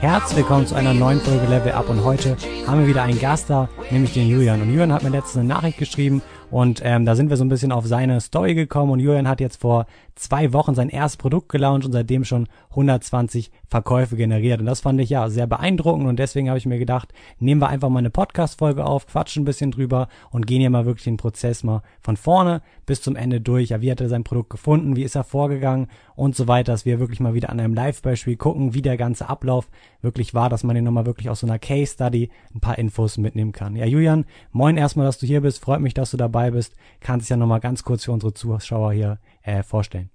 Herzlich 0.00 0.38
willkommen 0.38 0.66
zu 0.66 0.74
einer 0.74 0.92
neuen 0.92 1.20
Folge 1.20 1.46
Level 1.46 1.70
Up 1.72 1.88
und 1.88 2.02
heute 2.02 2.36
haben 2.66 2.80
wir 2.80 2.88
wieder 2.88 3.02
einen 3.04 3.20
Gast 3.20 3.50
da, 3.50 3.68
nämlich 3.90 4.14
den 4.14 4.28
Julian. 4.28 4.60
Und 4.60 4.70
Julian 4.70 4.92
hat 4.92 5.04
mir 5.04 5.10
letztens 5.10 5.36
eine 5.36 5.48
Nachricht 5.48 5.78
geschrieben 5.78 6.20
und 6.50 6.80
ähm, 6.82 7.04
da 7.04 7.14
sind 7.14 7.28
wir 7.28 7.36
so 7.36 7.44
ein 7.44 7.50
bisschen 7.50 7.72
auf 7.72 7.86
seine 7.86 8.20
Story 8.20 8.54
gekommen 8.54 8.92
und 8.92 9.00
Julian 9.00 9.28
hat 9.28 9.40
jetzt 9.40 9.60
vor 9.60 9.86
zwei 10.14 10.52
Wochen 10.52 10.74
sein 10.74 10.88
erstes 10.88 11.18
Produkt 11.18 11.50
gelauncht 11.50 11.84
und 11.84 11.92
seitdem 11.92 12.24
schon 12.24 12.48
120 12.70 13.50
Verkäufe 13.68 14.16
generiert. 14.16 14.60
Und 14.60 14.66
das 14.66 14.80
fand 14.80 15.00
ich 15.00 15.10
ja 15.10 15.28
sehr 15.28 15.46
beeindruckend 15.46 16.06
und 16.08 16.18
deswegen 16.18 16.48
habe 16.48 16.58
ich 16.58 16.66
mir 16.66 16.78
gedacht, 16.78 17.12
nehmen 17.38 17.60
wir 17.60 17.68
einfach 17.68 17.90
mal 17.90 17.98
eine 17.98 18.10
Podcast-Folge 18.10 18.84
auf, 18.84 19.06
quatschen 19.06 19.42
ein 19.42 19.44
bisschen 19.44 19.70
drüber 19.70 20.08
und 20.30 20.46
gehen 20.46 20.60
hier 20.60 20.70
mal 20.70 20.86
wirklich 20.86 21.04
den 21.04 21.18
Prozess 21.18 21.62
mal 21.62 21.82
von 22.00 22.16
vorne 22.16 22.62
bis 22.86 23.02
zum 23.02 23.14
Ende 23.14 23.40
durch. 23.40 23.68
Ja, 23.68 23.82
wie 23.82 23.90
hat 23.90 24.00
er 24.00 24.08
sein 24.08 24.24
Produkt 24.24 24.50
gefunden, 24.50 24.96
wie 24.96 25.04
ist 25.04 25.16
er 25.16 25.24
vorgegangen 25.24 25.88
und 26.16 26.34
so 26.34 26.48
weiter, 26.48 26.72
dass 26.72 26.86
wir 26.86 26.98
wirklich 26.98 27.20
mal 27.20 27.34
wieder 27.34 27.50
an 27.50 27.60
einem 27.60 27.74
Live-Beispiel 27.74 28.36
gucken, 28.36 28.74
wie 28.74 28.82
der 28.82 28.96
ganze 28.96 29.28
Ablauf 29.28 29.68
wirklich 30.00 30.34
war, 30.34 30.48
dass 30.48 30.64
man 30.64 30.76
hier 30.76 30.82
nochmal 30.82 31.06
wirklich 31.06 31.30
aus 31.30 31.40
so 31.40 31.46
einer 31.46 31.58
Case-Study 31.58 32.30
ein 32.54 32.60
paar 32.60 32.78
Infos 32.78 33.18
mitnehmen 33.18 33.52
kann. 33.52 33.76
Ja, 33.76 33.84
Julian, 33.84 34.24
moin 34.52 34.76
erstmal, 34.76 35.06
dass 35.06 35.18
du 35.18 35.26
hier 35.26 35.40
bist, 35.40 35.62
freut 35.62 35.80
mich, 35.80 35.94
dass 35.94 36.10
du 36.10 36.16
dabei 36.16 36.50
bist. 36.50 36.74
Kannst 37.00 37.24
dich 37.24 37.30
ja 37.30 37.36
nochmal 37.36 37.60
ganz 37.60 37.82
kurz 37.82 38.04
für 38.04 38.12
unsere 38.12 38.34
Zuschauer 38.34 38.92
hier 38.92 39.18
äh, 39.42 39.62
vorstellen. 39.62 40.10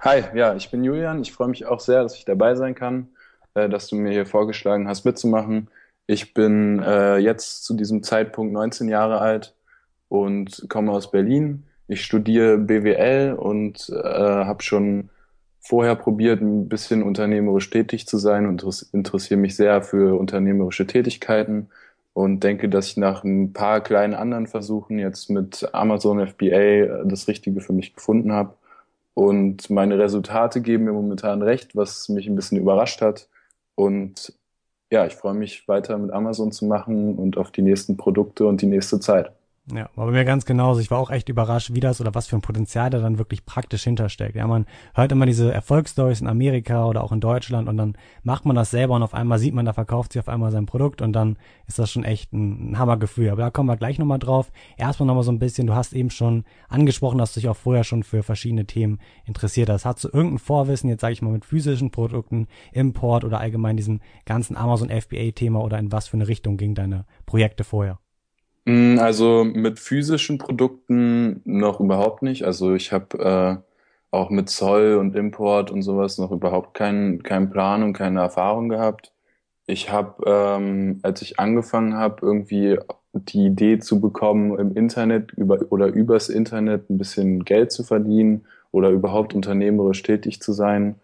Hi, 0.00 0.24
ja, 0.34 0.54
ich 0.54 0.70
bin 0.70 0.82
Julian. 0.84 1.22
Ich 1.22 1.32
freue 1.32 1.48
mich 1.48 1.66
auch 1.66 1.80
sehr, 1.80 2.02
dass 2.02 2.16
ich 2.16 2.24
dabei 2.24 2.54
sein 2.54 2.74
kann, 2.74 3.08
äh, 3.54 3.68
dass 3.68 3.88
du 3.88 3.96
mir 3.96 4.12
hier 4.12 4.26
vorgeschlagen 4.26 4.88
hast, 4.88 5.04
mitzumachen. 5.04 5.68
Ich 6.06 6.34
bin 6.34 6.82
äh, 6.82 7.18
jetzt 7.18 7.64
zu 7.64 7.74
diesem 7.74 8.02
Zeitpunkt 8.02 8.52
19 8.52 8.88
Jahre 8.88 9.20
alt 9.20 9.54
und 10.08 10.66
komme 10.68 10.90
aus 10.92 11.10
Berlin. 11.10 11.66
Ich 11.86 12.04
studiere 12.04 12.58
BWL 12.58 13.34
und 13.34 13.88
äh, 13.90 13.94
habe 13.94 14.62
schon 14.62 15.10
vorher 15.70 15.94
probiert, 15.94 16.40
ein 16.40 16.68
bisschen 16.68 17.04
unternehmerisch 17.04 17.70
tätig 17.70 18.06
zu 18.08 18.18
sein 18.18 18.46
und 18.46 18.66
interessiere 18.92 19.38
mich 19.38 19.54
sehr 19.54 19.82
für 19.82 20.18
unternehmerische 20.18 20.84
Tätigkeiten 20.84 21.68
und 22.12 22.42
denke, 22.42 22.68
dass 22.68 22.88
ich 22.88 22.96
nach 22.96 23.22
ein 23.22 23.52
paar 23.52 23.80
kleinen 23.80 24.14
anderen 24.14 24.48
Versuchen 24.48 24.98
jetzt 24.98 25.30
mit 25.30 25.72
Amazon 25.72 26.26
FBA 26.26 27.04
das 27.04 27.28
Richtige 27.28 27.60
für 27.60 27.72
mich 27.72 27.94
gefunden 27.94 28.32
habe 28.32 28.54
und 29.14 29.70
meine 29.70 29.96
Resultate 29.96 30.60
geben 30.60 30.84
mir 30.86 30.92
momentan 30.92 31.40
recht, 31.40 31.76
was 31.76 32.08
mich 32.08 32.26
ein 32.26 32.34
bisschen 32.34 32.58
überrascht 32.58 33.00
hat. 33.00 33.28
Und 33.76 34.32
ja, 34.90 35.06
ich 35.06 35.14
freue 35.14 35.34
mich 35.34 35.68
weiter 35.68 35.98
mit 35.98 36.10
Amazon 36.10 36.50
zu 36.50 36.64
machen 36.66 37.16
und 37.16 37.38
auf 37.38 37.52
die 37.52 37.62
nächsten 37.62 37.96
Produkte 37.96 38.46
und 38.46 38.60
die 38.60 38.66
nächste 38.66 38.98
Zeit. 38.98 39.32
Ja, 39.72 39.88
war 39.94 40.06
bei 40.06 40.12
mir 40.12 40.24
ganz 40.24 40.44
genauso. 40.44 40.80
Ich 40.80 40.90
war 40.90 40.98
auch 40.98 41.10
echt 41.10 41.28
überrascht, 41.28 41.72
wie 41.74 41.80
das 41.80 42.00
oder 42.00 42.14
was 42.14 42.26
für 42.26 42.36
ein 42.36 42.42
Potenzial 42.42 42.90
da 42.90 42.98
dann 42.98 43.18
wirklich 43.18 43.44
praktisch 43.44 43.84
hintersteckt. 43.84 44.34
Ja, 44.36 44.46
man 44.46 44.66
hört 44.94 45.12
immer 45.12 45.26
diese 45.26 45.52
Erfolgsstories 45.52 46.20
in 46.20 46.26
Amerika 46.26 46.86
oder 46.86 47.04
auch 47.04 47.12
in 47.12 47.20
Deutschland 47.20 47.68
und 47.68 47.76
dann 47.76 47.96
macht 48.22 48.44
man 48.44 48.56
das 48.56 48.70
selber 48.70 48.94
und 48.94 49.02
auf 49.02 49.14
einmal 49.14 49.38
sieht 49.38 49.54
man, 49.54 49.64
da 49.64 49.72
verkauft 49.72 50.12
sich 50.12 50.20
auf 50.20 50.28
einmal 50.28 50.50
sein 50.50 50.66
Produkt 50.66 51.02
und 51.02 51.12
dann 51.12 51.36
ist 51.66 51.78
das 51.78 51.90
schon 51.90 52.04
echt 52.04 52.32
ein, 52.32 52.72
ein 52.72 52.78
Hammergefühl. 52.78 53.30
Aber 53.30 53.42
da 53.42 53.50
kommen 53.50 53.68
wir 53.68 53.76
gleich 53.76 53.98
nochmal 53.98 54.18
drauf. 54.18 54.50
Erstmal 54.76 55.06
nochmal 55.06 55.24
so 55.24 55.32
ein 55.32 55.38
bisschen, 55.38 55.66
du 55.66 55.74
hast 55.74 55.92
eben 55.92 56.10
schon 56.10 56.44
angesprochen, 56.68 57.18
dass 57.18 57.34
du 57.34 57.40
dich 57.40 57.48
auch 57.48 57.56
vorher 57.56 57.84
schon 57.84 58.02
für 58.02 58.22
verschiedene 58.22 58.66
Themen 58.66 58.98
interessiert 59.24 59.68
hast. 59.68 59.84
Hast 59.84 60.04
du 60.04 60.08
irgendein 60.08 60.38
Vorwissen, 60.38 60.90
jetzt 60.90 61.00
sage 61.00 61.12
ich 61.12 61.22
mal 61.22 61.32
mit 61.32 61.44
physischen 61.44 61.90
Produkten, 61.90 62.48
Import 62.72 63.24
oder 63.24 63.40
allgemein 63.40 63.76
diesem 63.76 64.00
ganzen 64.26 64.56
Amazon 64.56 64.90
FBA-Thema 64.90 65.60
oder 65.60 65.78
in 65.78 65.92
was 65.92 66.08
für 66.08 66.16
eine 66.16 66.28
Richtung 66.28 66.56
ging 66.56 66.74
deine 66.74 67.06
Projekte 67.26 67.64
vorher? 67.64 67.98
Mm, 68.64 68.98
also 68.98 69.44
mit 69.44 69.78
physischen 69.78 70.38
Produkten 70.38 71.40
noch 71.44 71.80
überhaupt 71.80 72.22
nicht. 72.22 72.44
Also 72.44 72.74
ich 72.74 72.92
habe 72.92 73.62
äh, 73.62 73.70
auch 74.10 74.30
mit 74.30 74.48
Zoll 74.48 74.96
und 74.96 75.14
Import 75.16 75.70
und 75.70 75.82
sowas 75.82 76.18
noch 76.18 76.32
überhaupt 76.32 76.74
keinen 76.74 77.22
keinen 77.22 77.50
Plan 77.50 77.82
und 77.82 77.92
keine 77.94 78.20
Erfahrung 78.20 78.68
gehabt. 78.68 79.12
Ich 79.66 79.90
habe, 79.92 80.24
ähm, 80.26 81.00
als 81.02 81.22
ich 81.22 81.38
angefangen 81.38 81.94
habe, 81.96 82.18
irgendwie 82.22 82.78
die 83.12 83.46
Idee 83.46 83.78
zu 83.78 84.00
bekommen, 84.00 84.58
im 84.58 84.76
Internet 84.76 85.32
über 85.32 85.60
oder 85.70 85.86
übers 85.88 86.28
Internet 86.28 86.90
ein 86.90 86.98
bisschen 86.98 87.44
Geld 87.44 87.72
zu 87.72 87.84
verdienen 87.84 88.46
oder 88.72 88.90
überhaupt 88.90 89.34
unternehmerisch 89.34 90.02
tätig 90.02 90.40
zu 90.42 90.52
sein, 90.52 90.96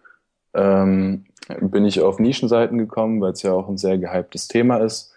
ähm, 0.53 1.25
bin 1.61 1.85
ich 1.85 2.01
auf 2.01 2.19
Nischenseiten 2.19 2.77
gekommen, 2.77 3.21
weil 3.21 3.31
es 3.33 3.41
ja 3.43 3.53
auch 3.53 3.69
ein 3.69 3.77
sehr 3.77 3.97
gehyptes 3.97 4.47
Thema 4.47 4.77
ist 4.77 5.13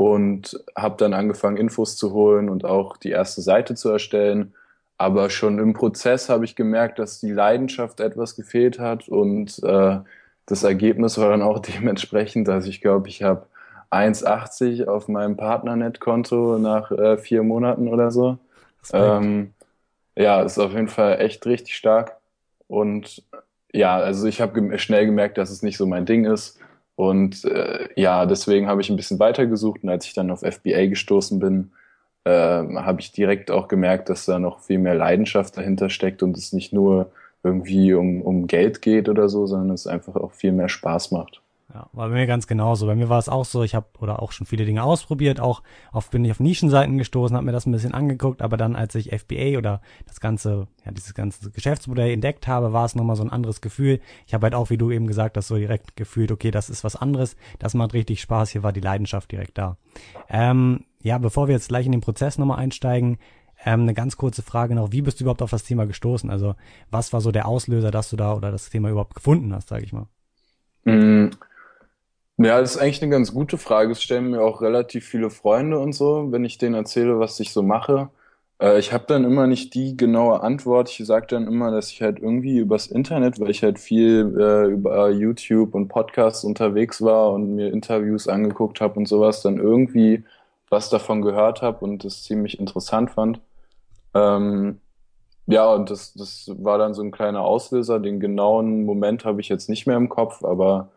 und 0.00 0.58
habe 0.74 0.96
dann 0.96 1.12
angefangen, 1.12 1.58
Infos 1.58 1.94
zu 1.98 2.14
holen 2.14 2.48
und 2.48 2.64
auch 2.64 2.96
die 2.96 3.10
erste 3.10 3.42
Seite 3.42 3.74
zu 3.74 3.90
erstellen. 3.90 4.54
Aber 4.96 5.28
schon 5.28 5.58
im 5.58 5.74
Prozess 5.74 6.30
habe 6.30 6.46
ich 6.46 6.56
gemerkt, 6.56 6.98
dass 6.98 7.20
die 7.20 7.32
Leidenschaft 7.32 8.00
etwas 8.00 8.34
gefehlt 8.34 8.78
hat 8.78 9.10
und 9.10 9.62
äh, 9.62 9.98
das 10.46 10.62
Ergebnis 10.62 11.18
war 11.18 11.28
dann 11.28 11.42
auch 11.42 11.58
dementsprechend, 11.74 12.48
dass 12.48 12.64
ich 12.64 12.80
glaube, 12.80 13.08
ich 13.08 13.22
habe 13.22 13.44
1,80 13.90 14.86
auf 14.86 15.06
meinem 15.08 15.36
Partnernet-Konto 15.36 16.56
nach 16.56 16.90
äh, 16.92 17.18
vier 17.18 17.42
Monaten 17.42 17.86
oder 17.86 18.10
so. 18.10 18.38
Ähm, 18.94 19.52
ja, 20.16 20.40
ist 20.40 20.58
auf 20.58 20.72
jeden 20.72 20.88
Fall 20.88 21.20
echt 21.20 21.44
richtig 21.44 21.76
stark. 21.76 22.16
Und 22.68 23.22
ja, 23.70 23.98
also 23.98 24.26
ich 24.26 24.40
habe 24.40 24.78
schnell 24.78 25.04
gemerkt, 25.04 25.36
dass 25.36 25.50
es 25.50 25.62
nicht 25.62 25.76
so 25.76 25.84
mein 25.84 26.06
Ding 26.06 26.24
ist 26.24 26.58
und 27.00 27.46
äh, 27.46 27.88
ja, 27.96 28.26
deswegen 28.26 28.66
habe 28.66 28.82
ich 28.82 28.90
ein 28.90 28.96
bisschen 28.96 29.18
weitergesucht 29.18 29.82
und 29.82 29.88
als 29.88 30.04
ich 30.04 30.12
dann 30.12 30.30
auf 30.30 30.40
FBA 30.40 30.84
gestoßen 30.84 31.38
bin, 31.38 31.70
äh, 32.24 32.30
habe 32.30 33.00
ich 33.00 33.10
direkt 33.10 33.50
auch 33.50 33.68
gemerkt, 33.68 34.10
dass 34.10 34.26
da 34.26 34.38
noch 34.38 34.60
viel 34.60 34.78
mehr 34.78 34.94
Leidenschaft 34.94 35.56
dahinter 35.56 35.88
steckt 35.88 36.22
und 36.22 36.36
es 36.36 36.52
nicht 36.52 36.74
nur 36.74 37.10
irgendwie 37.42 37.94
um, 37.94 38.20
um 38.20 38.46
Geld 38.46 38.82
geht 38.82 39.08
oder 39.08 39.30
so, 39.30 39.46
sondern 39.46 39.70
es 39.70 39.86
einfach 39.86 40.14
auch 40.14 40.32
viel 40.32 40.52
mehr 40.52 40.68
Spaß 40.68 41.10
macht. 41.10 41.40
Ja, 41.72 41.88
war 41.92 42.08
bei 42.08 42.14
mir 42.14 42.26
ganz 42.26 42.48
genauso. 42.48 42.86
Bei 42.86 42.96
mir 42.96 43.08
war 43.08 43.18
es 43.18 43.28
auch 43.28 43.44
so, 43.44 43.62
ich 43.62 43.76
habe 43.76 43.86
oder 44.00 44.20
auch 44.22 44.32
schon 44.32 44.46
viele 44.46 44.64
Dinge 44.64 44.82
ausprobiert, 44.82 45.38
auch 45.38 45.62
oft 45.92 46.10
bin 46.10 46.24
ich 46.24 46.32
auf 46.32 46.40
Nischenseiten 46.40 46.98
gestoßen, 46.98 47.36
habe 47.36 47.46
mir 47.46 47.52
das 47.52 47.66
ein 47.66 47.72
bisschen 47.72 47.94
angeguckt, 47.94 48.42
aber 48.42 48.56
dann 48.56 48.74
als 48.74 48.96
ich 48.96 49.12
FBA 49.12 49.56
oder 49.56 49.80
das 50.06 50.20
ganze, 50.20 50.66
ja, 50.84 50.90
dieses 50.90 51.14
ganze 51.14 51.50
Geschäftsmodell 51.50 52.10
entdeckt 52.12 52.48
habe, 52.48 52.72
war 52.72 52.84
es 52.86 52.96
nochmal 52.96 53.14
so 53.14 53.22
ein 53.22 53.30
anderes 53.30 53.60
Gefühl. 53.60 54.00
Ich 54.26 54.34
habe 54.34 54.46
halt 54.46 54.54
auch, 54.54 54.70
wie 54.70 54.78
du 54.78 54.90
eben 54.90 55.06
gesagt 55.06 55.36
hast, 55.36 55.46
so 55.46 55.56
direkt 55.56 55.96
gefühlt, 55.96 56.32
okay, 56.32 56.50
das 56.50 56.70
ist 56.70 56.82
was 56.82 56.96
anderes, 56.96 57.36
das 57.60 57.74
macht 57.74 57.94
richtig 57.94 58.20
Spaß, 58.20 58.50
hier 58.50 58.64
war 58.64 58.72
die 58.72 58.80
Leidenschaft 58.80 59.30
direkt 59.30 59.56
da. 59.56 59.76
Ähm, 60.28 60.86
ja, 61.02 61.18
bevor 61.18 61.46
wir 61.46 61.54
jetzt 61.54 61.68
gleich 61.68 61.86
in 61.86 61.92
den 61.92 62.00
Prozess 62.00 62.36
nochmal 62.36 62.58
einsteigen, 62.58 63.18
ähm, 63.64 63.82
eine 63.82 63.94
ganz 63.94 64.16
kurze 64.16 64.42
Frage 64.42 64.74
noch, 64.74 64.90
wie 64.90 65.02
bist 65.02 65.20
du 65.20 65.24
überhaupt 65.24 65.42
auf 65.42 65.50
das 65.50 65.62
Thema 65.62 65.86
gestoßen? 65.86 66.30
Also 66.30 66.56
was 66.90 67.12
war 67.12 67.20
so 67.20 67.30
der 67.30 67.46
Auslöser, 67.46 67.90
dass 67.92 68.10
du 68.10 68.16
da 68.16 68.34
oder 68.34 68.50
das 68.50 68.70
Thema 68.70 68.90
überhaupt 68.90 69.14
gefunden 69.14 69.54
hast, 69.54 69.68
sage 69.68 69.84
ich 69.84 69.92
mal? 69.92 70.06
Mm. 70.84 71.30
Ja, 72.42 72.58
das 72.58 72.76
ist 72.76 72.78
eigentlich 72.80 73.02
eine 73.02 73.10
ganz 73.10 73.34
gute 73.34 73.58
Frage. 73.58 73.92
Es 73.92 74.02
stellen 74.02 74.30
mir 74.30 74.40
auch 74.40 74.62
relativ 74.62 75.06
viele 75.06 75.28
Freunde 75.28 75.78
und 75.78 75.92
so, 75.92 76.32
wenn 76.32 76.42
ich 76.44 76.56
denen 76.56 76.74
erzähle, 76.74 77.18
was 77.20 77.38
ich 77.38 77.52
so 77.52 77.62
mache. 77.62 78.08
Äh, 78.58 78.78
ich 78.78 78.94
habe 78.94 79.04
dann 79.06 79.24
immer 79.24 79.46
nicht 79.46 79.74
die 79.74 79.94
genaue 79.94 80.40
Antwort. 80.42 80.88
Ich 80.88 81.06
sage 81.06 81.26
dann 81.28 81.46
immer, 81.46 81.70
dass 81.70 81.90
ich 81.90 82.00
halt 82.00 82.18
irgendwie 82.18 82.56
übers 82.56 82.86
Internet, 82.86 83.38
weil 83.40 83.50
ich 83.50 83.62
halt 83.62 83.78
viel 83.78 84.34
äh, 84.40 84.68
über 84.72 85.10
YouTube 85.10 85.74
und 85.74 85.88
Podcasts 85.88 86.42
unterwegs 86.42 87.02
war 87.02 87.32
und 87.32 87.56
mir 87.56 87.70
Interviews 87.72 88.26
angeguckt 88.26 88.80
habe 88.80 88.98
und 88.98 89.06
sowas, 89.06 89.42
dann 89.42 89.58
irgendwie 89.58 90.24
was 90.70 90.88
davon 90.88 91.20
gehört 91.22 91.60
habe 91.62 91.84
und 91.84 92.04
das 92.04 92.22
ziemlich 92.22 92.58
interessant 92.58 93.10
fand. 93.10 93.40
Ähm, 94.14 94.80
ja, 95.46 95.72
und 95.74 95.90
das, 95.90 96.14
das 96.14 96.50
war 96.58 96.78
dann 96.78 96.94
so 96.94 97.02
ein 97.02 97.10
kleiner 97.10 97.42
Auslöser. 97.42 98.00
Den 98.00 98.20
genauen 98.20 98.84
Moment 98.84 99.24
habe 99.26 99.40
ich 99.42 99.48
jetzt 99.50 99.68
nicht 99.68 99.86
mehr 99.86 99.96
im 99.96 100.08
Kopf, 100.08 100.44
aber 100.44 100.90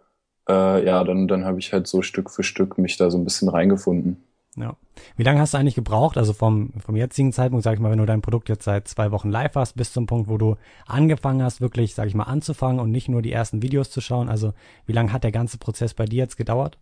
äh, 0.49 0.85
ja, 0.85 1.03
dann, 1.03 1.27
dann 1.27 1.45
habe 1.45 1.59
ich 1.59 1.73
halt 1.73 1.87
so 1.87 2.01
Stück 2.01 2.29
für 2.29 2.43
Stück 2.43 2.77
mich 2.77 2.97
da 2.97 3.09
so 3.09 3.17
ein 3.17 3.23
bisschen 3.23 3.49
reingefunden. 3.49 4.23
Ja. 4.55 4.75
Wie 5.15 5.23
lange 5.23 5.39
hast 5.39 5.53
du 5.53 5.57
eigentlich 5.57 5.75
gebraucht? 5.75 6.17
Also 6.17 6.33
vom, 6.33 6.73
vom 6.77 6.95
jetzigen 6.95 7.33
Zeitpunkt, 7.33 7.63
sag 7.63 7.73
ich 7.73 7.79
mal, 7.79 7.89
wenn 7.89 7.97
du 7.97 8.05
dein 8.05 8.21
Produkt 8.21 8.49
jetzt 8.49 8.65
seit 8.65 8.87
zwei 8.87 9.11
Wochen 9.11 9.29
live 9.29 9.55
hast, 9.55 9.73
bis 9.73 9.91
zum 9.91 10.05
Punkt, 10.05 10.29
wo 10.29 10.37
du 10.37 10.57
angefangen 10.85 11.41
hast, 11.41 11.61
wirklich, 11.61 11.95
sag 11.95 12.07
ich 12.07 12.13
mal, 12.13 12.25
anzufangen 12.25 12.79
und 12.79 12.91
nicht 12.91 13.09
nur 13.09 13.21
die 13.21 13.31
ersten 13.31 13.61
Videos 13.63 13.89
zu 13.89 14.01
schauen. 14.01 14.29
Also 14.29 14.53
wie 14.85 14.93
lange 14.93 15.11
hat 15.11 15.23
der 15.23 15.31
ganze 15.31 15.57
Prozess 15.57 15.93
bei 15.93 16.05
dir 16.05 16.17
jetzt 16.17 16.37
gedauert? 16.37 16.77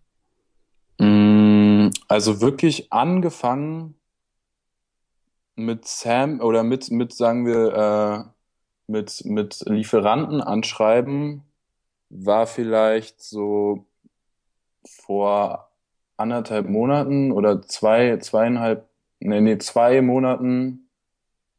Mm, 1.00 1.90
also 2.10 2.42
wirklich 2.42 2.92
angefangen 2.92 3.96
mit 5.56 5.88
Sam 5.88 6.42
oder 6.42 6.64
mit, 6.64 6.92
mit 6.92 7.14
sagen 7.14 7.46
wir, 7.46 7.74
äh, 7.74 8.24
mit, 8.92 9.24
mit 9.24 9.64
Lieferanten 9.68 10.42
anschreiben 10.42 11.44
war 12.12 12.46
vielleicht 12.46 13.22
so 13.22 13.86
vor 14.86 15.70
anderthalb 16.18 16.70
Monaten 16.70 17.32
oder 17.32 17.62
zwei, 17.62 18.18
zweieinhalb, 18.18 18.88
nee, 19.20 19.42
nee, 19.42 19.58
zwei 19.58 20.02
Monaten, 20.02 20.90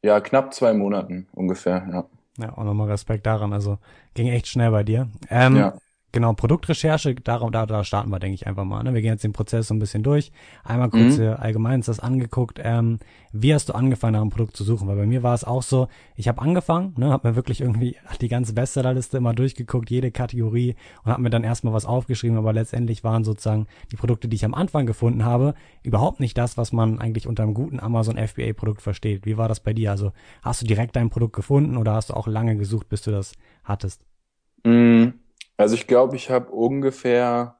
ja, 0.03 0.19
knapp 0.21 0.53
zwei 0.53 0.73
Monaten 0.73 1.27
ungefähr, 1.33 1.87
ja. 1.91 2.05
Ja, 2.37 2.57
auch 2.57 2.63
nochmal 2.63 2.89
Respekt 2.89 3.25
daran. 3.25 3.53
Also 3.53 3.77
ging 4.15 4.27
echt 4.27 4.47
schnell 4.47 4.71
bei 4.71 4.83
dir. 4.83 5.07
Ähm, 5.29 5.55
ja. 5.55 5.73
Genau, 6.13 6.33
Produktrecherche, 6.33 7.15
da, 7.15 7.39
da, 7.39 7.65
da 7.65 7.83
starten 7.83 8.11
wir, 8.11 8.19
denke 8.19 8.35
ich, 8.35 8.45
einfach 8.45 8.65
mal. 8.65 8.83
Ne? 8.83 8.93
Wir 8.93 9.01
gehen 9.01 9.13
jetzt 9.13 9.23
den 9.23 9.33
Prozess 9.33 9.67
so 9.67 9.73
ein 9.73 9.79
bisschen 9.79 10.03
durch. 10.03 10.31
Einmal 10.63 10.91
kurz 10.91 11.17
mhm. 11.17 11.33
allgemein 11.39 11.79
ist 11.79 11.87
das 11.87 11.99
angeguckt. 11.99 12.59
Ähm, 12.63 12.99
wie 13.31 13.51
hast 13.51 13.69
du 13.69 13.73
angefangen, 13.73 14.13
nach 14.13 14.21
einem 14.21 14.29
Produkt 14.29 14.55
zu 14.55 14.63
suchen? 14.63 14.87
Weil 14.87 14.95
bei 14.95 15.07
mir 15.07 15.23
war 15.23 15.33
es 15.33 15.43
auch 15.43 15.63
so, 15.63 15.87
ich 16.15 16.27
habe 16.27 16.39
angefangen, 16.39 16.93
ne, 16.97 17.09
habe 17.09 17.29
mir 17.29 17.35
wirklich 17.35 17.61
irgendwie 17.61 17.95
die 18.21 18.27
ganze 18.27 18.53
Bestsellerliste 18.53 19.17
immer 19.17 19.33
durchgeguckt, 19.33 19.89
jede 19.89 20.11
Kategorie 20.11 20.75
und 21.03 21.11
habe 21.11 21.23
mir 21.23 21.31
dann 21.31 21.43
erstmal 21.43 21.73
was 21.73 21.85
aufgeschrieben, 21.85 22.37
aber 22.37 22.53
letztendlich 22.53 23.03
waren 23.03 23.23
sozusagen 23.23 23.65
die 23.91 23.95
Produkte, 23.95 24.27
die 24.27 24.35
ich 24.35 24.45
am 24.45 24.53
Anfang 24.53 24.85
gefunden 24.85 25.25
habe, 25.25 25.55
überhaupt 25.81 26.19
nicht 26.19 26.37
das, 26.37 26.57
was 26.57 26.71
man 26.71 26.99
eigentlich 26.99 27.27
unter 27.27 27.41
einem 27.41 27.55
guten 27.55 27.79
Amazon 27.79 28.19
FBA-Produkt 28.19 28.83
versteht. 28.83 29.25
Wie 29.25 29.37
war 29.37 29.47
das 29.47 29.61
bei 29.61 29.73
dir? 29.73 29.89
Also 29.89 30.11
hast 30.43 30.61
du 30.61 30.67
direkt 30.67 30.95
dein 30.95 31.09
Produkt 31.09 31.35
gefunden 31.35 31.75
oder 31.75 31.93
hast 31.93 32.11
du 32.11 32.13
auch 32.13 32.27
lange 32.27 32.55
gesucht, 32.55 32.87
bis 32.87 33.01
du 33.01 33.09
das 33.09 33.33
hattest? 33.63 34.05
Mhm. 34.63 35.13
Also 35.63 35.75
ich 35.75 35.87
glaube, 35.87 36.17
ich 36.17 36.29
habe 36.29 36.51
ungefähr 36.51 37.55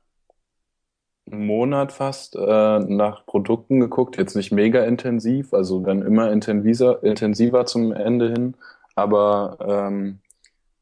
einen 1.31 1.45
Monat 1.45 1.93
fast 1.93 2.35
äh, 2.35 2.79
nach 2.79 3.25
Produkten 3.25 3.79
geguckt. 3.79 4.17
Jetzt 4.17 4.35
nicht 4.35 4.51
mega 4.51 4.83
intensiv, 4.83 5.53
also 5.53 5.79
dann 5.79 6.01
immer 6.01 6.29
intensiver, 6.29 7.01
intensiver 7.01 7.65
zum 7.65 7.93
Ende 7.93 8.29
hin. 8.33 8.55
Aber 8.95 9.57
ähm, 9.65 10.19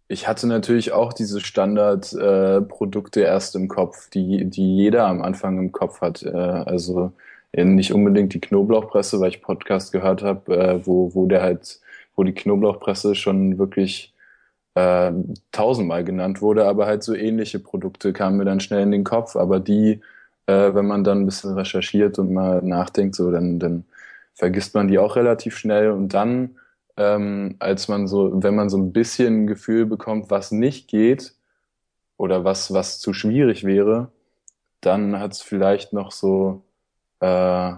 ich 0.07 0.27
hatte 0.27 0.47
natürlich 0.47 0.93
auch 0.93 1.13
diese 1.13 1.41
Standardprodukte 1.41 3.21
äh, 3.21 3.25
erst 3.25 3.55
im 3.55 3.67
Kopf, 3.67 4.09
die, 4.09 4.45
die 4.49 4.77
jeder 4.77 5.05
am 5.05 5.21
Anfang 5.21 5.59
im 5.59 5.71
Kopf 5.71 6.01
hat. 6.01 6.23
Äh, 6.23 6.31
also 6.31 7.11
nicht 7.55 7.93
unbedingt 7.93 8.33
die 8.33 8.41
Knoblauchpresse, 8.41 9.19
weil 9.19 9.29
ich 9.29 9.43
Podcast 9.43 9.91
gehört 9.91 10.23
habe, 10.23 10.57
äh, 10.57 10.87
wo, 10.87 11.13
wo 11.13 11.27
der 11.27 11.43
halt, 11.43 11.81
wo 12.15 12.23
die 12.23 12.33
Knoblauchpresse 12.33 13.13
schon 13.13 13.59
wirklich 13.59 14.11
äh, 14.75 15.11
tausendmal 15.51 16.03
genannt 16.03 16.41
wurde, 16.41 16.65
aber 16.65 16.85
halt 16.85 17.03
so 17.03 17.13
ähnliche 17.13 17.59
Produkte 17.59 18.13
kamen 18.13 18.37
mir 18.37 18.45
dann 18.45 18.59
schnell 18.59 18.83
in 18.83 18.91
den 18.91 19.03
Kopf, 19.03 19.35
aber 19.35 19.59
die, 19.59 20.01
äh, 20.47 20.73
wenn 20.73 20.87
man 20.87 21.03
dann 21.03 21.21
ein 21.21 21.25
bisschen 21.25 21.53
recherchiert 21.53 22.19
und 22.19 22.31
mal 22.33 22.61
nachdenkt, 22.61 23.15
so 23.15 23.31
dann, 23.31 23.59
dann 23.59 23.85
vergisst 24.33 24.73
man 24.75 24.87
die 24.87 24.99
auch 24.99 25.15
relativ 25.15 25.57
schnell. 25.57 25.91
Und 25.91 26.13
dann, 26.13 26.57
ähm, 26.97 27.55
als 27.59 27.87
man 27.87 28.07
so, 28.07 28.43
wenn 28.43 28.55
man 28.55 28.69
so 28.69 28.77
ein 28.77 28.93
bisschen 28.93 29.43
ein 29.43 29.47
Gefühl 29.47 29.85
bekommt, 29.85 30.29
was 30.31 30.51
nicht 30.51 30.87
geht 30.89 31.35
oder 32.17 32.43
was, 32.43 32.73
was 32.73 32.99
zu 32.99 33.13
schwierig 33.13 33.63
wäre, 33.65 34.11
dann 34.81 35.19
hat 35.19 35.33
es 35.33 35.41
vielleicht 35.41 35.93
noch 35.93 36.11
so 36.11 36.63
äh, 37.21 37.73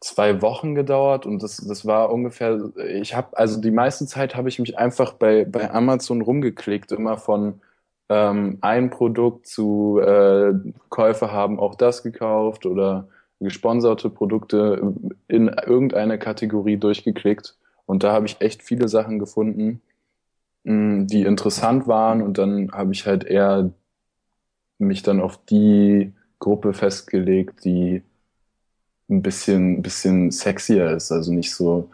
zwei 0.00 0.42
Wochen 0.42 0.74
gedauert 0.74 1.26
und 1.26 1.42
das, 1.42 1.56
das 1.56 1.86
war 1.86 2.12
ungefähr, 2.12 2.70
ich 2.76 3.14
habe, 3.14 3.36
also 3.36 3.60
die 3.60 3.70
meiste 3.70 4.06
Zeit 4.06 4.36
habe 4.36 4.48
ich 4.48 4.58
mich 4.58 4.78
einfach 4.78 5.12
bei, 5.14 5.44
bei 5.44 5.70
Amazon 5.72 6.22
rumgeklickt, 6.22 6.92
immer 6.92 7.18
von 7.18 7.60
ähm, 8.08 8.58
ein 8.60 8.90
Produkt 8.90 9.46
zu 9.46 10.00
äh, 10.00 10.54
Käufer 10.88 11.32
haben 11.32 11.58
auch 11.58 11.74
das 11.74 12.02
gekauft 12.02 12.64
oder 12.64 13.08
gesponserte 13.40 14.10
Produkte 14.10 14.94
in 15.28 15.48
irgendeiner 15.48 16.18
Kategorie 16.18 16.76
durchgeklickt 16.76 17.56
und 17.86 18.04
da 18.04 18.12
habe 18.12 18.26
ich 18.26 18.40
echt 18.40 18.62
viele 18.62 18.88
Sachen 18.88 19.18
gefunden, 19.18 19.82
mh, 20.64 20.74
mm, 20.74 21.06
die 21.08 21.22
interessant 21.22 21.88
waren 21.88 22.22
und 22.22 22.38
dann 22.38 22.70
habe 22.72 22.92
ich 22.92 23.06
halt 23.06 23.24
eher 23.24 23.70
mich 24.78 25.02
dann 25.02 25.20
auf 25.20 25.38
die 25.46 26.12
Gruppe 26.38 26.72
festgelegt, 26.72 27.64
die 27.64 28.02
ein 29.08 29.22
bisschen, 29.22 29.82
bisschen 29.82 30.30
sexier 30.30 30.90
ist, 30.90 31.12
also 31.12 31.32
nicht 31.32 31.54
so, 31.54 31.90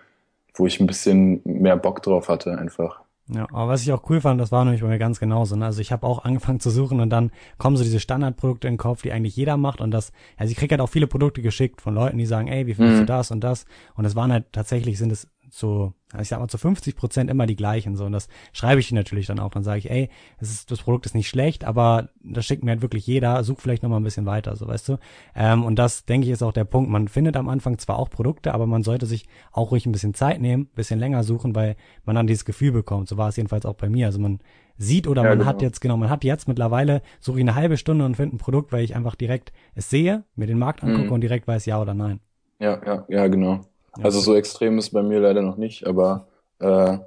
wo 0.55 0.67
ich 0.67 0.81
ein 0.81 0.87
bisschen 0.87 1.41
mehr 1.45 1.77
Bock 1.77 2.03
drauf 2.03 2.29
hatte 2.29 2.57
einfach. 2.59 3.05
Ja, 3.29 3.47
aber 3.53 3.69
was 3.69 3.81
ich 3.81 3.91
auch 3.91 4.09
cool 4.11 4.21
fand, 4.21 4.39
das 4.39 4.53
war 4.53 4.65
nämlich 4.65 4.83
bei 4.83 4.89
mir 4.89 4.99
ganz 4.99 5.19
genauso. 5.19 5.57
Ne? 5.57 5.65
Also 5.65 5.81
ich 5.81 5.93
habe 5.93 6.07
auch 6.07 6.25
angefangen 6.25 6.61
zu 6.61 6.69
suchen 6.69 7.01
und 7.01 7.09
dann 7.09 7.31
kommen 7.57 7.77
so 7.77 7.83
diese 7.83 8.01
Standardprodukte 8.01 8.69
in 8.69 8.75
den 8.75 8.79
Kopf, 8.79 9.01
die 9.01 9.13
eigentlich 9.13 9.35
jeder 9.35 9.57
macht 9.57 9.81
und 9.81 9.93
das, 9.93 10.13
also 10.37 10.51
ich 10.51 10.59
krieg 10.59 10.71
halt 10.71 10.83
auch 10.83 10.91
viele 10.91 11.07
Produkte 11.07 11.41
geschickt 11.41 11.81
von 11.81 11.95
Leuten, 11.95 12.19
die 12.19 12.27
sagen, 12.27 12.49
ey, 12.49 12.67
wie 12.67 12.75
findest 12.75 12.97
mhm. 12.97 13.07
du 13.07 13.07
das 13.07 13.31
und 13.31 13.41
das? 13.43 13.65
Und 13.95 14.05
es 14.05 14.15
waren 14.15 14.31
halt 14.31 14.53
tatsächlich 14.53 14.99
sind 14.99 15.11
es 15.11 15.29
so, 15.57 15.93
ich 16.21 16.29
sag 16.29 16.41
mal 16.41 16.49
zu 16.49 16.59
50 16.59 16.97
Prozent 16.97 17.31
immer 17.31 17.47
die 17.47 17.57
gleichen 17.57 17.97
so 17.97 18.05
und 18.05 18.13
das 18.13 18.29
schreibe 18.53 18.81
ich 18.81 18.91
natürlich 18.93 19.27
dann 19.27 19.39
auch. 19.39 19.51
Dann 19.51 19.63
sage 19.63 19.79
ich, 19.79 19.91
ey, 19.91 20.11
es 20.39 20.51
ist, 20.51 20.71
das 20.71 20.83
Produkt 20.83 21.07
ist 21.07 21.15
nicht 21.15 21.29
schlecht, 21.29 21.65
aber 21.65 22.09
das 22.23 22.45
schickt 22.45 22.65
mir 22.65 22.73
halt 22.73 22.83
wirklich 22.83 23.07
jeder. 23.07 23.43
Such 23.45 23.61
vielleicht 23.61 23.83
noch 23.83 23.91
mal 23.91 23.99
ein 23.99 24.05
bisschen 24.05 24.27
weiter, 24.27 24.57
so 24.57 24.67
weißt 24.67 24.89
du. 24.89 24.99
Ähm, 25.35 25.65
und 25.65 25.77
das 25.77 26.05
denke 26.05 26.27
ich 26.27 26.33
ist 26.33 26.43
auch 26.43 26.53
der 26.53 26.65
Punkt. 26.65 26.91
Man 26.91 27.09
findet 27.09 27.37
am 27.37 27.49
Anfang 27.49 27.79
zwar 27.79 27.99
auch 27.99 28.11
Produkte, 28.11 28.53
aber 28.53 28.67
man 28.67 28.83
sollte 28.83 29.07
sich 29.07 29.27
auch 29.53 29.71
ruhig 29.71 29.87
ein 29.87 29.93
bisschen 29.93 30.15
Zeit 30.15 30.41
nehmen, 30.41 30.65
ein 30.65 30.75
bisschen 30.75 30.99
länger 30.99 31.23
suchen, 31.23 31.55
weil 31.55 31.77
man 32.05 32.17
dann 32.17 32.27
dieses 32.27 32.45
Gefühl 32.45 32.73
bekommt. 32.73 33.09
So 33.09 33.17
war 33.17 33.29
es 33.29 33.37
jedenfalls 33.37 33.65
auch 33.65 33.75
bei 33.75 33.89
mir. 33.89 34.07
Also 34.07 34.19
man 34.19 34.41
sieht 34.77 35.07
oder 35.07 35.23
ja, 35.23 35.29
man 35.29 35.39
genau. 35.39 35.51
hat 35.51 35.63
jetzt 35.63 35.81
genau, 35.81 35.97
man 35.97 36.11
hat 36.11 36.25
jetzt 36.25 36.49
mittlerweile 36.49 37.03
suche 37.21 37.39
ich 37.39 37.45
eine 37.45 37.55
halbe 37.55 37.77
Stunde 37.77 38.05
und 38.05 38.17
finde 38.17 38.37
ein 38.37 38.39
Produkt, 38.39 38.73
weil 38.73 38.83
ich 38.83 38.97
einfach 38.97 39.15
direkt 39.15 39.53
es 39.75 39.89
sehe, 39.89 40.25
mir 40.35 40.47
den 40.47 40.59
Markt 40.59 40.83
angucke 40.83 41.07
mhm. 41.07 41.13
und 41.13 41.21
direkt 41.21 41.47
weiß 41.47 41.67
ja 41.67 41.81
oder 41.81 41.95
nein. 41.95 42.21
Ja, 42.59 42.81
ja, 42.85 43.05
ja, 43.09 43.29
genau. 43.29 43.61
Also 44.03 44.21
so 44.21 44.35
extrem 44.37 44.79
ist 44.79 44.91
bei 44.91 45.03
mir 45.03 45.21
leider 45.21 45.43
noch 45.43 45.57
nicht, 45.57 45.87
aber 45.87 46.29
äh, 46.61 46.99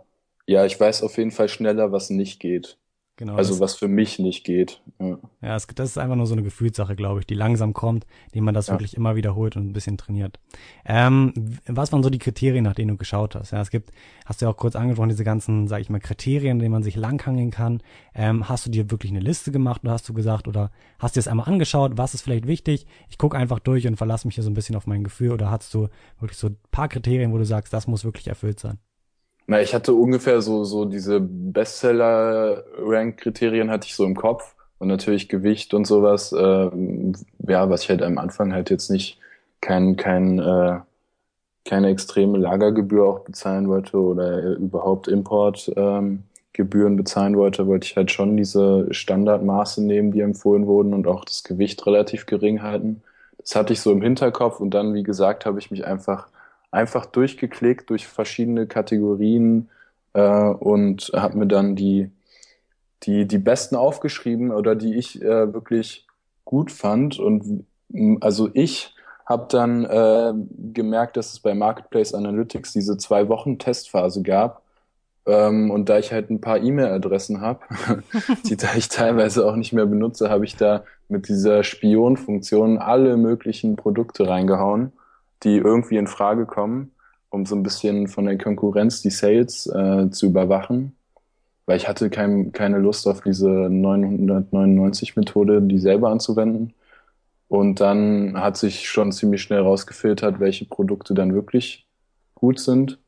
ja, 0.48 0.66
ich 0.66 0.80
weiß 0.80 1.04
auf 1.04 1.18
jeden 1.18 1.32
Fall 1.32 1.50
schneller, 1.50 1.92
was 1.92 2.10
nicht 2.10 2.40
geht. 2.40 2.78
Genau. 3.18 3.36
Also 3.36 3.60
was 3.60 3.74
für 3.74 3.88
mich 3.88 4.20
nicht 4.20 4.44
geht. 4.44 4.80
Ja, 5.00 5.18
ja 5.42 5.56
es, 5.56 5.66
das 5.66 5.90
ist 5.90 5.98
einfach 5.98 6.16
nur 6.16 6.28
so 6.28 6.36
eine 6.36 6.44
Gefühlssache, 6.44 6.96
glaube 6.96 7.20
ich, 7.20 7.26
die 7.26 7.34
langsam 7.34 7.74
kommt, 7.74 8.06
die 8.36 8.42
man 8.42 8.54
das 8.54 8.68
ja. 8.68 8.74
wirklich 8.76 8.96
immer 8.96 9.16
wiederholt 9.16 9.56
und 9.56 9.68
ein 9.68 9.74
bisschen 9.74 9.98
trainiert. 9.98 10.40
Ähm, 10.86 11.34
was 11.66 11.92
waren 11.92 12.04
so 12.04 12.12
die 12.12 12.20
Kriterien, 12.20 12.64
nach 12.64 12.76
denen 12.76 12.90
du 12.90 12.98
geschaut 12.98 13.34
hast? 13.34 13.52
Ja, 13.52 13.62
es 13.62 13.72
gibt, 13.72 13.92
hast 14.28 14.40
du 14.40 14.46
ja 14.46 14.52
auch 14.52 14.56
kurz 14.56 14.76
angesprochen, 14.76 15.10
diese 15.10 15.24
ganzen, 15.24 15.68
sag 15.68 15.82
ich 15.82 15.90
mal, 15.90 16.00
Kriterien, 16.00 16.60
denen 16.60 16.72
man 16.72 16.84
sich 16.84 16.96
langhangeln 16.96 17.50
kann. 17.50 17.82
Ähm, 18.14 18.48
hast 18.48 18.68
du 18.68 18.70
dir 18.70 18.92
wirklich 18.92 19.12
eine 19.12 19.22
Liste 19.22 19.52
gemacht 19.52 19.82
oder 19.84 19.94
hast 19.94 20.08
du 20.08 20.14
gesagt, 20.14 20.48
oder 20.48 20.70
hast 21.00 21.16
du 21.16 21.20
es 21.20 21.28
einmal 21.28 21.48
angeschaut, 21.48 21.98
was 21.98 22.14
ist 22.14 22.22
vielleicht 22.22 22.46
wichtig? 22.46 22.86
Ich 23.10 23.18
gucke 23.18 23.36
einfach 23.36 23.58
durch 23.58 23.88
und 23.88 23.96
verlasse 23.96 24.28
mich 24.28 24.36
hier 24.36 24.44
so 24.44 24.52
ein 24.52 24.54
bisschen 24.56 24.76
auf 24.76 24.86
mein 24.86 25.04
Gefühl 25.04 25.32
oder 25.32 25.50
hast 25.50 25.74
du 25.74 25.88
wirklich 26.20 26.38
so 26.38 26.50
ein 26.50 26.58
paar 26.70 26.88
Kriterien, 26.88 27.34
wo 27.34 27.40
du 27.40 27.46
sagst, 27.46 27.74
das 27.74 27.88
muss 27.88 28.06
wirklich 28.06 28.28
erfüllt 28.28 28.60
sein? 28.60 28.78
Na, 29.48 29.62
ich 29.62 29.74
hatte 29.74 29.94
ungefähr 29.94 30.42
so, 30.42 30.64
so 30.66 30.84
diese 30.86 31.20
Bestseller-Rank-Kriterien 31.22 33.72
hatte 33.72 33.88
ich 33.88 33.96
so 33.96 34.06
im 34.06 34.16
Kopf 34.16 34.56
und 34.78 34.90
natürlich 34.90 35.30
Gewicht 35.30 35.74
und 35.74 35.88
sowas. 35.88 36.34
Äh, 36.34 36.70
ja, 37.48 37.70
was 37.70 37.84
ich 37.84 37.90
halt 37.90 38.02
am 38.02 38.18
Anfang 38.18 38.52
halt 38.54 38.70
jetzt 38.70 38.90
nicht 38.90 39.20
kein, 39.62 39.96
kein, 39.96 40.40
äh, 40.40 40.80
keine 41.66 41.90
extreme 41.90 42.38
Lagergebühr 42.38 43.06
auch 43.08 43.20
bezahlen 43.22 43.70
wollte 43.70 43.98
oder 43.98 44.56
überhaupt 44.58 45.08
Importgebühren 45.08 46.24
ähm, 46.94 46.98
bezahlen 46.98 47.38
wollte, 47.38 47.68
wollte 47.68 47.86
ich 47.88 47.96
halt 47.96 48.12
schon 48.12 48.36
diese 48.38 48.88
Standardmaße 48.94 49.82
nehmen, 49.84 50.12
die 50.12 50.22
empfohlen 50.22 50.68
wurden 50.68 50.94
und 50.94 51.08
auch 51.08 51.24
das 51.26 51.44
Gewicht 51.44 51.86
relativ 51.86 52.26
gering 52.26 52.62
halten. 52.64 53.02
Das 53.38 53.56
hatte 53.56 53.72
ich 53.74 53.82
so 53.82 53.92
im 53.94 54.02
Hinterkopf 54.02 54.60
und 54.60 54.74
dann, 54.74 54.94
wie 54.94 55.04
gesagt, 55.04 55.46
habe 55.46 55.60
ich 55.60 55.72
mich 55.72 55.86
einfach 55.86 56.28
einfach 56.78 57.08
durchgeklickt 57.08 57.90
durch 57.90 58.08
verschiedene 58.08 58.68
Kategorien 58.68 59.70
äh, 60.14 60.22
und 60.22 61.12
habe 61.16 61.38
mir 61.40 61.48
dann 61.48 61.76
die, 61.76 62.12
die, 63.04 63.26
die 63.28 63.40
besten 63.40 63.76
aufgeschrieben 63.76 64.52
oder 64.52 64.76
die 64.76 64.96
ich 64.96 65.22
äh, 65.22 65.54
wirklich 65.54 66.06
gut 66.46 66.72
fand. 66.72 67.20
Und 67.20 67.66
also 68.22 68.50
ich 68.54 68.94
habe 69.26 69.48
dann 69.50 69.86
äh, 69.86 70.34
gemerkt, 70.72 71.18
dass 71.18 71.34
es 71.34 71.40
bei 71.40 71.54
Marketplace 71.54 72.14
Analytics 72.14 72.74
diese 72.74 72.98
zwei 72.98 73.28
Wochen 73.28 73.58
Testphase 73.58 74.22
gab. 74.22 74.62
Ähm, 75.26 75.72
und 75.72 75.90
da 75.90 75.98
ich 75.98 76.14
halt 76.14 76.30
ein 76.30 76.40
paar 76.40 76.60
E-Mail-Adressen 76.62 77.42
habe, 77.42 77.62
die 78.46 78.56
da 78.56 78.68
ich 78.78 78.88
teilweise 78.88 79.46
auch 79.46 79.56
nicht 79.56 79.74
mehr 79.74 79.88
benutze, 79.88 80.30
habe 80.30 80.46
ich 80.46 80.56
da 80.56 80.84
mit 81.10 81.28
dieser 81.28 81.64
Spion-Funktion 81.64 82.78
alle 82.78 83.18
möglichen 83.18 83.76
Produkte 83.76 84.30
reingehauen 84.30 84.94
die 85.44 85.58
irgendwie 85.58 85.98
in 85.98 86.08
Frage 86.08 86.46
kommen, 86.46 86.92
um 87.30 87.46
so 87.46 87.56
ein 87.56 87.64
bisschen 87.64 88.08
von 88.08 88.26
der 88.26 88.38
Konkurrenz 88.38 89.02
die 89.02 89.10
Sales 89.10 89.68
äh, 89.68 90.10
zu 90.10 90.28
überwachen. 90.28 90.96
Weil 91.66 91.78
ich 91.78 91.88
hatte 91.88 92.10
kein, 92.10 92.52
keine 92.54 92.80
Lust 92.80 93.08
auf 93.08 93.22
diese 93.22 93.50
999-Methode, 93.50 95.62
die 95.62 95.80
selber 95.80 96.10
anzuwenden. 96.10 96.74
Und 97.50 97.82
dann 97.82 98.40
hat 98.40 98.58
sich 98.58 98.90
schon 98.90 99.12
ziemlich 99.12 99.42
schnell 99.42 99.62
rausgefiltert, 99.62 100.40
welche 100.40 100.66
Produkte 100.66 101.14
dann 101.14 101.34
wirklich 101.34 101.86
gut 102.36 102.60
sind. 102.60 103.00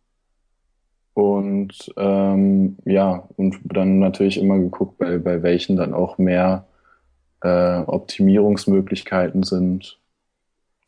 Und 1.13 1.93
ähm, 1.97 2.77
ja, 2.85 3.27
und 3.35 3.59
dann 3.63 3.99
natürlich 3.99 4.39
immer 4.39 4.57
geguckt, 4.57 4.97
bei, 4.97 5.17
bei 5.17 5.43
welchen 5.43 5.75
dann 5.75 5.93
auch 5.93 6.17
mehr 6.17 6.65
äh, 7.41 7.79
Optimierungsmöglichkeiten 7.79 9.43
sind 9.43 9.98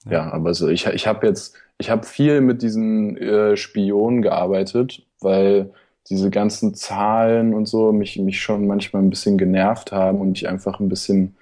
ja, 0.10 0.32
aber 0.32 0.54
so, 0.54 0.68
ich, 0.68 0.86
ich 0.88 1.08
habe 1.08 1.28
jetzt, 1.28 1.56
ich 1.78 1.90
habe 1.90 2.06
viel 2.06 2.42
mit 2.42 2.62
diesen 2.62 3.18
äh, 3.18 3.56
Spionen 3.56 4.22
gearbeitet, 4.22 5.04
weil 5.20 5.72
diese 6.10 6.30
ganzen 6.30 6.74
Zahlen 6.74 7.54
und 7.54 7.68
so 7.68 7.92
mich, 7.92 8.18
mich 8.18 8.42
schon 8.42 8.68
manchmal 8.68 9.04
ein 9.04 9.10
bisschen 9.10 9.38
genervt 9.38 9.92
haben 9.92 10.20
und 10.20 10.38
ich 10.38 10.48
einfach 10.48 10.80
ein 10.80 10.90
bisschen 10.90 11.36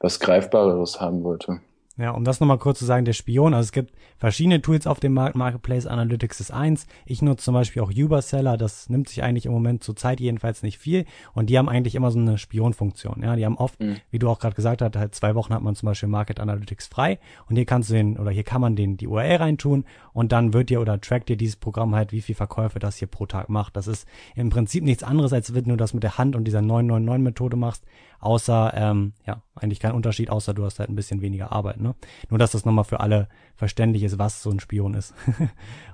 was 0.00 0.20
Greifbareres 0.20 1.00
haben 1.00 1.24
wollte. 1.24 1.60
Ja, 1.98 2.12
um 2.12 2.22
das 2.22 2.38
nochmal 2.38 2.58
kurz 2.58 2.78
zu 2.78 2.84
sagen, 2.84 3.04
der 3.04 3.12
Spion, 3.12 3.54
also 3.54 3.66
es 3.66 3.72
gibt 3.72 3.92
verschiedene 4.18 4.62
Tools 4.62 4.86
auf 4.86 5.00
dem 5.00 5.14
Markt, 5.14 5.34
Marketplace 5.34 5.84
Analytics 5.84 6.38
ist 6.38 6.52
eins. 6.52 6.86
Ich 7.04 7.22
nutze 7.22 7.44
zum 7.44 7.54
Beispiel 7.54 7.82
auch 7.82 7.90
Uberseller, 7.90 8.56
das 8.56 8.88
nimmt 8.88 9.08
sich 9.08 9.24
eigentlich 9.24 9.46
im 9.46 9.52
Moment 9.52 9.82
zur 9.82 9.96
Zeit 9.96 10.20
jedenfalls 10.20 10.62
nicht 10.62 10.78
viel 10.78 11.06
und 11.34 11.50
die 11.50 11.58
haben 11.58 11.68
eigentlich 11.68 11.96
immer 11.96 12.12
so 12.12 12.18
eine 12.20 12.38
Spionfunktion. 12.38 13.22
Ja, 13.24 13.34
die 13.34 13.44
haben 13.44 13.58
oft, 13.58 13.80
mhm. 13.80 13.96
wie 14.12 14.20
du 14.20 14.28
auch 14.28 14.38
gerade 14.38 14.54
gesagt 14.54 14.80
hast, 14.80 14.94
halt 14.94 15.14
zwei 15.16 15.34
Wochen 15.34 15.52
hat 15.52 15.62
man 15.62 15.74
zum 15.74 15.88
Beispiel 15.88 16.08
Market 16.08 16.38
Analytics 16.38 16.86
frei 16.86 17.18
und 17.48 17.56
hier 17.56 17.66
kannst 17.66 17.90
du 17.90 17.94
den, 17.94 18.16
oder 18.16 18.30
hier 18.30 18.44
kann 18.44 18.60
man 18.60 18.76
den, 18.76 18.96
die 18.96 19.08
URL 19.08 19.36
reintun 19.36 19.84
und 20.18 20.32
dann 20.32 20.52
wird 20.52 20.68
dir 20.68 20.80
oder 20.80 21.00
trackt 21.00 21.28
dir 21.28 21.36
dieses 21.36 21.54
Programm 21.54 21.94
halt, 21.94 22.10
wie 22.10 22.20
viel 22.20 22.34
Verkäufe 22.34 22.80
das 22.80 22.96
hier 22.96 23.06
pro 23.06 23.26
Tag 23.26 23.48
macht. 23.48 23.76
Das 23.76 23.86
ist 23.86 24.04
im 24.34 24.50
Prinzip 24.50 24.82
nichts 24.82 25.04
anderes, 25.04 25.32
als 25.32 25.54
wenn 25.54 25.66
du 25.66 25.76
das 25.76 25.94
mit 25.94 26.02
der 26.02 26.18
Hand 26.18 26.34
und 26.34 26.42
dieser 26.44 26.60
999 26.60 27.22
Methode 27.22 27.56
machst 27.56 27.84
außer, 28.20 28.72
ähm, 28.74 29.12
ja, 29.26 29.42
eigentlich 29.54 29.80
kein 29.80 29.92
Unterschied, 29.92 30.30
außer 30.30 30.54
du 30.54 30.64
hast 30.64 30.80
halt 30.80 30.90
ein 30.90 30.96
bisschen 30.96 31.20
weniger 31.20 31.52
Arbeit, 31.52 31.80
ne? 31.80 31.94
Nur, 32.30 32.38
dass 32.38 32.50
das 32.50 32.64
nochmal 32.64 32.84
für 32.84 32.98
alle 33.00 33.28
verständlich 33.54 34.02
ist, 34.02 34.18
was 34.18 34.42
so 34.42 34.50
ein 34.50 34.60
Spion 34.60 34.94
ist. 34.94 35.14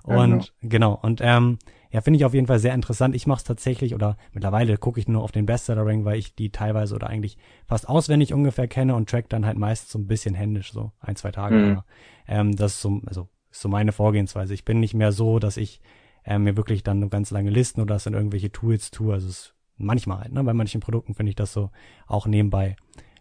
und 0.05 0.15
ja, 0.17 0.25
genau. 0.27 0.47
genau, 0.63 0.99
und 1.03 1.21
ähm, 1.23 1.59
ja, 1.91 2.01
finde 2.01 2.17
ich 2.17 2.25
auf 2.25 2.35
jeden 2.35 2.47
Fall 2.47 2.59
sehr 2.59 2.75
interessant. 2.75 3.15
Ich 3.15 3.27
mache 3.27 3.39
es 3.39 3.45
tatsächlich 3.45 3.95
oder 3.95 4.17
mittlerweile 4.33 4.79
gucke 4.79 4.99
ich 4.99 5.07
nur 5.07 5.23
auf 5.23 5.33
den 5.33 5.47
Bestseller-Rank, 5.47 6.05
weil 6.05 6.19
ich 6.19 6.35
die 6.35 6.51
teilweise 6.51 6.95
oder 6.95 7.09
eigentlich 7.09 7.37
fast 7.67 7.89
auswendig 7.89 8.33
ungefähr 8.33 8.67
kenne 8.67 8.95
und 8.95 9.09
track 9.09 9.29
dann 9.29 9.47
halt 9.47 9.59
meist 9.59 9.91
so 9.91 9.99
ein 9.99 10.07
bisschen 10.07 10.35
händisch, 10.35 10.73
so 10.73 10.93
ein, 11.01 11.15
zwei 11.15 11.31
Tage. 11.31 11.55
Mhm. 11.55 11.83
Ähm, 12.27 12.57
das 12.57 12.73
ist 12.73 12.81
so, 12.81 13.01
also 13.07 13.29
ist 13.55 13.61
so 13.61 13.69
meine 13.69 13.93
Vorgehensweise. 13.93 14.53
Ich 14.53 14.65
bin 14.65 14.81
nicht 14.81 14.95
mehr 14.95 15.13
so, 15.13 15.39
dass 15.39 15.57
ich 15.57 15.81
äh, 16.25 16.39
mir 16.39 16.57
wirklich 16.57 16.83
dann 16.83 17.09
ganz 17.09 17.31
lange 17.31 17.51
Listen 17.51 17.81
oder 17.81 17.95
das 17.95 18.07
in 18.07 18.15
irgendwelche 18.15 18.51
Tools 18.51 18.91
tue. 18.91 19.15
Also 19.15 19.29
es 19.29 19.55
manchmal 19.77 20.21
halt, 20.21 20.33
ne? 20.33 20.43
Bei 20.43 20.55
manchen 20.55 20.81
Produkten 20.81 21.15
finde 21.15 21.31
ich 21.31 21.37
das 21.37 21.53
so 21.53 21.71
auch 22.09 22.27
nebenbei 22.27 22.75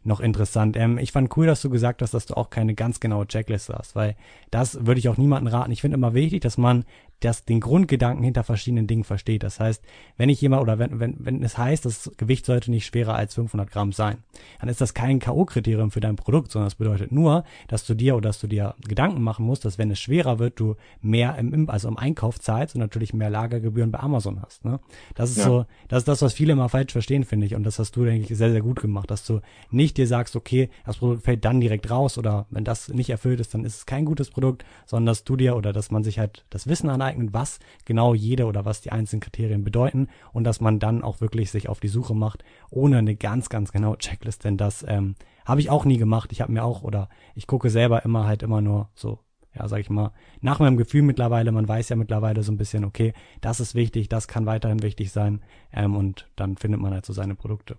noch 0.03 0.19
interessant. 0.19 0.75
Ähm, 0.75 0.97
ich 0.97 1.11
fand 1.11 1.35
cool, 1.37 1.45
dass 1.45 1.61
du 1.61 1.69
gesagt 1.69 2.01
hast, 2.01 2.15
dass 2.15 2.25
du 2.25 2.35
auch 2.35 2.49
keine 2.49 2.73
ganz 2.73 2.99
genaue 2.99 3.27
Checkliste 3.27 3.75
hast, 3.77 3.95
weil 3.95 4.15
das 4.49 4.85
würde 4.85 4.99
ich 4.99 5.07
auch 5.07 5.17
niemanden 5.17 5.47
raten. 5.47 5.71
Ich 5.71 5.81
finde 5.81 5.95
immer 5.95 6.15
wichtig, 6.15 6.41
dass 6.41 6.57
man 6.57 6.83
das, 7.23 7.45
den 7.45 7.59
Grundgedanken 7.59 8.23
hinter 8.23 8.43
verschiedenen 8.43 8.87
Dingen 8.87 9.03
versteht. 9.03 9.43
Das 9.43 9.59
heißt, 9.59 9.83
wenn 10.17 10.29
ich 10.29 10.41
jemand 10.41 10.61
oder 10.61 10.79
wenn, 10.79 10.99
wenn, 10.99 11.15
wenn 11.19 11.43
es 11.43 11.57
heißt, 11.57 11.85
das 11.85 12.11
Gewicht 12.17 12.45
sollte 12.45 12.71
nicht 12.71 12.85
schwerer 12.85 13.15
als 13.15 13.35
500 13.35 13.71
Gramm 13.71 13.91
sein, 13.91 14.17
dann 14.59 14.69
ist 14.69 14.81
das 14.81 14.93
kein 14.93 15.19
K.O.-Kriterium 15.19 15.91
für 15.91 15.99
dein 15.99 16.15
Produkt, 16.15 16.51
sondern 16.51 16.67
das 16.67 16.75
bedeutet 16.75 17.11
nur, 17.11 17.43
dass 17.67 17.85
du 17.85 17.93
dir 17.93 18.15
oder 18.15 18.29
dass 18.29 18.39
du 18.39 18.47
dir 18.47 18.75
Gedanken 18.87 19.21
machen 19.21 19.45
musst, 19.45 19.65
dass 19.65 19.77
wenn 19.77 19.91
es 19.91 19.99
schwerer 19.99 20.39
wird, 20.39 20.59
du 20.59 20.75
mehr 21.01 21.37
im, 21.37 21.69
also 21.69 21.87
im 21.87 21.97
Einkauf 21.97 22.39
zahlst 22.39 22.75
und 22.75 22.81
natürlich 22.81 23.13
mehr 23.13 23.29
Lagergebühren 23.29 23.91
bei 23.91 23.99
Amazon 23.99 24.41
hast. 24.41 24.65
Ne? 24.65 24.79
Das 25.15 25.29
ist 25.29 25.37
ja. 25.37 25.43
so, 25.43 25.65
das 25.87 25.99
ist 25.99 26.07
das, 26.07 26.21
was 26.21 26.33
viele 26.33 26.53
immer 26.53 26.69
falsch 26.69 26.91
verstehen, 26.91 27.23
finde 27.23 27.45
ich. 27.45 27.55
Und 27.55 27.63
das 27.63 27.79
hast 27.79 27.95
du, 27.95 28.05
denke 28.05 28.31
ich, 28.31 28.37
sehr, 28.37 28.51
sehr 28.51 28.61
gut 28.61 28.81
gemacht, 28.81 29.09
dass 29.09 29.25
du 29.25 29.41
nicht 29.71 29.97
dir 29.97 30.07
sagst, 30.07 30.35
okay, 30.35 30.69
das 30.85 30.97
Produkt 30.97 31.23
fällt 31.23 31.45
dann 31.45 31.61
direkt 31.61 31.89
raus 31.89 32.17
oder 32.17 32.45
wenn 32.49 32.63
das 32.63 32.89
nicht 32.89 33.09
erfüllt 33.09 33.39
ist, 33.39 33.53
dann 33.53 33.65
ist 33.65 33.77
es 33.77 33.85
kein 33.85 34.05
gutes 34.05 34.29
Produkt, 34.29 34.65
sondern 34.85 35.07
dass 35.07 35.23
du 35.23 35.35
dir 35.35 35.55
oder 35.55 35.73
dass 35.73 35.91
man 35.91 36.03
sich 36.03 36.19
halt 36.19 36.45
das 36.49 36.67
Wissen 36.67 36.89
aneignet, 36.89 37.12
aneignen, 37.13 37.33
was 37.33 37.59
genau 37.85 38.13
jede 38.13 38.45
oder 38.45 38.65
was 38.65 38.81
die 38.81 38.91
einzelnen 38.91 39.21
Kriterien 39.21 39.63
bedeuten 39.63 40.07
und 40.31 40.43
dass 40.43 40.61
man 40.61 40.79
dann 40.79 41.03
auch 41.03 41.21
wirklich 41.21 41.51
sich 41.51 41.69
auf 41.69 41.79
die 41.79 41.87
Suche 41.87 42.15
macht, 42.15 42.43
ohne 42.69 42.97
eine 42.97 43.15
ganz, 43.15 43.49
ganz 43.49 43.71
genaue 43.71 43.97
Checklist, 43.97 44.43
denn 44.43 44.57
das 44.57 44.85
ähm, 44.87 45.15
habe 45.45 45.61
ich 45.61 45.69
auch 45.69 45.85
nie 45.85 45.97
gemacht. 45.97 46.31
Ich 46.31 46.41
habe 46.41 46.51
mir 46.51 46.63
auch 46.63 46.83
oder 46.83 47.09
ich 47.35 47.47
gucke 47.47 47.69
selber 47.69 48.03
immer 48.05 48.25
halt 48.25 48.43
immer 48.43 48.61
nur 48.61 48.89
so 48.95 49.19
ja, 49.55 49.67
sag 49.67 49.81
ich 49.81 49.91
mal, 49.91 50.13
nach 50.41 50.57
meinem 50.57 50.77
Gefühl 50.77 51.03
mittlerweile, 51.03 51.51
man 51.51 51.67
weiß 51.67 51.89
ja 51.89 51.95
mittlerweile 51.95 52.41
so 52.41 52.51
ein 52.51 52.57
bisschen, 52.57 52.83
okay, 52.83 53.13
das 53.39 53.59
ist 53.59 53.75
wichtig, 53.75 54.09
das 54.09 54.27
kann 54.27 54.47
weiterhin 54.47 54.81
wichtig 54.81 55.11
sein, 55.11 55.43
ähm, 55.71 55.95
und 55.95 56.27
dann 56.35 56.57
findet 56.57 56.81
man 56.81 56.91
halt 56.91 57.05
so 57.05 57.13
seine 57.13 57.35
Produkte. 57.35 57.77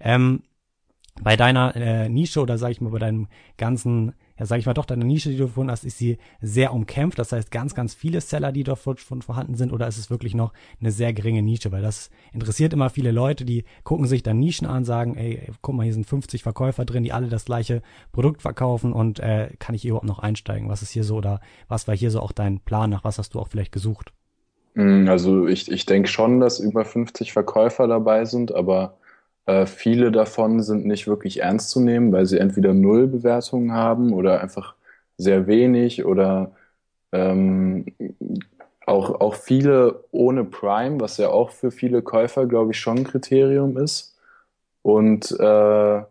Ähm, 0.00 0.42
bei 1.22 1.36
deiner 1.36 1.74
äh, 1.76 2.10
Nische 2.10 2.42
oder 2.42 2.58
sag 2.58 2.72
ich 2.72 2.82
mal 2.82 2.90
bei 2.90 2.98
deinem 2.98 3.28
ganzen 3.56 4.12
ja, 4.38 4.46
sag 4.46 4.58
ich 4.58 4.66
mal, 4.66 4.74
doch, 4.74 4.84
deine 4.84 5.04
Nische, 5.04 5.30
die 5.30 5.36
du 5.36 5.46
gefunden 5.46 5.70
hast, 5.70 5.84
ist 5.84 5.98
sie 5.98 6.18
sehr 6.40 6.72
umkämpft. 6.72 7.18
Das 7.18 7.30
heißt, 7.30 7.50
ganz, 7.50 7.74
ganz 7.74 7.94
viele 7.94 8.20
Seller, 8.20 8.50
die 8.50 8.64
dort 8.64 8.80
von 8.80 9.22
vorhanden 9.22 9.54
sind, 9.54 9.72
oder 9.72 9.86
ist 9.86 9.98
es 9.98 10.10
wirklich 10.10 10.34
noch 10.34 10.52
eine 10.80 10.90
sehr 10.90 11.12
geringe 11.12 11.42
Nische? 11.42 11.70
Weil 11.70 11.82
das 11.82 12.10
interessiert 12.32 12.72
immer 12.72 12.90
viele 12.90 13.12
Leute, 13.12 13.44
die 13.44 13.64
gucken 13.84 14.06
sich 14.06 14.22
dann 14.22 14.40
Nischen 14.40 14.66
an, 14.66 14.84
sagen, 14.84 15.16
ey, 15.16 15.48
guck 15.62 15.76
mal, 15.76 15.84
hier 15.84 15.92
sind 15.92 16.06
50 16.06 16.42
Verkäufer 16.42 16.84
drin, 16.84 17.04
die 17.04 17.12
alle 17.12 17.28
das 17.28 17.44
gleiche 17.44 17.82
Produkt 18.10 18.42
verkaufen 18.42 18.92
und 18.92 19.20
äh, 19.20 19.50
kann 19.58 19.74
ich 19.74 19.82
hier 19.82 19.90
überhaupt 19.90 20.08
noch 20.08 20.18
einsteigen? 20.18 20.68
Was 20.68 20.82
ist 20.82 20.90
hier 20.90 21.04
so 21.04 21.16
oder 21.16 21.40
was 21.68 21.86
war 21.86 21.96
hier 21.96 22.10
so 22.10 22.20
auch 22.20 22.32
dein 22.32 22.58
Plan? 22.58 22.90
Nach 22.90 23.04
was 23.04 23.18
hast 23.18 23.34
du 23.34 23.40
auch 23.40 23.48
vielleicht 23.48 23.72
gesucht? 23.72 24.12
Mm, 24.74 25.08
also 25.08 25.46
ich, 25.46 25.70
ich 25.70 25.86
denke 25.86 26.08
schon, 26.08 26.40
dass 26.40 26.58
über 26.58 26.84
50 26.84 27.32
Verkäufer 27.32 27.86
dabei 27.86 28.24
sind, 28.24 28.52
aber 28.52 28.96
äh, 29.46 29.66
viele 29.66 30.10
davon 30.12 30.62
sind 30.62 30.86
nicht 30.86 31.06
wirklich 31.06 31.40
ernst 31.40 31.70
zu 31.70 31.80
nehmen, 31.80 32.12
weil 32.12 32.26
sie 32.26 32.38
entweder 32.38 32.74
null 32.74 33.06
Bewertungen 33.06 33.72
haben 33.72 34.12
oder 34.12 34.40
einfach 34.40 34.74
sehr 35.16 35.46
wenig 35.46 36.04
oder 36.04 36.52
ähm, 37.12 37.86
auch, 38.86 39.20
auch 39.20 39.34
viele 39.34 40.04
ohne 40.10 40.44
Prime, 40.44 41.00
was 41.00 41.16
ja 41.16 41.28
auch 41.28 41.50
für 41.50 41.70
viele 41.70 42.02
Käufer, 42.02 42.46
glaube 42.46 42.72
ich, 42.72 42.78
schon 42.78 42.98
ein 42.98 43.04
Kriterium 43.04 43.76
ist. 43.76 44.16
Und 44.82 45.30
äh, 45.38 46.02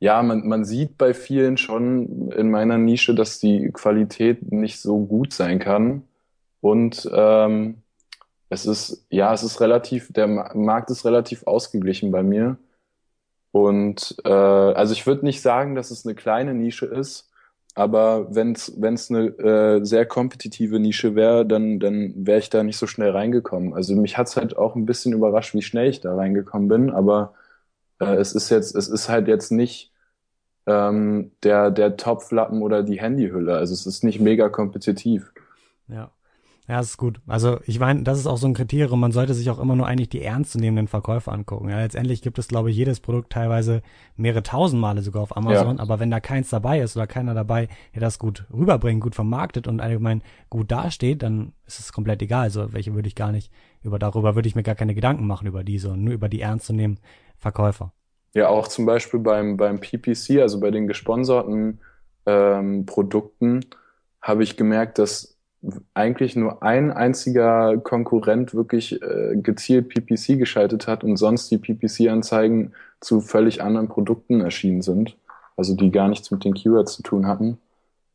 ja, 0.00 0.22
man, 0.22 0.48
man 0.48 0.64
sieht 0.64 0.98
bei 0.98 1.14
vielen 1.14 1.56
schon 1.56 2.32
in 2.32 2.50
meiner 2.50 2.78
Nische, 2.78 3.14
dass 3.14 3.38
die 3.38 3.70
Qualität 3.72 4.50
nicht 4.50 4.80
so 4.80 4.98
gut 4.98 5.32
sein 5.32 5.58
kann. 5.58 6.02
Und 6.60 7.08
ähm, 7.12 7.82
es 8.48 8.66
ist, 8.66 9.06
ja, 9.10 9.32
es 9.32 9.42
ist 9.42 9.60
relativ, 9.60 10.12
der 10.12 10.26
Markt 10.26 10.90
ist 10.90 11.04
relativ 11.04 11.46
ausgeglichen 11.46 12.10
bei 12.10 12.22
mir. 12.22 12.56
Und 13.52 14.16
äh, 14.24 14.30
also 14.30 14.92
ich 14.94 15.06
würde 15.06 15.24
nicht 15.24 15.42
sagen, 15.42 15.74
dass 15.74 15.90
es 15.90 16.06
eine 16.06 16.14
kleine 16.14 16.54
Nische 16.54 16.86
ist, 16.86 17.30
aber 17.74 18.34
wenn 18.34 18.52
es 18.52 19.10
eine 19.10 19.26
äh, 19.38 19.84
sehr 19.84 20.04
kompetitive 20.06 20.78
Nische 20.78 21.14
wäre, 21.14 21.46
dann, 21.46 21.78
dann 21.78 22.12
wäre 22.16 22.38
ich 22.38 22.50
da 22.50 22.62
nicht 22.62 22.76
so 22.78 22.86
schnell 22.86 23.10
reingekommen. 23.10 23.74
Also 23.74 23.94
mich 23.94 24.18
hat's 24.18 24.36
halt 24.36 24.56
auch 24.56 24.74
ein 24.74 24.86
bisschen 24.86 25.12
überrascht, 25.12 25.54
wie 25.54 25.62
schnell 25.62 25.88
ich 25.88 26.00
da 26.00 26.14
reingekommen 26.14 26.68
bin, 26.68 26.90
aber 26.90 27.34
äh, 28.00 28.16
es 28.16 28.34
ist 28.34 28.50
jetzt, 28.50 28.74
es 28.74 28.88
ist 28.88 29.08
halt 29.08 29.28
jetzt 29.28 29.52
nicht 29.52 29.92
ähm, 30.66 31.32
der, 31.42 31.70
der 31.70 31.96
Topflappen 31.96 32.62
oder 32.62 32.82
die 32.82 33.00
Handyhülle. 33.00 33.56
Also 33.56 33.74
es 33.74 33.86
ist 33.86 34.04
nicht 34.04 34.20
mega 34.20 34.48
kompetitiv. 34.48 35.32
Ja. 35.88 36.10
Ja, 36.68 36.76
das 36.76 36.90
ist 36.90 36.96
gut. 36.96 37.20
Also 37.26 37.58
ich 37.66 37.80
meine, 37.80 38.04
das 38.04 38.18
ist 38.18 38.26
auch 38.28 38.36
so 38.36 38.46
ein 38.46 38.54
Kriterium. 38.54 39.00
Man 39.00 39.10
sollte 39.10 39.34
sich 39.34 39.50
auch 39.50 39.58
immer 39.58 39.74
nur 39.74 39.86
eigentlich 39.88 40.10
die 40.10 40.22
ernstzunehmenden 40.22 40.86
Verkäufer 40.86 41.32
angucken. 41.32 41.68
Ja, 41.68 41.80
letztendlich 41.80 42.22
gibt 42.22 42.38
es, 42.38 42.46
glaube 42.46 42.70
ich, 42.70 42.76
jedes 42.76 43.00
Produkt 43.00 43.32
teilweise 43.32 43.82
mehrere 44.16 44.44
tausend 44.44 44.80
Male 44.80 45.02
sogar 45.02 45.22
auf 45.22 45.36
Amazon. 45.36 45.78
Ja. 45.78 45.82
Aber 45.82 45.98
wenn 45.98 46.10
da 46.12 46.20
keins 46.20 46.50
dabei 46.50 46.80
ist 46.80 46.96
oder 46.96 47.08
keiner 47.08 47.34
dabei, 47.34 47.68
der 47.94 48.00
das 48.00 48.20
gut 48.20 48.46
rüberbringt, 48.52 49.00
gut 49.00 49.16
vermarktet 49.16 49.66
und 49.66 49.80
allgemein 49.80 50.22
gut 50.50 50.70
dasteht, 50.70 51.24
dann 51.24 51.52
ist 51.66 51.80
es 51.80 51.92
komplett 51.92 52.22
egal. 52.22 52.44
Also 52.44 52.72
welche 52.72 52.94
würde 52.94 53.08
ich 53.08 53.16
gar 53.16 53.32
nicht 53.32 53.50
über 53.82 53.98
darüber 53.98 54.36
würde 54.36 54.46
ich 54.46 54.54
mir 54.54 54.62
gar 54.62 54.76
keine 54.76 54.94
Gedanken 54.94 55.26
machen 55.26 55.48
über 55.48 55.64
die, 55.64 55.78
sondern 55.78 56.04
nur 56.04 56.14
über 56.14 56.28
die 56.28 56.40
ernstzunehmenden 56.40 57.04
Verkäufer. 57.38 57.92
Ja, 58.34 58.48
auch 58.48 58.68
zum 58.68 58.86
Beispiel 58.86 59.18
beim 59.18 59.56
beim 59.56 59.80
PPC, 59.80 60.40
also 60.40 60.60
bei 60.60 60.70
den 60.70 60.86
gesponserten 60.86 61.80
ähm, 62.24 62.86
Produkten, 62.86 63.66
habe 64.20 64.44
ich 64.44 64.56
gemerkt, 64.56 64.98
dass 64.98 65.31
eigentlich 65.94 66.34
nur 66.34 66.62
ein 66.62 66.90
einziger 66.90 67.78
Konkurrent 67.78 68.54
wirklich 68.54 69.00
äh, 69.00 69.36
gezielt 69.36 69.88
PPC 69.88 70.38
geschaltet 70.38 70.88
hat 70.88 71.04
und 71.04 71.16
sonst 71.16 71.50
die 71.50 71.58
PPC-Anzeigen 71.58 72.72
zu 73.00 73.20
völlig 73.20 73.62
anderen 73.62 73.88
Produkten 73.88 74.40
erschienen 74.40 74.82
sind, 74.82 75.16
also 75.56 75.76
die 75.76 75.90
gar 75.90 76.08
nichts 76.08 76.30
mit 76.30 76.44
den 76.44 76.54
Keywords 76.54 76.94
zu 76.94 77.02
tun 77.02 77.26
hatten. 77.26 77.58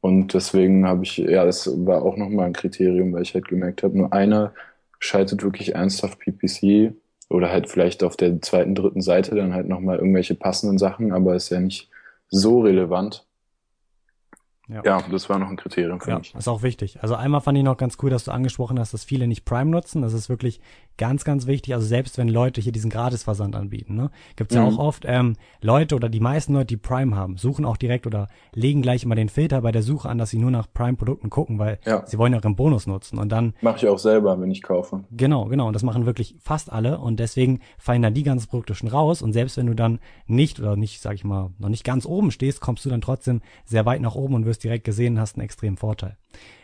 Und 0.01 0.33
deswegen 0.33 0.87
habe 0.87 1.03
ich, 1.03 1.17
ja, 1.17 1.45
das 1.45 1.69
war 1.85 2.01
auch 2.03 2.17
nochmal 2.17 2.47
ein 2.47 2.53
Kriterium, 2.53 3.13
weil 3.13 3.23
ich 3.23 3.33
halt 3.33 3.47
gemerkt 3.47 3.83
habe, 3.83 3.97
nur 3.97 4.13
einer 4.13 4.53
schaltet 4.99 5.43
wirklich 5.43 5.75
ernsthaft 5.75 6.19
PPC 6.19 6.93
oder 7.29 7.49
halt 7.51 7.69
vielleicht 7.69 8.03
auf 8.03 8.15
der 8.15 8.41
zweiten, 8.41 8.75
dritten 8.75 9.01
Seite 9.01 9.35
dann 9.35 9.53
halt 9.53 9.67
nochmal 9.67 9.97
irgendwelche 9.97 10.35
passenden 10.35 10.77
Sachen, 10.77 11.11
aber 11.11 11.35
ist 11.35 11.49
ja 11.49 11.59
nicht 11.59 11.89
so 12.29 12.61
relevant. 12.61 13.26
Ja. 14.69 14.81
ja, 14.83 15.01
das 15.09 15.29
war 15.29 15.39
noch 15.39 15.49
ein 15.49 15.55
Kriterium 15.55 16.01
für 16.01 16.11
ja, 16.11 16.19
mich. 16.19 16.35
Ist 16.35 16.49
auch 16.49 16.61
wichtig. 16.61 17.01
Also 17.01 17.15
einmal 17.15 17.39
fand 17.39 17.57
ich 17.57 17.63
noch 17.63 17.77
ganz 17.77 17.97
cool, 18.01 18.09
dass 18.09 18.25
du 18.25 18.31
angesprochen 18.31 18.77
hast, 18.79 18.93
dass 18.93 19.05
viele 19.05 19.25
nicht 19.27 19.45
Prime 19.45 19.71
nutzen. 19.71 20.01
Das 20.01 20.11
ist 20.11 20.27
wirklich 20.27 20.59
ganz, 20.97 21.23
ganz 21.23 21.47
wichtig. 21.47 21.73
Also 21.73 21.87
selbst 21.87 22.17
wenn 22.17 22.27
Leute 22.27 22.59
hier 22.59 22.71
diesen 22.71 22.89
Gratisversand 22.89 23.55
anbieten, 23.55 23.95
ne, 23.95 24.09
gibt's 24.35 24.55
mhm. 24.55 24.61
ja 24.61 24.67
auch 24.67 24.77
oft 24.77 25.05
ähm, 25.07 25.35
Leute 25.61 25.95
oder 25.95 26.09
die 26.09 26.19
meisten 26.19 26.53
Leute, 26.53 26.65
die 26.65 26.77
Prime 26.77 27.15
haben, 27.15 27.37
suchen 27.37 27.65
auch 27.65 27.77
direkt 27.77 28.07
oder 28.07 28.27
legen 28.53 28.81
gleich 28.81 29.03
immer 29.03 29.15
den 29.15 29.29
Filter 29.29 29.61
bei 29.61 29.71
der 29.71 29.83
Suche 29.83 30.09
an, 30.09 30.17
dass 30.17 30.31
sie 30.31 30.39
nur 30.39 30.51
nach 30.51 30.67
Prime-Produkten 30.73 31.29
gucken, 31.29 31.59
weil 31.59 31.79
ja. 31.85 32.05
sie 32.05 32.17
wollen 32.17 32.33
ja 32.33 32.39
auch 32.39 32.43
ihren 32.43 32.55
Bonus 32.55 32.87
nutzen. 32.87 33.19
Und 33.19 33.31
dann 33.31 33.53
mache 33.61 33.77
ich 33.77 33.87
auch 33.87 33.99
selber, 33.99 34.39
wenn 34.41 34.51
ich 34.51 34.61
kaufe. 34.61 35.03
Genau, 35.11 35.45
genau. 35.45 35.67
Und 35.67 35.73
das 35.73 35.83
machen 35.83 36.05
wirklich 36.05 36.35
fast 36.39 36.71
alle. 36.71 36.97
Und 36.99 37.19
deswegen 37.19 37.61
fallen 37.77 38.01
dann 38.01 38.13
die 38.13 38.23
ganzen 38.23 38.49
Produkte 38.49 38.75
schon 38.75 38.89
raus. 38.89 39.21
Und 39.21 39.33
selbst 39.33 39.55
wenn 39.57 39.67
du 39.67 39.75
dann 39.75 39.99
nicht 40.25 40.59
oder 40.59 40.75
nicht, 40.75 41.01
sag 41.01 41.13
ich 41.13 41.23
mal, 41.23 41.51
noch 41.59 41.69
nicht 41.69 41.83
ganz 41.83 42.05
oben 42.05 42.31
stehst, 42.31 42.59
kommst 42.59 42.85
du 42.85 42.89
dann 42.89 43.01
trotzdem 43.01 43.41
sehr 43.65 43.85
weit 43.85 44.01
nach 44.01 44.15
oben 44.15 44.33
und 44.33 44.45
wirst 44.45 44.56
wirst 44.57 44.63
direkt 44.63 44.85
gesehen, 44.85 45.19
hast 45.19 45.35
einen 45.35 45.45
extremen 45.45 45.77
Vorteil. 45.77 46.17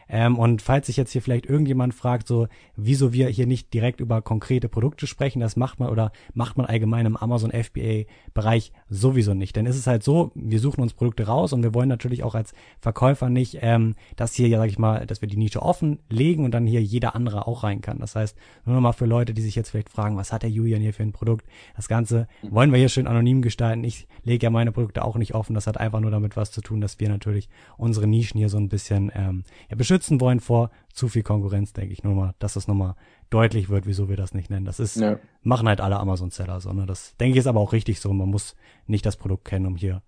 Ähm, 0.10 0.38
und 0.38 0.62
falls 0.62 0.88
sich 0.88 0.98
jetzt 0.98 1.12
hier 1.12 1.22
vielleicht 1.22 1.46
irgendjemand 1.46 1.94
fragt, 1.94 2.28
so, 2.28 2.48
wieso 2.76 3.14
wir 3.14 3.28
hier 3.30 3.48
nicht 3.48 3.74
direkt 3.74 4.00
über 4.00 4.22
konkrete 4.22 4.70
Produkte 4.70 5.08
sprechen, 5.08 5.40
das 5.40 5.56
macht 5.56 5.80
man 5.80 5.90
oder 5.90 6.12
macht 6.34 6.58
man 6.58 6.66
allgemein 6.66 7.06
im 7.06 7.18
Amazon 7.18 7.52
FBA 7.52 8.04
Bereich 8.34 8.72
sowieso 8.90 9.34
nicht. 9.34 9.56
Denn 9.56 9.66
es 9.66 9.76
ist 9.76 9.88
halt 9.88 10.04
so, 10.04 10.32
wir 10.36 10.60
suchen 10.60 10.82
uns 10.82 10.94
Produkte 10.94 11.26
raus 11.26 11.54
und 11.54 11.64
wir 11.64 11.74
wollen 11.74 11.90
natürlich 11.90 12.24
auch 12.24 12.36
als 12.36 12.54
Verkäufer 12.80 13.30
nicht, 13.30 13.58
ähm, 13.62 13.96
dass 14.16 14.34
hier, 14.34 14.48
ja, 14.48 14.60
sag 14.60 14.70
ich 14.70 14.80
mal, 14.80 15.06
dass 15.06 15.22
wir 15.22 15.28
die 15.28 15.38
Nische 15.38 15.62
offen 15.62 16.00
legen 16.10 16.46
und 16.46 16.52
dann 16.52 16.68
hier 16.68 16.82
jeder 16.82 17.16
andere 17.16 17.48
auch 17.48 17.64
rein 17.64 17.82
kann. 17.82 18.00
Das 18.00 18.16
heißt, 18.16 18.38
nur 18.66 18.76
nochmal 18.76 18.94
für 18.94 19.06
Leute, 19.06 19.34
die 19.34 19.42
sich 19.42 19.56
jetzt 19.56 19.70
vielleicht 19.70 19.90
fragen, 19.90 20.18
was 20.18 20.32
hat 20.32 20.44
der 20.44 20.50
Julian 20.50 20.82
hier 20.82 20.94
für 20.94 21.04
ein 21.04 21.12
Produkt? 21.12 21.46
Das 21.76 21.88
Ganze 21.88 22.28
wollen 22.44 22.72
wir 22.72 22.80
hier 22.80 22.90
schön 22.90 23.08
anonym 23.08 23.42
gestalten. 23.42 23.84
Ich 23.84 24.08
lege 24.24 24.46
ja 24.46 24.50
meine 24.50 24.72
Produkte 24.72 25.04
auch 25.04 25.16
nicht 25.16 25.34
offen. 25.34 25.54
Das 25.54 25.68
hat 25.68 25.80
einfach 25.80 26.00
nur 26.00 26.12
damit 26.12 26.36
was 26.38 26.52
zu 26.52 26.62
tun, 26.62 26.82
dass 26.82 27.00
wir 27.00 27.10
natürlich 27.10 27.50
unsere 27.78 28.08
Nischen 28.08 28.38
hier 28.38 28.50
so 28.50 28.58
ein 28.58 28.70
bisschen 28.70 29.12
ähm, 29.16 29.44
ja, 29.70 29.76
beschützen 29.76 30.22
wollen 30.22 30.40
vor 30.40 30.72
zu 30.94 31.08
viel 31.08 31.24
Konkurrenz, 31.24 31.74
denke 31.74 31.94
ich 31.94 32.04
nur 32.04 32.16
mal, 32.16 32.36
dass 32.40 32.54
das 32.54 32.68
nochmal 32.68 32.96
deutlich 33.30 33.70
wird, 33.70 33.86
wieso 33.86 34.10
wir 34.10 34.18
das 34.18 34.34
nicht 34.34 34.50
nennen. 34.50 34.66
Das 34.66 34.80
ist, 34.80 34.98
ja. 34.98 35.20
machen 35.42 35.68
halt 35.68 35.82
alle 35.82 35.98
Amazon-Seller 35.98 36.60
so, 36.60 36.72
ne? 36.74 36.86
Das 36.86 37.16
denke 37.18 37.34
ich 37.34 37.40
ist 37.40 37.48
aber 37.48 37.60
auch 37.60 37.74
richtig 37.74 38.00
so. 38.00 38.14
Man 38.14 38.30
muss 38.30 38.56
nicht 38.88 39.06
das 39.06 39.18
Produkt 39.18 39.46
kennen, 39.46 39.66
um 39.66 39.76
hier 39.76 40.02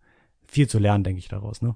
viel 0.48 0.68
zu 0.68 0.80
lernen, 0.80 1.04
denke 1.04 1.20
ich 1.20 1.28
daraus, 1.28 1.62
ne? 1.62 1.76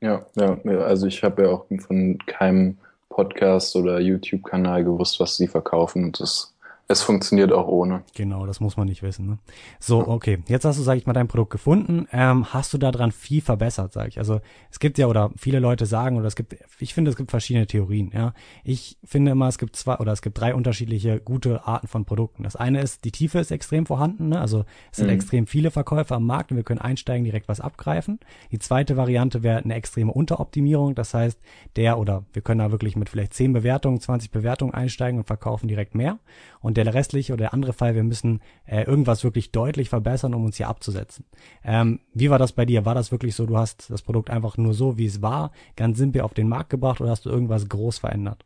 Ja, 0.00 0.26
ja, 0.36 0.58
also 0.80 1.06
ich 1.06 1.22
habe 1.22 1.42
ja 1.42 1.48
auch 1.48 1.66
von 1.86 2.18
keinem 2.26 2.78
Podcast 3.08 3.76
oder 3.76 3.98
YouTube-Kanal 3.98 4.84
gewusst, 4.84 5.20
was 5.20 5.36
sie 5.36 5.48
verkaufen 5.48 6.04
und 6.04 6.20
das 6.20 6.55
es 6.88 7.02
funktioniert 7.02 7.52
auch 7.52 7.66
ohne. 7.66 8.04
Genau, 8.14 8.46
das 8.46 8.60
muss 8.60 8.76
man 8.76 8.86
nicht 8.86 9.02
wissen. 9.02 9.26
Ne? 9.26 9.38
So, 9.80 10.06
okay. 10.06 10.38
Jetzt 10.46 10.64
hast 10.64 10.78
du, 10.78 10.82
sag 10.82 10.96
ich 10.96 11.06
mal, 11.06 11.14
dein 11.14 11.26
Produkt 11.26 11.50
gefunden. 11.50 12.06
Ähm, 12.12 12.52
hast 12.52 12.72
du 12.72 12.78
daran 12.78 13.10
viel 13.10 13.40
verbessert, 13.40 13.92
sag 13.92 14.08
ich. 14.08 14.18
Also 14.18 14.40
es 14.70 14.78
gibt 14.78 14.96
ja, 14.96 15.08
oder 15.08 15.32
viele 15.36 15.58
Leute 15.58 15.86
sagen, 15.86 16.16
oder 16.16 16.28
es 16.28 16.36
gibt, 16.36 16.56
ich 16.78 16.94
finde, 16.94 17.10
es 17.10 17.16
gibt 17.16 17.32
verschiedene 17.32 17.66
Theorien. 17.66 18.12
Ja, 18.14 18.34
Ich 18.62 18.98
finde 19.02 19.32
immer, 19.32 19.48
es 19.48 19.58
gibt 19.58 19.74
zwei, 19.74 19.96
oder 19.96 20.12
es 20.12 20.22
gibt 20.22 20.38
drei 20.38 20.54
unterschiedliche 20.54 21.18
gute 21.18 21.66
Arten 21.66 21.88
von 21.88 22.04
Produkten. 22.04 22.44
Das 22.44 22.54
eine 22.54 22.80
ist, 22.80 23.04
die 23.04 23.10
Tiefe 23.10 23.40
ist 23.40 23.50
extrem 23.50 23.84
vorhanden. 23.84 24.28
Ne? 24.28 24.40
Also 24.40 24.64
es 24.92 24.98
sind 24.98 25.06
mhm. 25.06 25.14
extrem 25.14 25.46
viele 25.48 25.72
Verkäufer 25.72 26.14
am 26.14 26.24
Markt 26.24 26.52
und 26.52 26.56
wir 26.56 26.64
können 26.64 26.80
einsteigen, 26.80 27.24
direkt 27.24 27.48
was 27.48 27.60
abgreifen. 27.60 28.20
Die 28.52 28.60
zweite 28.60 28.96
Variante 28.96 29.42
wäre 29.42 29.58
eine 29.58 29.74
extreme 29.74 30.12
Unteroptimierung. 30.12 30.94
Das 30.94 31.14
heißt, 31.14 31.40
der 31.74 31.98
oder 31.98 32.22
wir 32.32 32.42
können 32.42 32.60
da 32.60 32.70
wirklich 32.70 32.94
mit 32.94 33.08
vielleicht 33.08 33.34
zehn 33.34 33.52
Bewertungen, 33.52 34.00
20 34.00 34.30
Bewertungen 34.30 34.72
einsteigen 34.72 35.18
und 35.18 35.24
verkaufen 35.24 35.66
direkt 35.66 35.96
mehr. 35.96 36.20
Und 36.60 36.75
der 36.84 36.94
restliche 36.94 37.32
oder 37.32 37.44
der 37.44 37.54
andere 37.54 37.72
Fall, 37.72 37.94
wir 37.94 38.04
müssen 38.04 38.40
äh, 38.66 38.84
irgendwas 38.84 39.24
wirklich 39.24 39.52
deutlich 39.52 39.88
verbessern, 39.88 40.34
um 40.34 40.44
uns 40.44 40.56
hier 40.56 40.68
abzusetzen. 40.68 41.24
Ähm, 41.64 42.00
wie 42.14 42.30
war 42.30 42.38
das 42.38 42.52
bei 42.52 42.64
dir? 42.64 42.84
War 42.84 42.94
das 42.94 43.12
wirklich 43.12 43.34
so, 43.34 43.46
du 43.46 43.56
hast 43.56 43.90
das 43.90 44.02
Produkt 44.02 44.30
einfach 44.30 44.56
nur 44.56 44.74
so, 44.74 44.98
wie 44.98 45.06
es 45.06 45.22
war, 45.22 45.52
ganz 45.76 45.98
simpel 45.98 46.22
auf 46.22 46.34
den 46.34 46.48
Markt 46.48 46.70
gebracht 46.70 47.00
oder 47.00 47.10
hast 47.10 47.26
du 47.26 47.30
irgendwas 47.30 47.68
groß 47.68 47.98
verändert? 47.98 48.44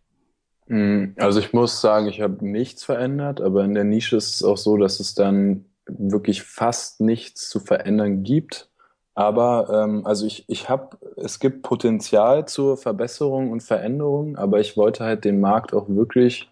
Mm, 0.67 1.13
also 1.17 1.41
ich 1.41 1.53
muss 1.53 1.81
sagen, 1.81 2.07
ich 2.07 2.21
habe 2.21 2.45
nichts 2.47 2.85
verändert, 2.85 3.41
aber 3.41 3.65
in 3.65 3.75
der 3.75 3.85
Nische 3.85 4.17
ist 4.17 4.37
es 4.37 4.45
auch 4.45 4.57
so, 4.57 4.77
dass 4.77 5.01
es 5.01 5.15
dann 5.15 5.65
wirklich 5.87 6.43
fast 6.43 7.01
nichts 7.01 7.49
zu 7.49 7.59
verändern 7.61 8.23
gibt. 8.23 8.71
Aber 9.15 9.69
ähm, 9.85 10.07
also 10.07 10.27
ich, 10.27 10.45
ich 10.49 10.69
habe, 10.69 10.97
es 11.17 11.41
gibt 11.41 11.63
Potenzial 11.63 12.47
zur 12.47 12.77
Verbesserung 12.77 13.51
und 13.51 13.63
Veränderung, 13.63 14.37
aber 14.37 14.61
ich 14.61 14.77
wollte 14.77 15.05
halt 15.05 15.25
den 15.25 15.41
Markt 15.41 15.75
auch 15.75 15.89
wirklich 15.89 16.49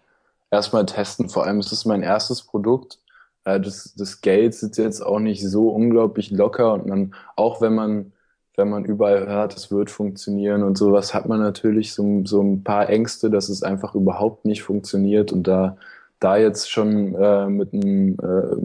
erstmal 0.51 0.85
testen. 0.85 1.29
Vor 1.29 1.45
allem 1.45 1.59
ist 1.59 1.71
es 1.71 1.85
mein 1.85 2.03
erstes 2.03 2.43
Produkt. 2.43 2.99
Äh, 3.45 3.59
das, 3.59 3.93
das 3.95 4.21
Geld 4.21 4.55
sitzt 4.55 4.77
jetzt 4.77 5.01
auch 5.01 5.19
nicht 5.19 5.43
so 5.47 5.69
unglaublich 5.69 6.31
locker 6.31 6.73
und 6.73 6.87
man, 6.87 7.15
auch 7.35 7.61
wenn 7.61 7.75
man, 7.75 8.13
wenn 8.55 8.69
man 8.69 8.85
überall 8.85 9.27
hört, 9.27 9.55
es 9.55 9.71
wird 9.71 9.89
funktionieren 9.89 10.63
und 10.63 10.77
sowas, 10.77 11.13
hat 11.13 11.27
man 11.27 11.39
natürlich 11.39 11.93
so, 11.93 12.21
so 12.25 12.41
ein 12.41 12.63
paar 12.63 12.89
Ängste, 12.89 13.29
dass 13.29 13.49
es 13.49 13.63
einfach 13.63 13.95
überhaupt 13.95 14.45
nicht 14.45 14.63
funktioniert 14.63 15.31
und 15.31 15.43
da, 15.43 15.77
da 16.19 16.37
jetzt 16.37 16.69
schon 16.69 17.15
äh, 17.15 17.47
mit, 17.47 17.73
einem, 17.73 18.17
äh, 18.19 18.55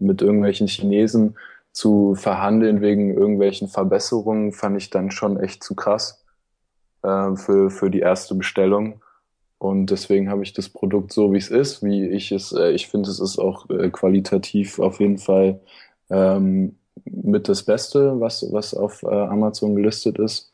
mit 0.00 0.22
irgendwelchen 0.22 0.66
Chinesen 0.66 1.36
zu 1.72 2.14
verhandeln 2.14 2.80
wegen 2.80 3.14
irgendwelchen 3.14 3.68
Verbesserungen, 3.68 4.52
fand 4.52 4.76
ich 4.76 4.90
dann 4.90 5.10
schon 5.10 5.38
echt 5.38 5.62
zu 5.62 5.74
krass 5.74 6.24
äh, 7.02 7.36
für, 7.36 7.70
für 7.70 7.90
die 7.90 8.00
erste 8.00 8.34
Bestellung. 8.34 9.02
Und 9.64 9.86
deswegen 9.86 10.28
habe 10.28 10.42
ich 10.42 10.52
das 10.52 10.68
Produkt 10.68 11.10
so, 11.10 11.32
wie 11.32 11.38
es 11.38 11.48
ist, 11.48 11.82
wie 11.82 12.06
ich 12.06 12.32
es, 12.32 12.52
äh, 12.52 12.72
ich 12.72 12.86
finde, 12.88 13.08
es 13.08 13.18
ist 13.18 13.38
auch 13.38 13.70
äh, 13.70 13.88
qualitativ 13.88 14.78
auf 14.78 15.00
jeden 15.00 15.16
Fall 15.16 15.58
ähm, 16.10 16.76
mit 17.06 17.48
das 17.48 17.62
Beste, 17.62 18.20
was, 18.20 18.46
was 18.52 18.74
auf 18.74 19.02
äh, 19.04 19.06
Amazon 19.06 19.74
gelistet 19.74 20.18
ist, 20.18 20.52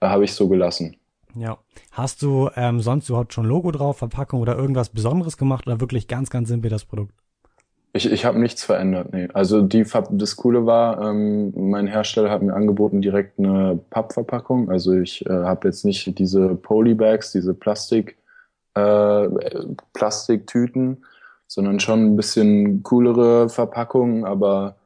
äh, 0.00 0.08
habe 0.08 0.24
ich 0.24 0.32
so 0.32 0.48
gelassen. 0.48 0.96
Ja. 1.36 1.58
Hast 1.92 2.22
du 2.22 2.50
ähm, 2.56 2.80
sonst 2.80 3.08
überhaupt 3.08 3.32
schon 3.32 3.44
Logo 3.44 3.70
drauf, 3.70 3.98
Verpackung 3.98 4.40
oder 4.40 4.58
irgendwas 4.58 4.88
Besonderes 4.88 5.36
gemacht 5.36 5.68
oder 5.68 5.80
wirklich 5.80 6.08
ganz, 6.08 6.28
ganz 6.28 6.48
simpel 6.48 6.70
das 6.70 6.84
Produkt? 6.84 7.12
Ich, 7.92 8.10
ich 8.10 8.24
habe 8.24 8.40
nichts 8.40 8.64
verändert, 8.64 9.12
nee. 9.12 9.28
Also 9.32 9.62
die 9.62 9.86
das 10.10 10.34
Coole 10.34 10.66
war, 10.66 11.00
ähm, 11.08 11.52
mein 11.70 11.86
Hersteller 11.86 12.30
hat 12.30 12.42
mir 12.42 12.54
angeboten 12.54 13.00
direkt 13.00 13.38
eine 13.38 13.78
Pappverpackung. 13.90 14.70
Also 14.70 14.92
ich 14.94 15.24
äh, 15.24 15.30
habe 15.30 15.68
jetzt 15.68 15.84
nicht 15.84 16.18
diese 16.18 16.56
Polybags, 16.56 17.30
diese 17.30 17.54
Plastik, 17.54 18.16
äh, 18.74 19.28
Plastiktüten, 19.92 21.04
sondern 21.46 21.80
schon 21.80 22.04
ein 22.04 22.16
bisschen 22.16 22.82
coolere 22.82 23.48
Verpackungen, 23.48 24.24
aber 24.24 24.76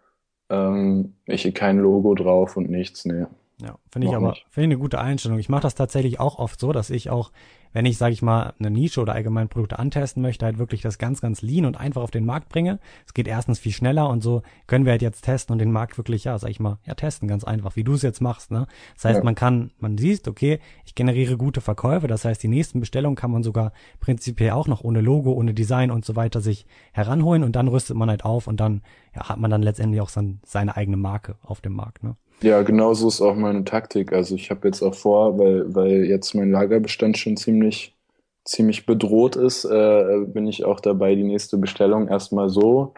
ähm, 0.51 1.15
ich 1.27 1.53
kein 1.55 1.79
Logo 1.79 2.15
drauf 2.15 2.57
und 2.57 2.71
nichts, 2.71 3.05
nee. 3.05 3.27
Ja, 3.61 3.77
finde 3.91 4.09
ich 4.09 4.15
aber 4.15 4.35
finde 4.51 4.67
ich 4.67 4.73
eine 4.75 4.79
gute 4.79 5.01
Einstellung. 5.01 5.39
Ich 5.39 5.49
mache 5.49 5.63
das 5.63 5.75
tatsächlich 5.75 6.21
auch 6.21 6.39
oft 6.39 6.61
so, 6.61 6.73
dass 6.73 6.91
ich 6.91 7.11
auch 7.11 7.33
wenn 7.73 7.87
ich, 7.87 7.99
sage 7.99 8.13
ich 8.13 8.23
mal, 8.23 8.55
eine 8.59 8.71
Nische 8.71 9.01
oder 9.01 9.15
allgemein 9.15 9.49
Produkte 9.49 9.79
antesten 9.79 10.23
möchte, 10.23 10.45
halt 10.45 10.59
wirklich 10.59 10.83
das 10.83 10.99
ganz, 10.99 11.21
ganz 11.21 11.43
lean 11.43 11.65
und 11.65 11.77
einfach 11.79 12.03
auf 12.03 12.11
den 12.11 12.25
Markt 12.25 12.49
bringe. 12.49 12.79
Es 13.07 13.15
geht 13.15 13.29
erstens 13.29 13.59
viel 13.59 13.73
schneller 13.73 14.09
und 14.09 14.23
so 14.23 14.43
können 14.67 14.85
wir 14.85 14.93
halt 14.93 15.03
jetzt 15.03 15.23
testen 15.23 15.53
und 15.53 15.59
den 15.59 15.73
Markt 15.73 15.99
wirklich, 15.99 16.25
ja, 16.25 16.39
sag 16.39 16.51
ich 16.51 16.61
mal, 16.61 16.79
ja, 16.85 16.95
testen, 16.95 17.29
ganz 17.29 17.45
einfach, 17.45 17.77
wie 17.77 17.85
du 17.85 17.95
es 17.95 18.03
jetzt 18.03 18.21
machst. 18.21 18.51
Ne? 18.51 18.67
Das 18.95 19.05
heißt, 19.05 19.19
ja. 19.19 19.25
man 19.25 19.35
kann, 19.35 19.71
man 19.79 19.99
sieht, 19.99 20.29
okay, 20.29 20.61
ich 20.85 20.95
generiere 20.95 21.37
gute 21.37 21.61
Verkäufe, 21.61 22.07
das 22.07 22.25
heißt, 22.25 22.43
die 22.43 22.49
nächsten 22.49 22.81
Bestellungen 22.81 23.17
kann 23.17 23.31
man 23.31 23.43
sogar 23.43 23.73
prinzipiell 24.01 24.51
auch 24.51 24.67
noch 24.67 24.83
ohne 24.83 25.01
Logo, 25.01 25.33
ohne 25.33 25.55
Design 25.55 25.91
und 25.91 26.05
so 26.05 26.17
weiter 26.17 26.41
sich 26.41 26.67
heranholen 26.93 27.45
und 27.45 27.57
dann 27.57 27.69
rüstet 27.69 27.97
man 27.97 28.09
halt 28.09 28.25
auf 28.25 28.47
und 28.47 28.61
dann 28.61 28.83
ja, 29.15 29.29
hat 29.29 29.39
man 29.39 29.51
dann 29.51 29.63
letztendlich 29.63 30.01
auch 30.01 30.09
seine 30.11 30.77
eigene 30.77 30.97
Marke 30.97 31.37
auf 31.43 31.61
dem 31.61 31.75
Markt. 31.75 32.03
Ne? 32.03 32.17
Ja, 32.43 32.63
genau 32.63 32.95
so 32.95 33.09
ist 33.09 33.21
auch 33.21 33.35
meine 33.35 33.65
Taktik. 33.65 34.13
Also 34.13 34.35
ich 34.35 34.51
habe 34.51 34.69
jetzt 34.69 34.83
auch 34.83 34.95
vor, 34.95 35.39
weil, 35.39 35.75
weil 35.75 36.05
jetzt 36.05 36.35
mein 36.35 36.51
Lagerbestand 36.51 37.19
schon 37.19 37.37
ziemlich, 37.37 37.97
ziemlich 38.45 38.87
bedroht 38.87 39.37
ist, 39.37 39.65
äh, 39.65 40.21
bin 40.27 40.47
ich 40.47 40.65
auch 40.65 40.81
dabei, 40.81 41.15
die 41.15 41.25
nächste 41.25 41.59
Bestellung 41.59 42.09
erstmal 42.09 42.49
so 42.49 42.95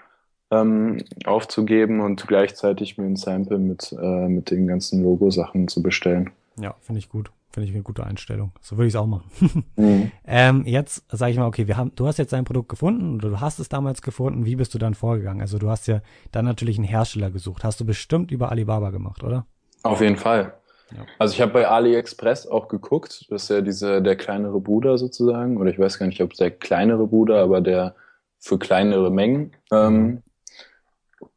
ähm, 0.51 1.03
aufzugeben 1.25 2.01
und 2.01 2.27
gleichzeitig 2.27 2.99
mir 2.99 3.07
ein 3.07 3.17
Sample 3.17 3.59
mit, 3.59 3.93
äh, 3.93 4.29
mit 4.29 4.51
den 4.51 4.67
ganzen 4.67 5.03
Logo-Sachen 5.03 5.69
zu 5.69 5.83
bestellen. 5.83 6.31
Ja, 6.61 6.75
finde 6.83 6.99
ich 6.99 7.09
gut. 7.09 7.31
Finde 7.53 7.69
ich 7.69 7.75
eine 7.75 7.83
gute 7.83 8.05
Einstellung. 8.05 8.53
So 8.61 8.77
würde 8.77 8.87
ich 8.87 8.95
es 8.95 9.01
auch 9.01 9.07
machen. 9.07 9.65
mhm. 9.77 10.13
ähm, 10.25 10.63
jetzt 10.67 11.05
sage 11.11 11.33
ich 11.33 11.39
mal, 11.39 11.47
okay, 11.47 11.67
wir 11.67 11.77
haben, 11.77 11.93
du 11.97 12.07
hast 12.07 12.19
jetzt 12.19 12.33
dein 12.33 12.45
Produkt 12.45 12.69
gefunden 12.69 13.17
oder 13.17 13.31
du 13.31 13.41
hast 13.41 13.59
es 13.59 13.69
damals 13.69 14.03
gefunden. 14.03 14.47
Wie 14.47 14.55
bist 14.55 14.73
du 14.73 14.79
dann 14.79 14.95
vorgegangen? 14.95 15.41
Also 15.41 15.59
du 15.59 15.69
hast 15.69 15.89
ja 15.89 16.01
dann 16.31 16.45
natürlich 16.45 16.79
einen 16.79 16.87
Hersteller 16.87 17.31
gesucht. 17.31 17.65
Hast 17.65 17.81
du 17.81 17.85
bestimmt 17.85 18.31
über 18.31 18.51
Alibaba 18.51 18.91
gemacht, 18.91 19.25
oder? 19.25 19.47
Auf 19.83 20.01
jeden 20.01 20.17
Fall. 20.17 20.55
Ja. 20.93 21.07
Also 21.19 21.35
ich 21.35 21.41
habe 21.41 21.53
bei 21.53 21.67
AliExpress 21.67 22.47
auch 22.47 22.69
geguckt. 22.69 23.27
Das 23.31 23.45
ist 23.45 23.51
ja 23.51 23.63
diese 23.63 24.01
der 24.01 24.15
kleinere 24.15 24.61
Bruder 24.61 24.97
sozusagen. 24.97 25.57
Oder 25.57 25.71
ich 25.71 25.79
weiß 25.79 25.99
gar 25.99 26.07
nicht, 26.07 26.23
ob 26.23 26.33
es 26.33 26.39
der 26.39 26.53
kleinere 26.53 27.09
Bruder, 27.09 27.43
aber 27.43 27.61
der 27.61 27.97
für 28.39 28.61
kleinere 28.61 29.11
Mengen. 29.11 29.57
Ähm, 29.73 29.97
mhm. 29.97 30.23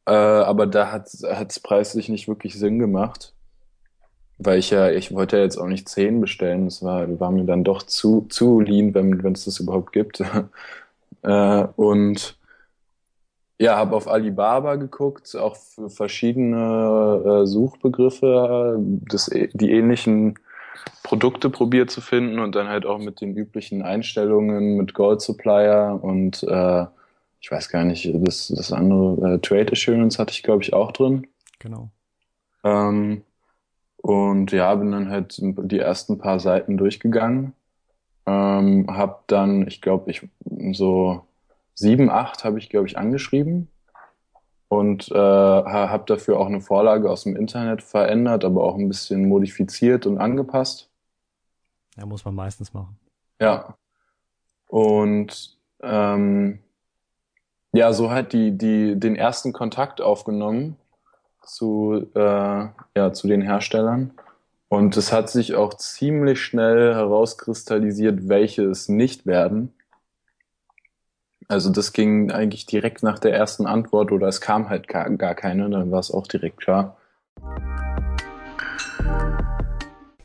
äh, 0.06 0.12
aber 0.12 0.68
da 0.68 0.92
hat 0.92 1.08
es 1.08 1.60
preislich 1.60 2.08
nicht 2.08 2.28
wirklich 2.28 2.58
Sinn 2.60 2.78
gemacht 2.78 3.33
weil 4.38 4.60
ich 4.60 4.70
ja, 4.72 4.90
ich 4.90 5.14
wollte 5.14 5.38
ja 5.38 5.44
jetzt 5.44 5.58
auch 5.58 5.68
nicht 5.68 5.88
zehn 5.90 6.22
bestellen, 6.22 6.66
das 6.66 6.84
war, 6.84 7.20
war 7.20 7.32
mir 7.32 7.46
dann 7.46 7.64
doch 7.64 7.84
zu, 7.84 8.26
zu 8.30 8.60
lean, 8.60 8.94
wenn 8.94 9.34
es 9.34 9.46
das 9.46 9.60
überhaupt 9.60 9.92
gibt. 9.94 10.22
äh, 11.24 11.68
und 11.76 12.38
ja, 13.60 13.78
habe 13.78 13.96
auf 13.96 14.08
Alibaba 14.08 14.76
geguckt, 14.76 15.36
auch 15.36 15.56
für 15.56 15.90
verschiedene 15.90 17.44
äh, 17.44 17.46
Suchbegriffe, 17.46 18.78
das, 19.08 19.30
die 19.54 19.72
ähnlichen 19.72 20.36
Produkte 21.04 21.50
probiert 21.50 21.92
zu 21.92 22.02
finden 22.02 22.40
und 22.40 22.56
dann 22.56 22.68
halt 22.68 22.86
auch 22.86 22.98
mit 22.98 23.22
den 23.22 23.36
üblichen 23.38 23.82
Einstellungen 23.82 24.78
mit 24.78 24.94
Gold 24.94 25.22
Supplier 25.22 26.00
und 26.02 26.44
äh, 26.44 26.86
ich 27.40 27.52
weiß 27.52 27.70
gar 27.70 27.84
nicht, 27.84 28.10
das, 28.26 28.48
das 28.56 28.72
andere 28.72 29.36
äh, 29.36 29.40
Trade 29.40 29.72
Assurance 29.72 30.18
hatte 30.18 30.32
ich 30.32 30.44
glaube 30.44 30.64
ich 30.64 30.74
auch 30.74 30.92
drin. 30.92 31.28
Genau. 31.60 31.90
Ähm, 32.64 33.24
und 34.04 34.52
ja, 34.52 34.76
bin 34.76 34.92
dann 34.92 35.10
halt 35.10 35.38
die 35.40 35.80
ersten 35.80 36.18
paar 36.18 36.38
Seiten 36.42 36.76
durchgegangen. 36.76 37.54
Ähm, 38.26 38.86
hab 38.90 39.30
dann, 39.30 39.66
ich 39.66 39.82
glaube, 39.82 40.12
ich 40.12 40.28
so 40.74 41.26
sieben, 41.74 42.10
acht 42.10 42.44
habe 42.44 42.60
ich, 42.60 42.70
glaube 42.70 42.86
ich, 42.86 42.98
angeschrieben 42.98 43.70
und 44.68 45.10
äh, 45.10 45.16
habe 45.16 46.04
dafür 46.06 46.38
auch 46.38 46.48
eine 46.48 46.60
Vorlage 46.60 47.10
aus 47.10 47.24
dem 47.24 47.38
Internet 47.38 47.82
verändert, 47.82 48.44
aber 48.44 48.66
auch 48.66 48.76
ein 48.76 48.90
bisschen 48.90 49.30
modifiziert 49.30 50.06
und 50.06 50.18
angepasst. 50.18 50.90
Ja, 51.96 52.06
muss 52.06 52.26
man 52.26 52.36
meistens 52.36 52.74
machen. 52.74 53.00
Ja. 53.40 53.78
Und 54.68 55.58
ähm, 55.82 56.60
ja, 57.72 57.94
so 57.94 58.12
halt 58.12 58.34
die, 58.34 58.58
die, 58.58 59.00
den 59.00 59.16
ersten 59.16 59.54
Kontakt 59.54 60.02
aufgenommen 60.02 60.76
zu, 61.46 62.08
äh, 62.16 62.20
ja, 62.96 63.14
zu 63.14 63.28
den 63.28 63.42
Herstellern. 63.42 64.12
Und 64.70 64.98
es 64.98 65.14
hat 65.14 65.30
sich 65.30 65.56
auch 65.56 65.76
ziemlich 65.76 66.42
schnell 66.42 66.96
herauskristallisiert, 66.96 68.28
welche 68.28 68.64
es 68.64 68.90
nicht 68.90 69.26
werden. 69.26 69.74
Also 71.48 71.70
das 71.70 71.94
ging 71.94 72.32
eigentlich 72.32 72.66
direkt 72.66 73.04
nach 73.04 73.20
der 73.20 73.34
ersten 73.34 73.68
Antwort 73.68 74.12
oder 74.12 74.28
es 74.28 74.42
kam 74.42 74.70
halt 74.70 74.88
gar, 74.88 75.10
gar 75.12 75.36
keine, 75.36 75.70
dann 75.70 75.92
war 75.92 76.00
es 76.00 76.10
auch 76.10 76.26
direkt 76.26 76.58
klar. 76.58 76.98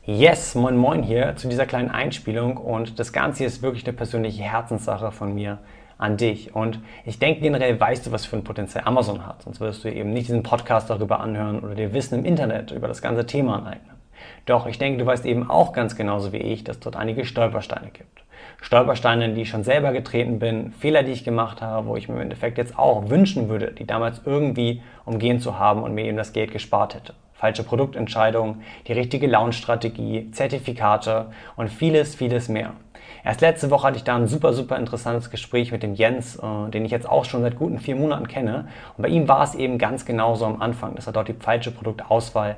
Yes, 0.03 0.55
moin 0.55 0.75
moin 0.75 1.03
hier 1.03 1.35
zu 1.35 1.47
dieser 1.47 1.67
kleinen 1.67 1.91
Einspielung 1.91 2.57
und 2.57 2.97
das 2.99 3.13
Ganze 3.13 3.45
ist 3.45 3.61
wirklich 3.61 3.85
eine 3.85 3.95
persönliche 3.95 4.41
Herzenssache 4.41 5.11
von 5.11 5.35
mir 5.35 5.59
an 5.99 6.17
dich. 6.17 6.55
Und 6.55 6.79
ich 7.05 7.19
denke 7.19 7.41
generell 7.41 7.79
weißt 7.79 8.07
du, 8.07 8.11
was 8.11 8.25
für 8.25 8.37
ein 8.37 8.43
Potenzial 8.43 8.85
Amazon 8.87 9.27
hat, 9.27 9.43
sonst 9.43 9.59
würdest 9.59 9.83
du 9.83 9.93
eben 9.93 10.11
nicht 10.11 10.29
diesen 10.29 10.41
Podcast 10.41 10.89
darüber 10.89 11.19
anhören 11.19 11.59
oder 11.59 11.75
dir 11.75 11.93
Wissen 11.93 12.17
im 12.17 12.25
Internet 12.25 12.71
über 12.71 12.87
das 12.87 13.03
ganze 13.03 13.27
Thema 13.27 13.57
aneignen. 13.57 13.97
Doch 14.45 14.65
ich 14.65 14.79
denke, 14.79 14.97
du 14.97 15.05
weißt 15.05 15.25
eben 15.25 15.49
auch 15.49 15.73
ganz 15.73 15.95
genauso 15.95 16.33
wie 16.33 16.37
ich, 16.37 16.63
dass 16.63 16.79
dort 16.79 16.95
einige 16.95 17.25
Stolpersteine 17.25 17.89
gibt. 17.91 18.23
Stolpersteine, 18.61 19.25
in 19.25 19.35
die 19.35 19.41
ich 19.41 19.49
schon 19.49 19.63
selber 19.63 19.91
getreten 19.91 20.39
bin, 20.39 20.71
Fehler, 20.71 21.03
die 21.03 21.11
ich 21.11 21.23
gemacht 21.23 21.61
habe, 21.61 21.87
wo 21.87 21.95
ich 21.95 22.07
mir 22.09 22.15
im 22.15 22.21
Endeffekt 22.21 22.57
jetzt 22.57 22.77
auch 22.77 23.09
wünschen 23.09 23.49
würde, 23.49 23.71
die 23.71 23.85
damals 23.85 24.21
irgendwie 24.25 24.81
umgehen 25.05 25.39
zu 25.39 25.59
haben 25.59 25.83
und 25.83 25.93
mir 25.93 26.05
eben 26.05 26.17
das 26.17 26.33
Geld 26.33 26.51
gespart 26.51 26.95
hätte. 26.95 27.13
Falsche 27.33 27.63
Produktentscheidungen, 27.63 28.63
die 28.87 28.93
richtige 28.93 29.27
Launch-Strategie, 29.27 30.31
Zertifikate 30.31 31.31
und 31.55 31.69
vieles, 31.69 32.15
vieles 32.15 32.49
mehr. 32.49 32.73
Erst 33.23 33.41
letzte 33.41 33.69
Woche 33.69 33.87
hatte 33.87 33.97
ich 33.97 34.03
da 34.03 34.15
ein 34.15 34.27
super, 34.27 34.53
super 34.53 34.77
interessantes 34.77 35.29
Gespräch 35.29 35.71
mit 35.71 35.83
dem 35.83 35.93
Jens, 35.93 36.37
äh, 36.37 36.69
den 36.69 36.85
ich 36.85 36.91
jetzt 36.91 37.07
auch 37.07 37.25
schon 37.25 37.41
seit 37.41 37.57
guten 37.57 37.79
vier 37.79 37.95
Monaten 37.95 38.27
kenne. 38.27 38.67
Und 38.97 39.01
bei 39.01 39.09
ihm 39.09 39.27
war 39.27 39.43
es 39.43 39.55
eben 39.55 39.77
ganz 39.77 40.05
genauso 40.05 40.45
am 40.45 40.61
Anfang, 40.61 40.95
dass 40.95 41.07
er 41.07 41.13
dort 41.13 41.27
die 41.27 41.33
falsche 41.33 41.71
Produktauswahl 41.71 42.57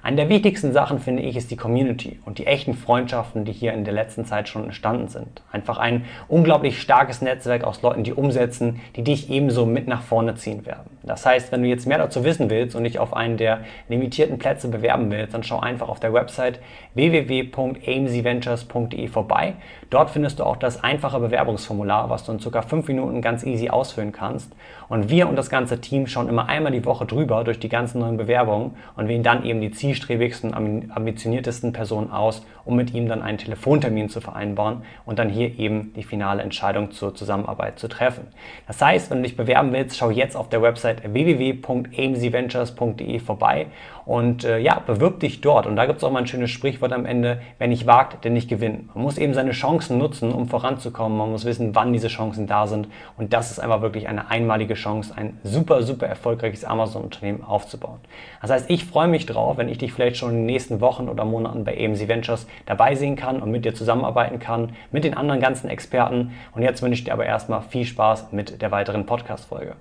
eine 0.03 0.15
der 0.15 0.29
wichtigsten 0.29 0.73
Sachen, 0.73 0.97
finde 0.99 1.21
ich, 1.21 1.35
ist 1.35 1.51
die 1.51 1.57
Community 1.57 2.19
und 2.25 2.39
die 2.39 2.47
echten 2.47 2.73
Freundschaften, 2.73 3.45
die 3.45 3.51
hier 3.51 3.71
in 3.73 3.83
der 3.83 3.93
letzten 3.93 4.25
Zeit 4.25 4.49
schon 4.49 4.63
entstanden 4.63 5.09
sind. 5.09 5.43
Einfach 5.51 5.77
ein 5.77 6.05
unglaublich 6.27 6.81
starkes 6.81 7.21
Netzwerk 7.21 7.63
aus 7.63 7.83
Leuten, 7.83 8.03
die 8.03 8.13
umsetzen, 8.13 8.81
die 8.95 9.03
dich 9.03 9.29
ebenso 9.29 9.67
mit 9.67 9.87
nach 9.87 10.01
vorne 10.01 10.33
ziehen 10.33 10.65
werden. 10.65 10.97
Das 11.03 11.23
heißt, 11.25 11.51
wenn 11.51 11.61
du 11.61 11.69
jetzt 11.69 11.85
mehr 11.85 11.99
dazu 11.99 12.23
wissen 12.23 12.49
willst 12.49 12.75
und 12.75 12.83
dich 12.83 12.97
auf 12.97 13.15
einen 13.15 13.37
der 13.37 13.59
limitierten 13.89 14.39
Plätze 14.39 14.69
bewerben 14.69 15.11
willst, 15.11 15.35
dann 15.35 15.43
schau 15.43 15.59
einfach 15.59 15.89
auf 15.89 15.99
der 15.99 16.13
Website 16.13 16.59
www.amcventures.de 16.95 19.07
vorbei. 19.07 19.53
Dort 19.91 20.09
findest 20.09 20.39
du 20.39 20.45
auch 20.45 20.57
das 20.57 20.83
einfache 20.83 21.19
Bewerbungsformular, 21.19 22.09
was 22.09 22.23
du 22.23 22.31
in 22.31 22.39
circa 22.39 22.63
fünf 22.63 22.87
Minuten 22.87 23.21
ganz 23.21 23.43
easy 23.43 23.69
ausfüllen 23.69 24.11
kannst. 24.11 24.51
Und 24.91 25.09
wir 25.09 25.29
und 25.29 25.37
das 25.37 25.49
ganze 25.49 25.79
Team 25.79 26.05
schauen 26.05 26.27
immer 26.27 26.49
einmal 26.49 26.73
die 26.73 26.83
Woche 26.83 27.05
drüber 27.05 27.45
durch 27.45 27.59
die 27.59 27.69
ganzen 27.69 27.99
neuen 28.01 28.17
Bewerbungen 28.17 28.71
und 28.97 29.07
wählen 29.07 29.23
dann 29.23 29.45
eben 29.45 29.61
die 29.61 29.71
zielstrebigsten, 29.71 30.53
ambitioniertesten 30.53 31.71
Personen 31.71 32.11
aus, 32.11 32.45
um 32.65 32.75
mit 32.75 32.93
ihm 32.93 33.07
dann 33.07 33.21
einen 33.21 33.37
Telefontermin 33.37 34.09
zu 34.09 34.19
vereinbaren 34.21 34.81
und 35.05 35.19
dann 35.19 35.29
hier 35.29 35.59
eben 35.59 35.93
die 35.95 36.03
finale 36.03 36.41
Entscheidung 36.41 36.91
zur 36.91 37.15
Zusammenarbeit 37.15 37.79
zu 37.79 37.87
treffen. 37.87 38.27
Das 38.67 38.81
heißt, 38.81 39.09
wenn 39.09 39.19
du 39.19 39.23
dich 39.23 39.37
bewerben 39.37 39.71
willst, 39.73 39.97
schau 39.97 40.09
jetzt 40.09 40.35
auf 40.35 40.49
der 40.49 40.61
Website 40.61 41.13
www.amcventures.de 41.13 43.19
vorbei 43.19 43.67
und 44.05 44.43
äh, 44.43 44.59
ja, 44.59 44.79
bewirb 44.79 45.19
dich 45.19 45.41
dort. 45.41 45.67
Und 45.67 45.75
da 45.75 45.85
gibt 45.85 45.99
es 45.99 46.03
auch 46.03 46.11
mal 46.11 46.19
ein 46.19 46.27
schönes 46.27 46.51
Sprichwort 46.51 46.93
am 46.93 47.05
Ende, 47.05 47.41
wer 47.59 47.67
nicht 47.67 47.85
wagt, 47.85 48.23
der 48.23 48.31
nicht 48.31 48.49
gewinnt. 48.49 48.93
Man 48.95 49.03
muss 49.03 49.17
eben 49.17 49.33
seine 49.33 49.51
Chancen 49.51 49.97
nutzen, 49.97 50.31
um 50.31 50.47
voranzukommen. 50.47 51.17
Man 51.17 51.31
muss 51.31 51.45
wissen, 51.45 51.75
wann 51.75 51.93
diese 51.93 52.07
Chancen 52.07 52.47
da 52.47 52.67
sind. 52.67 52.87
Und 53.17 53.33
das 53.33 53.51
ist 53.51 53.59
einfach 53.59 53.81
wirklich 53.81 54.07
eine 54.07 54.29
einmalige 54.29 54.73
Chance, 54.73 55.13
ein 55.15 55.39
super, 55.43 55.83
super 55.83 56.07
erfolgreiches 56.07 56.65
Amazon-Unternehmen 56.65 57.43
aufzubauen. 57.43 57.99
Das 58.41 58.51
heißt, 58.51 58.69
ich 58.69 58.85
freue 58.85 59.07
mich 59.07 59.25
drauf, 59.25 59.57
wenn 59.57 59.69
ich 59.69 59.77
dich 59.77 59.93
vielleicht 59.93 60.17
schon 60.17 60.31
in 60.31 60.37
den 60.37 60.45
nächsten 60.45 60.81
Wochen 60.81 61.07
oder 61.07 61.25
Monaten 61.25 61.63
bei 61.63 61.73
AMC 61.73 62.07
Ventures 62.07 62.47
dabei 62.65 62.95
sehen 62.95 63.15
kann 63.15 63.41
und 63.41 63.51
mit 63.51 63.65
dir 63.65 63.73
zusammenarbeiten 63.73 64.39
kann, 64.39 64.73
mit 64.91 65.03
den 65.03 65.13
anderen 65.15 65.41
ganzen 65.41 65.69
Experten. 65.69 66.31
Und 66.53 66.61
jetzt 66.61 66.81
wünsche 66.81 66.99
ich 66.99 67.03
dir 67.03 67.13
aber 67.13 67.25
erstmal 67.25 67.61
viel 67.61 67.85
Spaß 67.85 68.31
mit 68.31 68.61
der 68.61 68.71
weiteren 68.71 69.05
Podcast-Folge. 69.05 69.75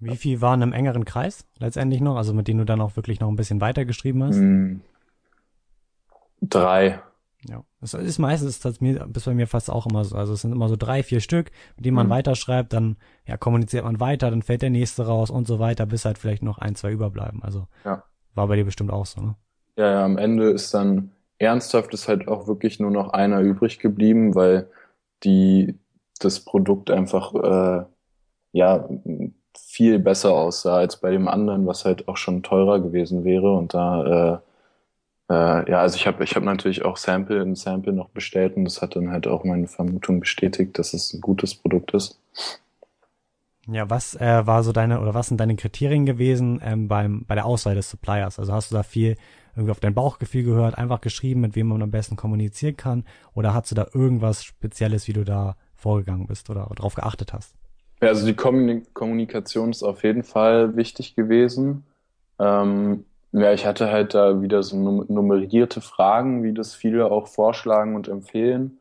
Wie 0.00 0.16
viel 0.16 0.40
waren 0.40 0.62
im 0.62 0.72
engeren 0.72 1.04
Kreis 1.04 1.46
letztendlich 1.58 2.00
noch, 2.00 2.16
also 2.16 2.32
mit 2.32 2.46
denen 2.46 2.58
du 2.58 2.64
dann 2.64 2.80
auch 2.80 2.94
wirklich 2.96 3.18
noch 3.18 3.28
ein 3.28 3.36
bisschen 3.36 3.60
weiter 3.60 3.84
geschrieben 3.84 4.22
hast? 4.22 4.36
Hm. 4.36 4.80
Drei. 6.40 7.00
Ja, 7.48 7.64
das 7.80 7.94
ist 7.94 8.18
meistens, 8.18 8.60
das 8.60 8.78
ist 8.78 9.24
bei 9.24 9.34
mir 9.34 9.46
fast 9.46 9.70
auch 9.70 9.86
immer 9.86 10.04
so. 10.04 10.16
Also 10.16 10.32
es 10.32 10.42
sind 10.42 10.52
immer 10.52 10.68
so 10.68 10.76
drei, 10.76 11.02
vier 11.02 11.20
Stück, 11.20 11.50
mit 11.76 11.86
denen 11.86 11.94
man 11.94 12.06
mhm. 12.06 12.10
weiterschreibt, 12.10 12.72
dann 12.72 12.96
ja, 13.26 13.36
kommuniziert 13.36 13.84
man 13.84 14.00
weiter, 14.00 14.30
dann 14.30 14.42
fällt 14.42 14.62
der 14.62 14.70
nächste 14.70 15.06
raus 15.06 15.30
und 15.30 15.46
so 15.46 15.58
weiter, 15.58 15.86
bis 15.86 16.04
halt 16.04 16.18
vielleicht 16.18 16.42
noch 16.42 16.58
ein, 16.58 16.74
zwei 16.74 16.90
überbleiben. 16.90 17.42
Also 17.42 17.66
ja. 17.84 18.02
war 18.34 18.48
bei 18.48 18.56
dir 18.56 18.64
bestimmt 18.64 18.90
auch 18.90 19.06
so, 19.06 19.20
ne? 19.20 19.34
Ja, 19.78 19.92
ja, 19.92 20.04
am 20.04 20.18
Ende 20.18 20.50
ist 20.50 20.74
dann 20.74 21.12
ernsthaft 21.38 21.94
ist 21.94 22.08
halt 22.08 22.26
auch 22.26 22.48
wirklich 22.48 22.80
nur 22.80 22.90
noch 22.90 23.10
einer 23.10 23.40
übrig 23.40 23.78
geblieben, 23.78 24.34
weil 24.34 24.68
die 25.22 25.78
das 26.18 26.40
Produkt 26.40 26.90
einfach 26.90 27.32
äh, 27.34 27.84
ja 28.52 28.88
viel 29.56 30.00
besser 30.00 30.32
aussah 30.32 30.78
als 30.78 31.00
bei 31.00 31.10
dem 31.12 31.28
anderen, 31.28 31.64
was 31.66 31.84
halt 31.84 32.08
auch 32.08 32.16
schon 32.16 32.42
teurer 32.42 32.80
gewesen 32.80 33.24
wäre. 33.24 33.52
Und 33.52 33.72
da, 33.74 34.40
äh, 35.30 35.34
äh, 35.34 35.70
ja, 35.70 35.80
also 35.80 35.96
ich 35.96 36.06
habe 36.08 36.24
ich 36.24 36.34
hab 36.36 36.42
natürlich 36.42 36.84
auch 36.84 36.96
Sample 36.96 37.40
in 37.42 37.54
Sample 37.54 37.92
noch 37.92 38.08
bestellt 38.10 38.56
und 38.56 38.64
das 38.64 38.82
hat 38.82 38.96
dann 38.96 39.12
halt 39.12 39.28
auch 39.28 39.44
meine 39.44 39.68
Vermutung 39.68 40.20
bestätigt, 40.20 40.78
dass 40.78 40.92
es 40.94 41.12
ein 41.14 41.20
gutes 41.20 41.54
Produkt 41.54 41.94
ist. 41.94 42.18
Ja, 43.70 43.90
was 43.90 44.14
äh, 44.14 44.46
war 44.46 44.62
so 44.62 44.72
deine 44.72 45.00
oder 45.00 45.12
was 45.12 45.26
sind 45.28 45.38
deine 45.38 45.54
Kriterien 45.54 46.06
gewesen 46.06 46.60
ähm, 46.64 46.88
beim 46.88 47.24
bei 47.26 47.34
der 47.34 47.44
Auswahl 47.44 47.74
des 47.74 47.90
Suppliers? 47.90 48.38
Also 48.38 48.52
hast 48.52 48.70
du 48.70 48.74
da 48.74 48.82
viel 48.82 49.16
irgendwie 49.54 49.72
auf 49.72 49.80
dein 49.80 49.94
Bauchgefühl 49.94 50.44
gehört, 50.44 50.78
einfach 50.78 51.00
geschrieben, 51.00 51.40
mit 51.40 51.54
wem 51.54 51.68
man 51.68 51.82
am 51.82 51.90
besten 51.90 52.16
kommunizieren 52.16 52.76
kann, 52.76 53.04
oder 53.34 53.52
hast 53.52 53.70
du 53.70 53.74
da 53.74 53.86
irgendwas 53.92 54.44
Spezielles, 54.44 55.06
wie 55.08 55.12
du 55.12 55.24
da 55.24 55.56
vorgegangen 55.74 56.26
bist 56.26 56.48
oder 56.48 56.70
darauf 56.74 56.94
geachtet 56.94 57.32
hast? 57.32 57.54
Ja, 58.00 58.08
also 58.08 58.24
die 58.24 58.34
Kommunikation 58.34 59.70
ist 59.70 59.82
auf 59.82 60.04
jeden 60.04 60.22
Fall 60.22 60.76
wichtig 60.76 61.16
gewesen. 61.16 61.84
Ähm, 62.38 63.04
ja, 63.32 63.52
ich 63.52 63.66
hatte 63.66 63.90
halt 63.90 64.14
da 64.14 64.40
wieder 64.40 64.62
so 64.62 65.04
nummerierte 65.08 65.80
Fragen, 65.80 66.42
wie 66.44 66.54
das 66.54 66.74
viele 66.74 67.10
auch 67.10 67.26
vorschlagen 67.26 67.96
und 67.96 68.08
empfehlen. 68.08 68.78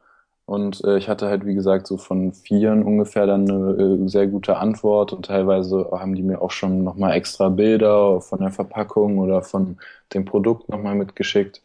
Und 0.48 0.84
äh, 0.86 0.98
ich 0.98 1.10
hatte 1.10 1.28
halt, 1.30 1.46
wie 1.46 1.56
gesagt, 1.56 1.88
so 1.88 1.98
von 1.98 2.34
Vieren 2.34 2.84
ungefähr 2.84 3.28
dann 3.28 3.52
eine 3.52 4.06
äh, 4.06 4.10
sehr 4.10 4.28
gute 4.28 4.58
Antwort. 4.58 5.14
Und 5.14 5.28
teilweise 5.28 5.90
haben 5.94 6.16
die 6.16 6.24
mir 6.24 6.42
auch 6.42 6.52
schon 6.52 6.84
nochmal 6.86 7.14
extra 7.14 7.50
Bilder 7.50 8.22
von 8.22 8.40
der 8.42 8.52
Verpackung 8.52 9.20
oder 9.20 9.44
von 9.44 9.80
dem 10.16 10.26
Produkt 10.26 10.70
nochmal 10.70 10.96
mitgeschickt. 10.96 11.64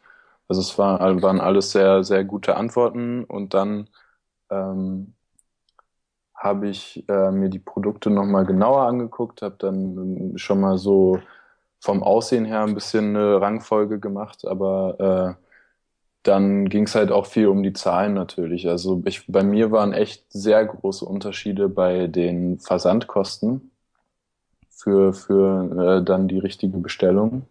Also 0.49 0.62
es 0.62 0.79
war, 0.79 1.01
waren 1.23 1.40
alles 1.40 1.73
sehr, 1.73 2.05
sehr 2.05 2.25
gute 2.25 2.57
Antworten. 2.57 3.25
Und 3.25 3.55
dann 3.55 3.88
ähm, 4.51 5.14
habe 6.35 6.68
ich 6.68 7.05
äh, 7.09 7.31
mir 7.31 7.49
die 7.49 7.59
Produkte 7.61 8.11
nochmal 8.11 8.45
genauer 8.47 8.83
angeguckt, 8.87 9.42
habe 9.42 9.57
dann 9.59 10.33
schon 10.37 10.61
mal 10.61 10.79
so 10.79 11.21
vom 11.81 12.03
Aussehen 12.03 12.45
her 12.45 12.62
ein 12.62 12.75
bisschen 12.75 13.16
eine 13.16 13.40
Rangfolge 13.40 14.01
gemacht, 14.01 14.45
aber 14.47 15.37
äh, 15.38 15.52
dann 16.23 16.69
ging 16.69 16.85
es 16.85 16.95
halt 16.95 17.11
auch 17.11 17.27
viel 17.27 17.49
um 17.49 17.63
die 17.63 17.73
Zahlen 17.73 18.15
natürlich. 18.15 18.69
Also 18.69 19.03
ich, 19.07 19.27
bei 19.27 19.43
mir 19.43 19.71
waren 19.73 19.93
echt 19.93 20.25
sehr 20.31 20.65
große 20.65 21.05
Unterschiede 21.05 21.69
bei 21.69 22.07
den 22.07 22.59
Versandkosten 22.59 23.73
für, 24.69 25.13
für 25.13 25.99
äh, 26.01 26.05
dann 26.05 26.29
die 26.29 26.39
richtige 26.39 26.79
Bestellung. 26.79 27.47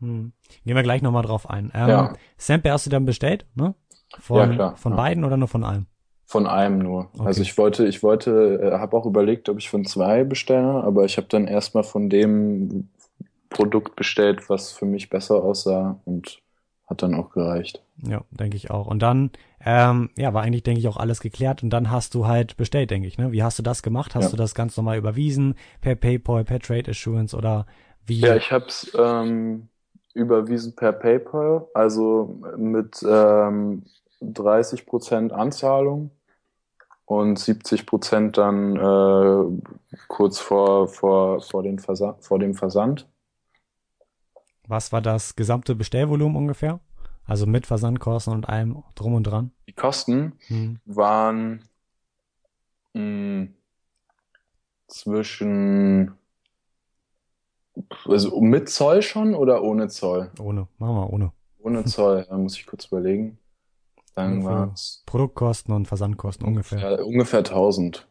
Hm. 0.00 0.32
Gehen 0.64 0.76
wir 0.76 0.82
gleich 0.82 1.02
nochmal 1.02 1.22
drauf 1.22 1.48
ein. 1.48 1.70
Ähm, 1.74 1.88
Ja. 1.88 2.12
Sample 2.36 2.72
hast 2.72 2.86
du 2.86 2.90
dann 2.90 3.04
bestellt, 3.04 3.46
ne? 3.54 3.74
Von, 4.20 4.38
Ja, 4.38 4.46
klar, 4.48 4.76
von 4.76 4.92
ja. 4.92 4.96
beiden 4.96 5.24
oder 5.24 5.36
nur 5.36 5.48
von 5.48 5.64
einem? 5.64 5.86
Von 6.26 6.46
einem 6.46 6.78
nur. 6.78 7.10
Okay. 7.14 7.26
Also 7.26 7.42
ich 7.42 7.56
wollte, 7.58 7.86
ich 7.86 8.02
wollte, 8.02 8.60
äh, 8.62 8.78
habe 8.78 8.96
auch 8.96 9.06
überlegt, 9.06 9.48
ob 9.48 9.58
ich 9.58 9.70
von 9.70 9.84
zwei 9.84 10.24
bestelle, 10.24 10.82
aber 10.82 11.04
ich 11.04 11.16
habe 11.16 11.28
dann 11.28 11.46
erstmal 11.46 11.84
von 11.84 12.10
dem 12.10 12.88
Produkt 13.48 13.94
bestellt, 13.94 14.48
was 14.48 14.72
für 14.72 14.86
mich 14.86 15.10
besser 15.10 15.42
aussah 15.42 16.00
und 16.04 16.42
hat 16.94 17.02
dann 17.02 17.14
auch 17.14 17.30
gereicht. 17.30 17.82
Ja, 18.02 18.24
denke 18.30 18.56
ich 18.56 18.70
auch. 18.70 18.86
Und 18.86 19.00
dann, 19.02 19.30
ähm, 19.64 20.10
ja, 20.16 20.34
war 20.34 20.42
eigentlich, 20.42 20.64
denke 20.64 20.80
ich, 20.80 20.88
auch 20.88 20.96
alles 20.96 21.20
geklärt. 21.20 21.62
Und 21.62 21.70
dann 21.70 21.90
hast 21.90 22.14
du 22.14 22.26
halt 22.26 22.56
bestellt, 22.56 22.90
denke 22.90 23.06
ich, 23.06 23.18
ne? 23.18 23.30
Wie 23.32 23.42
hast 23.42 23.58
du 23.58 23.62
das 23.62 23.82
gemacht? 23.82 24.14
Hast 24.14 24.24
Ja. 24.24 24.32
du 24.32 24.36
das 24.36 24.54
ganz 24.54 24.76
normal 24.76 24.98
überwiesen? 24.98 25.54
Per 25.80 25.94
PayPal, 25.94 26.44
per 26.44 26.58
Trade 26.58 26.90
Assurance 26.90 27.36
oder 27.36 27.66
wie? 28.04 28.20
Ja, 28.20 28.36
ich 28.36 28.50
habe 28.52 28.66
es 28.66 28.90
ähm, 28.98 29.68
überwiesen 30.14 30.74
per 30.74 30.92
PayPal, 30.92 31.66
also 31.74 32.40
mit 32.56 33.04
ähm, 33.08 33.84
30% 34.20 35.32
Anzahlung 35.32 36.10
und 37.06 37.38
70% 37.38 38.38
dann 38.38 38.76
äh, 38.76 39.98
kurz 40.08 40.38
vor, 40.40 40.88
vor, 40.88 41.40
vor, 41.42 41.62
den 41.62 41.78
Versand, 41.78 42.24
vor 42.24 42.38
dem 42.38 42.54
Versand. 42.54 43.08
Was 44.66 44.92
war 44.92 45.00
das 45.02 45.36
gesamte 45.36 45.74
Bestellvolumen 45.74 46.36
ungefähr? 46.36 46.80
Also 47.26 47.46
mit 47.46 47.66
Versandkosten 47.66 48.32
und 48.34 48.48
allem 48.48 48.82
drum 48.94 49.14
und 49.14 49.24
dran? 49.24 49.50
Die 49.68 49.72
Kosten 49.72 50.34
Hm. 50.48 50.78
waren 50.84 51.64
mh, 52.94 53.48
zwischen, 54.88 56.14
also 58.06 58.40
mit 58.40 58.68
Zoll 58.68 59.02
schon 59.02 59.34
oder 59.34 59.62
ohne 59.62 59.88
Zoll? 59.88 60.30
Ohne. 60.40 60.68
Machen 60.78 60.94
wir 60.96 61.10
ohne. 61.12 61.32
Ohne 61.58 61.84
Zoll, 61.84 62.26
da 62.28 62.36
muss 62.36 62.56
ich 62.56 62.66
kurz 62.66 62.86
überlegen. 62.86 63.38
Dann 64.14 64.34
Ungefähr. 64.40 64.70
es 64.74 65.02
Produktkosten 65.06 65.74
und 65.74 65.88
Versandkosten 65.88 66.46
ungefähr. 66.46 66.78
ja, 66.78 67.02
ungefähr 67.02 67.42
1000. 67.42 68.06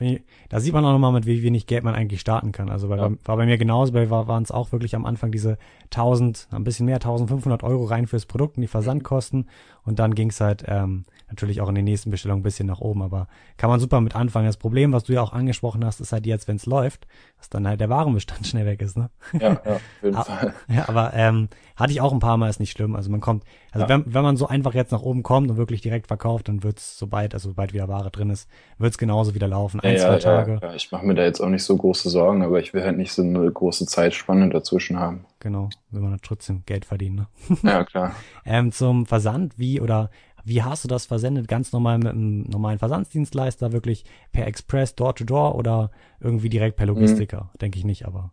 Ich- 0.00 0.22
Da 0.48 0.58
sieht 0.60 0.72
man 0.72 0.84
auch 0.84 0.92
nochmal, 0.92 1.12
mit 1.12 1.26
wie 1.26 1.42
wenig 1.42 1.66
Geld 1.66 1.84
man 1.84 1.94
eigentlich 1.94 2.20
starten 2.20 2.52
kann. 2.52 2.70
Also 2.70 2.88
bei, 2.88 2.96
Ja. 2.96 3.10
war 3.24 3.36
bei 3.36 3.46
mir 3.46 3.58
genauso, 3.58 3.92
bei 3.92 4.10
war 4.10 4.26
waren 4.28 4.42
es 4.42 4.50
auch 4.50 4.72
wirklich 4.72 4.94
am 4.96 5.04
Anfang 5.06 5.30
diese 5.30 5.58
1000, 5.90 6.48
ein 6.50 6.64
bisschen 6.64 6.86
mehr, 6.86 7.00
1500 7.00 7.62
Euro 7.62 7.84
rein 7.84 8.06
fürs 8.06 8.26
Produkt 8.26 8.56
und 8.56 8.62
die 8.62 8.66
Versandkosten. 8.68 9.48
Und 9.84 9.98
dann 9.98 10.14
ging 10.14 10.30
es 10.30 10.40
halt 10.40 10.64
ähm, 10.66 11.04
natürlich 11.30 11.60
auch 11.60 11.68
in 11.68 11.74
den 11.74 11.84
nächsten 11.84 12.10
Bestellungen 12.10 12.40
ein 12.40 12.42
bisschen 12.44 12.66
nach 12.66 12.80
oben. 12.80 13.02
Aber 13.02 13.26
kann 13.56 13.70
man 13.70 13.80
super 13.80 14.00
mit 14.00 14.14
anfangen. 14.14 14.46
Das 14.46 14.56
Problem, 14.56 14.92
was 14.92 15.04
du 15.04 15.12
ja 15.14 15.22
auch 15.22 15.32
angesprochen 15.32 15.84
hast, 15.84 16.00
ist 16.00 16.12
halt 16.12 16.26
jetzt, 16.26 16.48
wenn 16.48 16.56
es 16.56 16.66
läuft, 16.66 17.06
dass 17.38 17.48
dann 17.48 17.66
halt 17.66 17.80
der 17.80 17.88
Warenbestand 17.88 18.46
schnell 18.46 18.66
weg 18.66 18.82
ist. 18.82 18.96
Ne? 18.96 19.10
Ja, 19.40 19.40
ja, 19.40 19.56
auf 19.76 19.80
jeden 20.02 20.16
Ah. 20.16 20.22
Fall. 20.24 20.54
Ja, 20.68 20.88
aber 20.88 21.12
ähm, 21.14 21.48
hatte 21.76 21.92
ich 21.92 22.00
auch 22.00 22.12
ein 22.12 22.18
paar 22.18 22.36
Mal, 22.36 22.48
ist 22.50 22.60
nicht 22.60 22.72
schlimm. 22.72 22.94
Also 22.96 23.10
man 23.10 23.20
kommt, 23.20 23.44
also 23.72 23.84
Ja. 23.84 23.88
wenn, 23.88 24.12
wenn 24.12 24.22
man 24.22 24.36
so 24.36 24.46
einfach 24.48 24.74
jetzt 24.74 24.92
nach 24.92 25.02
oben 25.02 25.22
kommt 25.22 25.50
und 25.50 25.56
wirklich 25.56 25.80
direkt 25.80 26.08
verkauft, 26.08 26.48
dann 26.48 26.62
wird's 26.62 26.98
sobald, 26.98 27.32
also 27.34 27.50
sobald 27.50 27.72
wieder 27.72 27.88
Ware 27.88 28.10
drin 28.10 28.30
ist, 28.30 28.48
wird's 28.78 28.98
genauso 28.98 29.34
wieder 29.34 29.48
laufen. 29.48 29.80
Ein, 29.80 29.94
Ja, 29.94 30.00
zwei 30.08 30.18
Tage. 30.18 30.58
ja. 30.62 30.74
Ich 30.74 30.90
mache 30.92 31.06
mir 31.06 31.14
da 31.14 31.22
jetzt 31.22 31.40
auch 31.40 31.48
nicht 31.48 31.64
so 31.64 31.76
große 31.76 32.10
Sorgen, 32.10 32.42
aber 32.42 32.60
ich 32.60 32.74
will 32.74 32.82
halt 32.84 32.98
nicht 32.98 33.12
so 33.12 33.22
eine 33.22 33.50
große 33.50 33.86
Zeitspanne 33.86 34.48
dazwischen 34.50 34.98
haben. 34.98 35.24
Genau, 35.42 35.70
will 35.90 36.02
man 36.02 36.18
trotzdem 36.22 36.64
Geld 36.66 36.84
verdienen. 36.84 37.26
Ne? 37.48 37.58
Ja, 37.62 37.84
klar. 37.84 38.14
Ähm, 38.44 38.72
zum 38.72 39.04
Versand, 39.06 39.58
wie 39.58 39.80
oder 39.80 40.10
wie 40.44 40.62
hast 40.62 40.84
du 40.84 40.88
das 40.88 41.06
versendet? 41.06 41.48
Ganz 41.48 41.72
normal 41.72 41.98
mit 41.98 42.08
einem 42.08 42.42
normalen 42.42 42.78
Versandsdienstleister, 42.78 43.72
wirklich 43.72 44.04
per 44.32 44.46
Express, 44.46 44.94
Door-to-Door 44.94 45.54
oder 45.56 45.90
irgendwie 46.20 46.48
direkt 46.48 46.76
per 46.76 46.86
Logistiker? 46.86 47.50
Denke 47.60 47.78
ich 47.78 47.84
nicht, 47.84 48.06
aber 48.06 48.32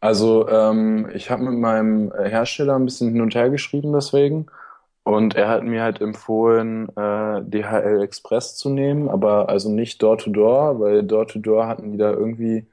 Also 0.00 0.48
ähm, 0.48 1.08
ich 1.14 1.30
habe 1.30 1.44
mit 1.44 1.54
meinem 1.60 2.12
Hersteller 2.12 2.74
ein 2.76 2.84
bisschen 2.84 3.10
hin 3.12 3.20
und 3.20 3.34
her 3.34 3.50
geschrieben 3.50 3.92
deswegen 3.92 4.46
und 5.04 5.34
er 5.36 5.48
hat 5.48 5.64
mir 5.64 5.82
halt 5.82 6.00
empfohlen, 6.00 6.88
äh, 6.96 7.42
DHL 7.44 8.02
Express 8.02 8.56
zu 8.56 8.70
nehmen, 8.70 9.08
aber 9.08 9.48
also 9.48 9.70
nicht 9.70 10.02
Door-to-Door, 10.02 10.80
weil 10.80 11.04
Door-to-Door 11.04 11.66
hatten 11.68 11.92
die 11.92 11.98
da 11.98 12.12
irgendwie, 12.12 12.68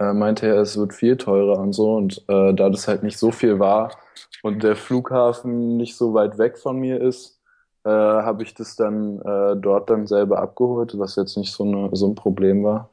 äh, 0.00 0.12
meinte 0.12 0.46
er, 0.48 0.56
es 0.62 0.78
wird 0.78 0.94
viel 0.94 1.16
teurer 1.16 1.58
und 1.60 1.72
so 1.74 1.96
und 1.96 2.24
äh, 2.28 2.54
da 2.54 2.70
das 2.70 2.88
halt 2.88 3.02
nicht 3.04 3.18
so 3.18 3.32
viel 3.32 3.58
war 3.58 3.98
und 4.42 4.62
der 4.64 4.76
Flughafen 4.76 5.76
nicht 5.78 5.96
so 5.96 6.14
weit 6.14 6.38
weg 6.38 6.58
von 6.58 6.78
mir 6.78 7.00
ist, 7.00 7.37
äh, 7.84 7.88
habe 7.90 8.42
ich 8.42 8.54
das 8.54 8.76
dann 8.76 9.20
äh, 9.20 9.56
dort 9.56 9.90
dann 9.90 10.06
selber 10.06 10.40
abgeholt, 10.40 10.98
was 10.98 11.16
jetzt 11.16 11.36
nicht 11.36 11.52
so, 11.52 11.64
eine, 11.64 11.88
so 11.96 12.08
ein 12.08 12.14
Problem 12.14 12.64
war. 12.64 12.90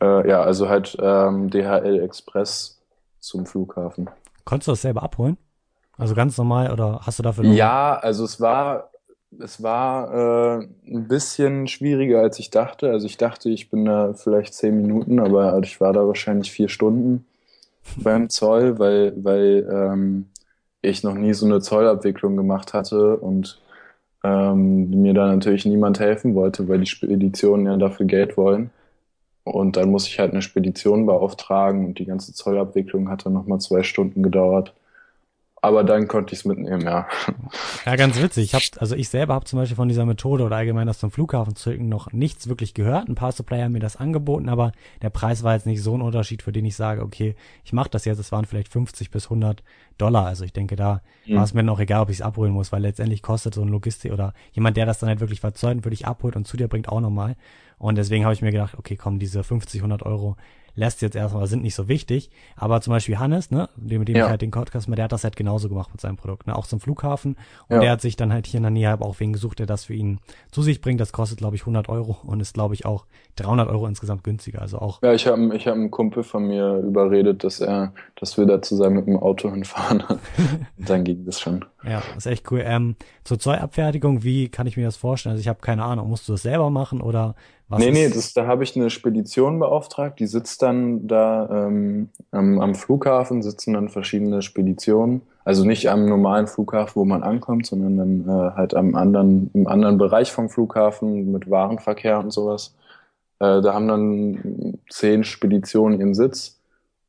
Äh, 0.00 0.28
ja, 0.28 0.42
also 0.42 0.68
halt 0.68 0.96
ähm, 1.00 1.50
DHL 1.50 2.00
Express 2.00 2.80
zum 3.20 3.46
Flughafen. 3.46 4.10
konntest 4.44 4.68
du 4.68 4.72
das 4.72 4.82
selber 4.82 5.02
abholen? 5.02 5.36
Also 5.96 6.14
ganz 6.14 6.36
normal 6.38 6.72
oder 6.72 7.00
hast 7.02 7.18
du 7.18 7.22
dafür 7.22 7.44
noch- 7.44 7.52
Ja, 7.54 7.96
also 7.96 8.24
es 8.24 8.40
war, 8.40 8.90
es 9.38 9.62
war 9.62 10.58
äh, 10.60 10.66
ein 10.86 11.06
bisschen 11.06 11.68
schwieriger, 11.68 12.20
als 12.20 12.38
ich 12.40 12.50
dachte. 12.50 12.90
Also 12.90 13.06
ich 13.06 13.16
dachte, 13.18 13.48
ich 13.50 13.70
bin 13.70 13.84
da 13.84 14.12
vielleicht 14.14 14.54
zehn 14.54 14.76
Minuten, 14.76 15.20
aber 15.20 15.58
ich 15.62 15.80
war 15.80 15.92
da 15.92 16.06
wahrscheinlich 16.06 16.50
vier 16.50 16.68
Stunden 16.68 17.24
beim 17.96 18.28
Zoll, 18.28 18.78
weil, 18.80 19.12
weil 19.22 19.68
ähm, 19.70 20.26
ich 20.82 21.02
noch 21.02 21.14
nie 21.14 21.32
so 21.32 21.46
eine 21.46 21.60
Zollabwicklung 21.60 22.36
gemacht 22.36 22.74
hatte 22.74 23.16
und 23.16 23.60
ähm, 24.24 24.90
mir 25.02 25.14
da 25.14 25.26
natürlich 25.28 25.64
niemand 25.64 26.00
helfen 26.00 26.34
wollte, 26.34 26.68
weil 26.68 26.80
die 26.80 26.86
Speditionen 26.86 27.66
ja 27.66 27.76
dafür 27.76 28.06
Geld 28.06 28.36
wollen. 28.36 28.70
Und 29.44 29.76
dann 29.76 29.90
muss 29.90 30.06
ich 30.06 30.18
halt 30.18 30.32
eine 30.32 30.42
Spedition 30.42 31.06
beauftragen 31.06 31.86
und 31.86 31.98
die 31.98 32.04
ganze 32.04 32.32
Zollabwicklung 32.32 33.08
hat 33.08 33.26
dann 33.26 33.32
nochmal 33.32 33.60
zwei 33.60 33.82
Stunden 33.82 34.22
gedauert. 34.22 34.74
Aber 35.64 35.84
dann 35.84 36.08
konnte 36.08 36.32
ich 36.34 36.40
es 36.40 36.44
mitnehmen, 36.44 36.80
ja. 36.82 37.06
Ja, 37.86 37.94
ganz 37.96 38.20
witzig. 38.20 38.44
Ich 38.44 38.54
hab, 38.54 38.62
also 38.82 38.96
ich 38.96 39.08
selber 39.08 39.34
habe 39.34 39.44
zum 39.44 39.58
Beispiel 39.60 39.76
von 39.76 39.88
dieser 39.88 40.04
Methode 40.04 40.44
oder 40.44 40.56
allgemein 40.56 40.86
das 40.88 40.98
zum 40.98 41.10
Flughafen 41.12 41.54
zu 41.54 41.70
schicken 41.70 41.88
noch 41.88 42.12
nichts 42.12 42.48
wirklich 42.48 42.74
gehört. 42.74 43.08
Ein 43.08 43.14
paar 43.14 43.30
Supplier 43.32 43.64
haben 43.64 43.72
mir 43.72 43.78
das 43.80 43.94
angeboten, 43.96 44.48
aber 44.48 44.72
der 45.02 45.10
Preis 45.10 45.42
war 45.44 45.54
jetzt 45.54 45.66
nicht 45.66 45.80
so 45.82 45.94
ein 45.94 46.00
Unterschied, 46.02 46.42
für 46.42 46.50
den 46.52 46.64
ich 46.64 46.74
sage, 46.76 47.02
okay, 47.02 47.36
ich 47.64 47.72
mache 47.72 47.90
das 47.90 48.04
jetzt. 48.04 48.18
Es 48.18 48.32
waren 48.32 48.44
vielleicht 48.44 48.68
50 48.68 49.10
bis 49.12 49.26
100 49.26 49.62
Dollar. 49.98 50.26
Also 50.26 50.44
ich 50.44 50.52
denke, 50.52 50.74
da 50.76 51.00
Mhm. 51.26 51.36
war 51.36 51.44
es 51.44 51.54
mir 51.54 51.62
noch 51.62 51.78
egal, 51.78 52.02
ob 52.02 52.10
ich 52.10 52.16
es 52.16 52.22
abholen 52.22 52.52
muss, 52.52 52.72
weil 52.72 52.82
letztendlich 52.82 53.22
kostet 53.22 53.54
so 53.54 53.62
ein 53.62 53.68
Logistik 53.68 54.12
oder 54.12 54.34
jemand, 54.52 54.76
der 54.76 54.86
das 54.86 54.98
dann 54.98 55.08
halt 55.08 55.20
wirklich 55.20 55.40
verzeugt 55.40 55.84
für 55.84 55.90
dich 55.90 56.06
abholt 56.08 56.34
und 56.34 56.46
zu 56.48 56.56
dir 56.56 56.66
bringt, 56.66 56.88
auch 56.88 57.00
nochmal. 57.00 57.36
Und 57.78 57.96
deswegen 57.98 58.24
habe 58.24 58.34
ich 58.34 58.42
mir 58.42 58.50
gedacht, 58.50 58.74
okay, 58.76 58.96
komm, 58.96 59.20
diese 59.20 59.44
50, 59.44 59.80
100 59.80 60.02
Euro 60.02 60.36
lässt 60.74 61.02
jetzt 61.02 61.14
erstmal, 61.16 61.46
sind 61.46 61.62
nicht 61.62 61.74
so 61.74 61.86
wichtig. 61.88 62.30
Aber 62.56 62.80
zum 62.80 62.92
Beispiel 62.92 63.18
Hannes, 63.18 63.50
ne, 63.50 63.68
dem- 63.76 63.98
mit 64.00 64.08
dem 64.08 64.16
Ja. 64.16 64.24
ich 64.24 64.30
halt 64.30 64.42
den 64.42 64.50
Podcast 64.50 64.88
mache, 64.88 64.96
der 64.96 65.04
hat 65.04 65.12
das 65.12 65.24
halt 65.24 65.36
genauso 65.36 65.68
gemacht 65.68 65.90
mit 65.92 66.00
seinem 66.00 66.16
Produkt, 66.16 66.46
ne, 66.46 66.56
auch 66.56 66.66
zum 66.66 66.80
Flughafen. 66.80 67.36
Und 67.68 67.76
Ja. 67.76 67.80
der 67.80 67.90
hat 67.92 68.00
sich 68.00 68.16
dann 68.16 68.32
halt 68.32 68.46
hier 68.46 68.58
in 68.58 68.62
der 68.64 68.70
Nähe 68.70 69.00
auch 69.00 69.20
wen 69.20 69.32
gesucht, 69.32 69.58
der 69.58 69.66
das 69.66 69.84
für 69.84 69.94
ihn 69.94 70.18
zu 70.50 70.62
sich 70.62 70.80
bringt. 70.80 71.00
Das 71.00 71.12
kostet, 71.12 71.38
glaube 71.38 71.56
ich, 71.56 71.62
100 71.66 71.88
Euro 71.88 72.16
und 72.24 72.40
ist, 72.40 72.54
glaube 72.54 72.74
ich, 72.74 72.86
auch 72.86 73.04
300 73.36 73.68
Euro 73.68 73.86
insgesamt 73.86 74.24
günstiger. 74.24 74.62
Also 74.62 74.78
auch, 74.78 75.02
Ja, 75.02 75.12
ich 75.12 75.26
habe 75.26 75.54
ich 75.56 75.66
hab 75.66 75.74
einen 75.74 75.90
Kumpel 75.90 76.22
von 76.22 76.46
mir 76.46 76.76
überredet, 76.78 77.44
dass 77.44 77.60
er, 77.60 77.92
dass 78.16 78.36
wir 78.38 78.46
da 78.46 78.62
zusammen 78.62 78.96
mit 78.96 79.06
dem 79.06 79.18
Auto 79.18 79.50
hinfahren. 79.50 80.02
Dann 80.78 81.04
ging 81.04 81.24
das 81.24 81.40
schon. 81.40 81.64
Ja, 81.82 82.06
ist 82.16 82.26
echt 82.26 82.50
cool. 82.50 82.62
Ähm, 82.64 82.96
zur 83.24 83.38
Zollabfertigung, 83.38 84.22
wie 84.22 84.48
kann 84.48 84.66
ich 84.66 84.76
mir 84.76 84.84
das 84.86 84.96
vorstellen? 84.96 85.32
Also 85.32 85.40
ich 85.40 85.48
habe 85.48 85.60
keine 85.60 85.84
Ahnung, 85.84 86.08
musst 86.08 86.28
du 86.28 86.32
das 86.32 86.42
selber 86.42 86.70
machen 86.70 87.00
oder 87.00 87.34
was 87.68 87.86
nee, 87.86 87.90
nee, 87.90 88.08
ist- 88.08 88.10
das, 88.10 88.32
da 88.34 88.46
habe 88.46 88.64
ich 88.64 88.76
eine 88.76 88.90
Spedition 88.90 89.58
beauftragt, 89.58 90.20
die 90.20 90.26
sitzt 90.26 90.62
dann 90.62 91.06
da 91.06 91.66
ähm, 91.68 92.10
am, 92.30 92.60
am 92.60 92.74
Flughafen, 92.74 93.42
sitzen 93.42 93.74
dann 93.74 93.88
verschiedene 93.88 94.42
Speditionen. 94.42 95.22
Also 95.44 95.64
nicht 95.64 95.88
am 95.90 96.06
normalen 96.08 96.46
Flughafen, 96.46 96.94
wo 96.96 97.04
man 97.04 97.22
ankommt, 97.22 97.66
sondern 97.66 97.96
dann 97.96 98.28
äh, 98.28 98.52
halt 98.56 98.74
am 98.74 98.94
anderen, 98.94 99.50
im 99.54 99.66
anderen 99.66 99.98
Bereich 99.98 100.30
vom 100.32 100.48
Flughafen 100.50 101.32
mit 101.32 101.50
Warenverkehr 101.50 102.20
und 102.20 102.30
sowas. 102.32 102.74
Äh, 103.40 103.62
da 103.62 103.74
haben 103.74 103.88
dann 103.88 104.78
zehn 104.90 105.24
Speditionen 105.24 106.00
ihren 106.00 106.14
Sitz 106.14 106.60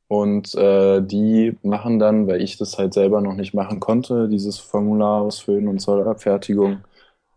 und 0.08 0.54
äh, 0.56 1.02
die 1.02 1.58
machen 1.64 2.00
dann, 2.00 2.28
weil 2.28 2.42
ich 2.42 2.58
das 2.58 2.78
halt 2.78 2.94
selber 2.94 3.22
noch 3.22 3.36
nicht 3.36 3.54
machen 3.54 3.80
konnte, 3.80 4.30
dieses 4.30 4.60
Formular 4.60 5.22
ausfüllen 5.24 5.68
und 5.68 5.80
Zollabfertigung, 5.80 6.84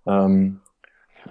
ähm, 0.07 0.61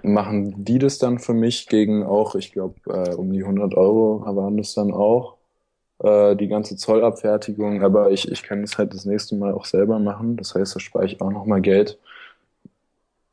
machen 0.02 0.64
die 0.64 0.78
das 0.78 0.98
dann 0.98 1.18
für 1.18 1.34
mich 1.34 1.68
gegen 1.68 2.04
auch, 2.04 2.34
ich 2.34 2.52
glaube, 2.52 2.76
äh, 2.86 3.14
um 3.14 3.32
die 3.32 3.44
100 3.44 3.74
Euro 3.74 4.22
waren 4.36 4.56
das 4.56 4.74
dann 4.74 4.92
auch, 4.92 5.36
äh, 6.00 6.36
die 6.36 6.48
ganze 6.48 6.76
Zollabfertigung. 6.76 7.82
Aber 7.82 8.10
ich, 8.12 8.30
ich 8.30 8.42
kann 8.42 8.62
das 8.62 8.78
halt 8.78 8.94
das 8.94 9.04
nächste 9.04 9.36
Mal 9.36 9.52
auch 9.54 9.64
selber 9.66 9.98
machen. 9.98 10.36
Das 10.36 10.54
heißt, 10.54 10.76
da 10.76 10.80
spare 10.80 11.06
ich 11.06 11.20
auch 11.20 11.30
nochmal 11.30 11.60
Geld. 11.62 11.98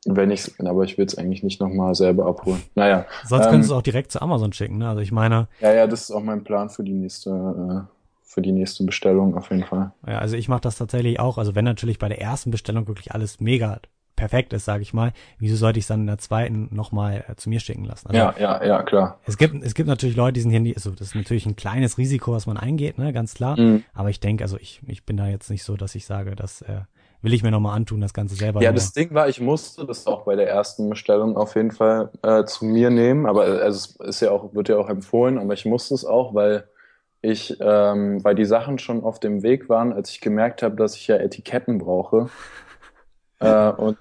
Wenn 0.06 0.32
ich 0.32 0.52
aber 0.60 0.84
ich 0.84 0.98
will 0.98 1.06
es 1.06 1.18
eigentlich 1.18 1.44
nicht 1.44 1.62
nochmal 1.62 1.96
selber 1.96 2.26
abholen. 2.26 2.62
Naja. 2.76 3.06
Sonst 3.26 3.46
ähm, 3.46 3.52
könntest 3.52 3.72
du 3.72 3.76
auch 3.76 3.82
direkt 3.82 4.12
zu 4.12 4.22
Amazon 4.22 4.52
schicken, 4.52 4.78
ne? 4.78 4.90
Also 4.90 5.02
ich 5.02 5.12
meine. 5.12 5.48
Ja, 5.62 5.74
ja, 5.74 5.88
das 5.88 6.02
ist 6.02 6.12
auch 6.12 6.24
mein 6.24 6.44
Plan 6.44 6.70
für 6.70 6.84
die 6.84 6.94
nächste, 6.94 7.30
äh, 7.30 7.94
für 8.24 8.42
die 8.42 8.52
nächste 8.52 8.84
Bestellung 8.84 9.36
auf 9.38 9.50
jeden 9.50 9.64
Fall. 9.64 9.94
Ja, 10.06 10.20
also 10.20 10.36
ich 10.36 10.50
mache 10.50 10.62
das 10.62 10.78
tatsächlich 10.78 11.20
auch. 11.20 11.38
Also 11.38 11.56
wenn 11.56 11.66
natürlich 11.66 12.00
bei 12.00 12.10
der 12.10 12.22
ersten 12.22 12.52
Bestellung 12.52 12.88
wirklich 12.88 13.14
alles 13.14 13.40
mega 13.40 13.80
perfekt 14.16 14.54
ist, 14.54 14.66
sage 14.66 14.84
ich 14.84 14.94
mal, 14.94 15.12
wieso 15.40 15.56
sollte 15.56 15.80
ich 15.80 15.84
es 15.84 15.88
dann 15.88 16.02
in 16.02 16.08
der 16.08 16.18
zweiten 16.18 16.70
nochmal 16.72 17.26
äh, 17.28 17.36
zu 17.36 17.50
mir 17.50 17.60
schicken 17.60 17.86
lassen? 17.86 18.10
Also, 18.10 18.18
ja, 18.18 18.36
ja, 18.40 18.64
ja, 18.64 18.84
klar. 18.84 19.20
Es 19.26 19.38
gibt, 19.38 19.64
es 19.64 19.74
gibt 19.74 19.90
natürlich 19.90 20.16
Leute, 20.16 20.34
die 20.34 20.42
sind 20.42 20.52
hier, 20.52 20.60
nie, 20.60 20.76
also 20.76 20.92
das 20.92 21.10
ist 21.10 21.16
natürlich 21.16 21.46
ein 21.46 21.56
kleines 21.56 21.98
Risiko, 21.98 22.34
was 22.34 22.46
man 22.46 22.58
eingeht, 22.58 22.98
ne, 22.98 23.12
ganz 23.12 23.34
klar. 23.34 23.60
Mhm. 23.60 23.84
Aber 23.94 24.10
ich 24.10 24.20
denke, 24.20 24.44
also 24.44 24.58
ich, 24.58 24.82
ich 24.88 25.06
bin 25.06 25.18
da 25.18 25.28
jetzt 25.28 25.50
nicht 25.50 25.64
so, 25.64 25.76
dass 25.76 25.96
ich 25.96 26.06
sage, 26.06 26.36
dass 26.36 26.62
äh, 26.62 26.82
will 27.24 27.34
ich 27.34 27.42
mir 27.42 27.52
nochmal 27.52 27.76
antun, 27.76 28.02
das 28.02 28.14
Ganze 28.14 28.36
selber. 28.36 28.62
Ja, 28.62 28.72
das 28.72 28.92
Ding 28.92 29.14
war, 29.14 29.30
ich 29.30 29.40
musste 29.40 29.86
das 29.86 30.06
auch 30.06 30.26
bei 30.26 30.36
der 30.36 30.50
ersten 30.50 30.90
Bestellung 30.90 31.38
auf 31.38 31.56
jeden 31.56 31.72
Fall 31.72 32.12
äh, 32.22 32.44
zu 32.44 32.66
mir 32.66 32.90
nehmen, 32.90 33.26
aber 33.26 33.44
also 33.44 33.68
es 33.68 33.96
ist 34.08 34.20
ja 34.20 34.32
auch, 34.32 34.54
wird 34.54 34.70
ja 34.70 34.78
auch 34.78 34.90
empfohlen, 34.90 35.40
aber 35.40 35.54
ich 35.54 35.66
musste 35.66 35.96
es 35.96 36.06
auch, 36.06 36.36
weil 36.36 36.68
ich, 37.22 37.58
ähm, 37.62 38.22
weil 38.24 38.36
die 38.36 38.46
Sachen 38.46 38.78
schon 38.78 39.04
auf 39.04 39.20
dem 39.22 39.42
Weg 39.42 39.70
waren, 39.70 39.94
als 39.94 40.10
ich 40.10 40.20
gemerkt 40.20 40.62
habe, 40.62 40.76
dass 40.76 40.98
ich 40.98 41.08
ja 41.08 41.16
Etiketten 41.16 41.78
brauche. 41.78 42.30
äh, 43.40 43.70
und 43.70 43.98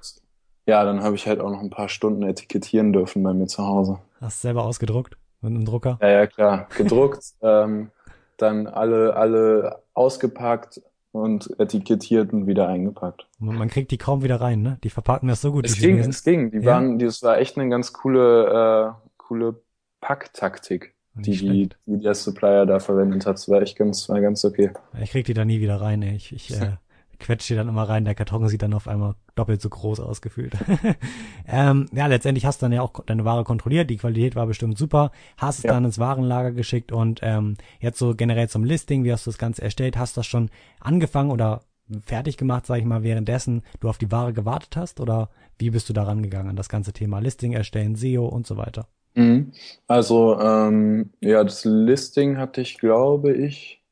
ja, 0.67 0.85
dann 0.85 1.03
habe 1.05 1.15
ich 1.15 1.29
halt 1.29 1.41
auch 1.41 1.51
noch 1.51 1.61
ein 1.61 1.71
paar 1.71 1.89
Stunden 1.89 2.25
etikettieren 2.25 2.93
dürfen 2.93 3.23
bei 3.23 3.33
mir 3.33 3.47
zu 3.47 3.65
Hause. 3.65 3.99
Hast 4.21 4.43
du 4.43 4.49
selber 4.49 4.65
ausgedruckt 4.65 5.17
mit 5.41 5.53
einem 5.53 5.65
Drucker? 5.65 5.99
Ja, 6.03 6.09
ja, 6.09 6.27
klar. 6.27 6.69
Gedruckt, 6.77 7.23
ähm, 7.43 7.93
dann 8.37 8.67
alle, 8.67 9.15
alle 9.15 9.83
ausgepackt 9.95 10.83
und 11.13 11.49
etikettiert 11.61 12.33
und 12.33 12.47
wieder 12.47 12.69
eingepackt. 12.69 13.27
Man 13.39 13.69
kriegt 13.69 13.91
die 13.91 13.99
kaum 13.99 14.23
wieder 14.23 14.41
rein, 14.41 14.63
ne? 14.63 14.79
Die 14.83 14.91
verpacken 14.91 15.29
das 15.29 15.43
so 15.43 15.53
gut. 15.53 15.67
Es 15.67 15.79
ging, 15.79 15.99
es 15.99 16.25
ging. 16.25 16.51
Die 16.51 16.59
ja. 16.59 16.73
waren, 16.73 16.99
das 16.99 17.23
war 17.23 17.39
echt 17.39 17.59
eine 17.59 17.69
ganz 17.69 17.93
coole, 17.93 18.97
äh, 18.97 19.09
coole 19.19 19.63
Packtaktik, 20.01 20.95
die, 21.15 21.37
die, 21.37 21.69
die 21.87 22.01
der 22.01 22.15
Supplier 22.15 22.67
da 22.67 22.81
verwendet 22.81 23.27
hat. 23.27 23.35
Das 23.35 23.49
war 23.49 23.61
echt 23.61 23.77
ganz, 23.77 24.09
war 24.09 24.21
ganz 24.21 24.45
okay. 24.45 24.71
Ich 25.01 25.11
krieg 25.11 25.27
die 25.27 25.35
da 25.35 25.45
nie 25.45 25.61
wieder 25.61 25.81
rein, 25.81 26.03
ey. 26.03 26.17
Ich, 26.17 26.33
ich 26.33 26.51
äh, 26.61 26.77
quetscht 27.23 27.49
die 27.49 27.55
dann 27.55 27.69
immer 27.69 27.89
rein. 27.89 28.05
Der 28.05 28.15
Karton 28.15 28.47
sieht 28.49 28.63
dann 28.63 28.75
auf 28.75 28.87
einmal 28.89 29.15
doppelt 29.35 29.63
so 29.63 29.69
groß 29.69 30.01
ausgefühlt. 30.01 30.55
ähm, 31.49 31.87
ja, 31.93 32.07
letztendlich 32.07 32.45
hast 32.45 32.61
du 32.61 32.67
dann 32.67 32.73
ja 32.73 32.83
auch 32.83 32.93
deine 33.07 33.25
Ware 33.25 33.45
kontrolliert. 33.45 33.89
Die 33.89 33.97
Qualität 33.97 34.37
war 34.37 34.47
bestimmt 34.47 34.77
super. 34.77 35.11
Hast 35.37 35.59
es 35.59 35.65
ja. 35.65 35.73
dann 35.73 35.85
ins 35.85 35.99
Warenlager 35.99 36.53
geschickt 36.53 36.93
und 36.93 37.21
ähm, 37.23 37.57
jetzt 37.81 37.99
so 37.99 38.15
generell 38.15 38.49
zum 38.49 38.65
Listing. 38.65 39.05
Wie 39.05 39.13
hast 39.13 39.27
du 39.27 39.31
das 39.31 39.39
Ganze 39.39 39.63
erstellt? 39.63 39.97
Hast 39.97 40.17
du 40.17 40.21
das 40.21 40.27
schon 40.27 40.51
angefangen 40.81 41.31
oder 41.31 41.63
fertig 42.05 42.37
gemacht, 42.37 42.67
sag 42.67 42.79
ich 42.79 42.85
mal, 42.85 43.03
währenddessen 43.03 43.63
du 43.81 43.89
auf 43.89 43.99
die 43.99 44.11
Ware 44.11 44.33
gewartet 44.33 44.77
hast? 44.77 45.01
Oder 45.01 45.31
wie 45.59 45.71
bist 45.71 45.89
du 45.89 45.93
da 45.93 46.05
rangegangen 46.05 46.51
an 46.51 46.57
das 46.57 46.69
ganze 46.69 46.93
Thema 46.93 47.21
Listing 47.21 47.53
erstellen, 47.53 47.97
SEO 47.97 48.27
und 48.27 48.47
so 48.47 48.57
weiter? 48.57 48.89
Mhm. 49.15 49.53
Also, 49.87 50.39
ähm, 50.41 51.11
ja, 51.21 51.45
das 51.45 51.65
Listing 51.65 52.39
hatte 52.39 52.61
ich, 52.61 52.79
glaube 52.79 53.33
ich, 53.33 53.83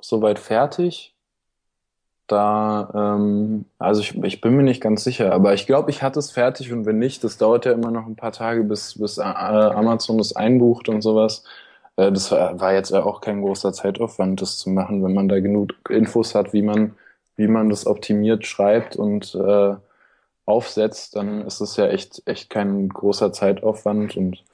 soweit 0.00 0.38
fertig 0.38 1.13
da, 2.26 3.16
ähm, 3.16 3.66
also 3.78 4.00
ich, 4.00 4.16
ich 4.24 4.40
bin 4.40 4.56
mir 4.56 4.62
nicht 4.62 4.80
ganz 4.80 5.04
sicher, 5.04 5.32
aber 5.32 5.54
ich 5.54 5.66
glaube, 5.66 5.90
ich 5.90 6.02
hatte 6.02 6.18
es 6.18 6.30
fertig 6.30 6.72
und 6.72 6.86
wenn 6.86 6.98
nicht, 6.98 7.22
das 7.24 7.38
dauert 7.38 7.66
ja 7.66 7.72
immer 7.72 7.90
noch 7.90 8.06
ein 8.06 8.16
paar 8.16 8.32
Tage, 8.32 8.64
bis, 8.64 8.98
bis 8.98 9.18
äh, 9.18 9.22
Amazon 9.22 10.18
das 10.18 10.34
einbucht 10.34 10.88
und 10.88 11.02
sowas. 11.02 11.44
Äh, 11.96 12.12
das 12.12 12.30
war, 12.32 12.60
war 12.60 12.72
jetzt 12.74 12.90
ja 12.90 13.04
auch 13.04 13.20
kein 13.20 13.42
großer 13.42 13.72
Zeitaufwand, 13.72 14.40
das 14.42 14.58
zu 14.58 14.70
machen, 14.70 15.04
wenn 15.04 15.14
man 15.14 15.28
da 15.28 15.40
genug 15.40 15.72
Infos 15.90 16.34
hat, 16.34 16.52
wie 16.52 16.62
man, 16.62 16.94
wie 17.36 17.48
man 17.48 17.68
das 17.70 17.86
optimiert 17.86 18.46
schreibt 18.46 18.96
und 18.96 19.34
äh, 19.34 19.74
aufsetzt, 20.46 21.16
dann 21.16 21.42
ist 21.46 21.60
es 21.60 21.76
ja 21.76 21.86
echt, 21.88 22.22
echt 22.26 22.50
kein 22.50 22.88
großer 22.88 23.32
Zeitaufwand 23.32 24.16
und 24.16 24.44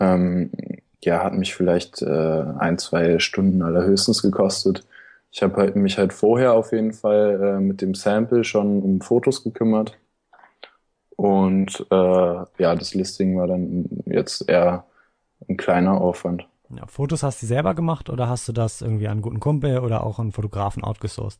ähm, 0.00 0.50
ja, 1.04 1.22
hat 1.22 1.34
mich 1.34 1.54
vielleicht 1.54 2.02
äh, 2.02 2.44
ein, 2.58 2.78
zwei 2.78 3.18
Stunden 3.20 3.62
allerhöchstens 3.62 4.22
gekostet. 4.22 4.84
Ich 5.38 5.42
habe 5.44 5.54
halt, 5.54 5.76
mich 5.76 5.98
halt 5.98 6.12
vorher 6.12 6.54
auf 6.54 6.72
jeden 6.72 6.92
Fall 6.92 7.40
äh, 7.40 7.60
mit 7.60 7.80
dem 7.80 7.94
Sample 7.94 8.42
schon 8.42 8.82
um 8.82 9.00
Fotos 9.00 9.44
gekümmert. 9.44 9.96
Und 11.14 11.86
äh, 11.92 11.94
ja, 11.94 12.74
das 12.74 12.92
Listing 12.92 13.38
war 13.38 13.46
dann 13.46 13.88
jetzt 14.06 14.48
eher 14.48 14.84
ein 15.48 15.56
kleiner 15.56 16.00
Aufwand. 16.00 16.48
Ja, 16.76 16.88
Fotos 16.88 17.22
hast 17.22 17.40
du 17.40 17.46
selber 17.46 17.74
gemacht 17.74 18.10
oder 18.10 18.28
hast 18.28 18.48
du 18.48 18.52
das 18.52 18.82
irgendwie 18.82 19.06
an 19.06 19.12
einen 19.12 19.22
guten 19.22 19.38
Kumpel 19.38 19.78
oder 19.78 20.02
auch 20.02 20.18
einen 20.18 20.32
Fotografen 20.32 20.82
outgesourced? 20.82 21.38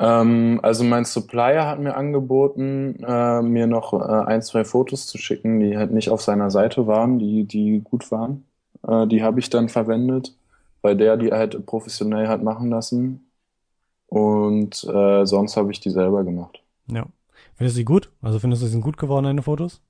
Ähm, 0.00 0.58
also 0.64 0.82
mein 0.82 1.04
Supplier 1.04 1.64
hat 1.64 1.78
mir 1.78 1.94
angeboten, 1.94 2.96
äh, 3.06 3.40
mir 3.40 3.68
noch 3.68 3.92
äh, 3.92 4.26
ein, 4.26 4.42
zwei 4.42 4.64
Fotos 4.64 5.06
zu 5.06 5.16
schicken, 5.16 5.60
die 5.60 5.78
halt 5.78 5.92
nicht 5.92 6.10
auf 6.10 6.22
seiner 6.22 6.50
Seite 6.50 6.88
waren, 6.88 7.20
die, 7.20 7.44
die 7.44 7.82
gut 7.84 8.10
waren. 8.10 8.46
Äh, 8.84 9.06
die 9.06 9.22
habe 9.22 9.38
ich 9.38 9.48
dann 9.48 9.68
verwendet 9.68 10.34
weil 10.82 10.96
der 10.96 11.16
die 11.16 11.32
halt 11.32 11.66
professionell 11.66 12.28
hat 12.28 12.42
machen 12.42 12.70
lassen. 12.70 13.27
Und 14.08 14.84
äh, 14.84 15.24
sonst 15.26 15.56
habe 15.56 15.70
ich 15.70 15.80
die 15.80 15.90
selber 15.90 16.24
gemacht. 16.24 16.60
Ja. 16.86 17.06
Findest 17.56 17.76
du 17.76 17.78
sie 17.80 17.84
gut? 17.84 18.10
Also 18.22 18.38
findest 18.38 18.62
du, 18.62 18.66
sie 18.66 18.72
sind 18.72 18.80
gut 18.82 18.96
geworden, 18.96 19.24
deine 19.24 19.42
Fotos? 19.42 19.82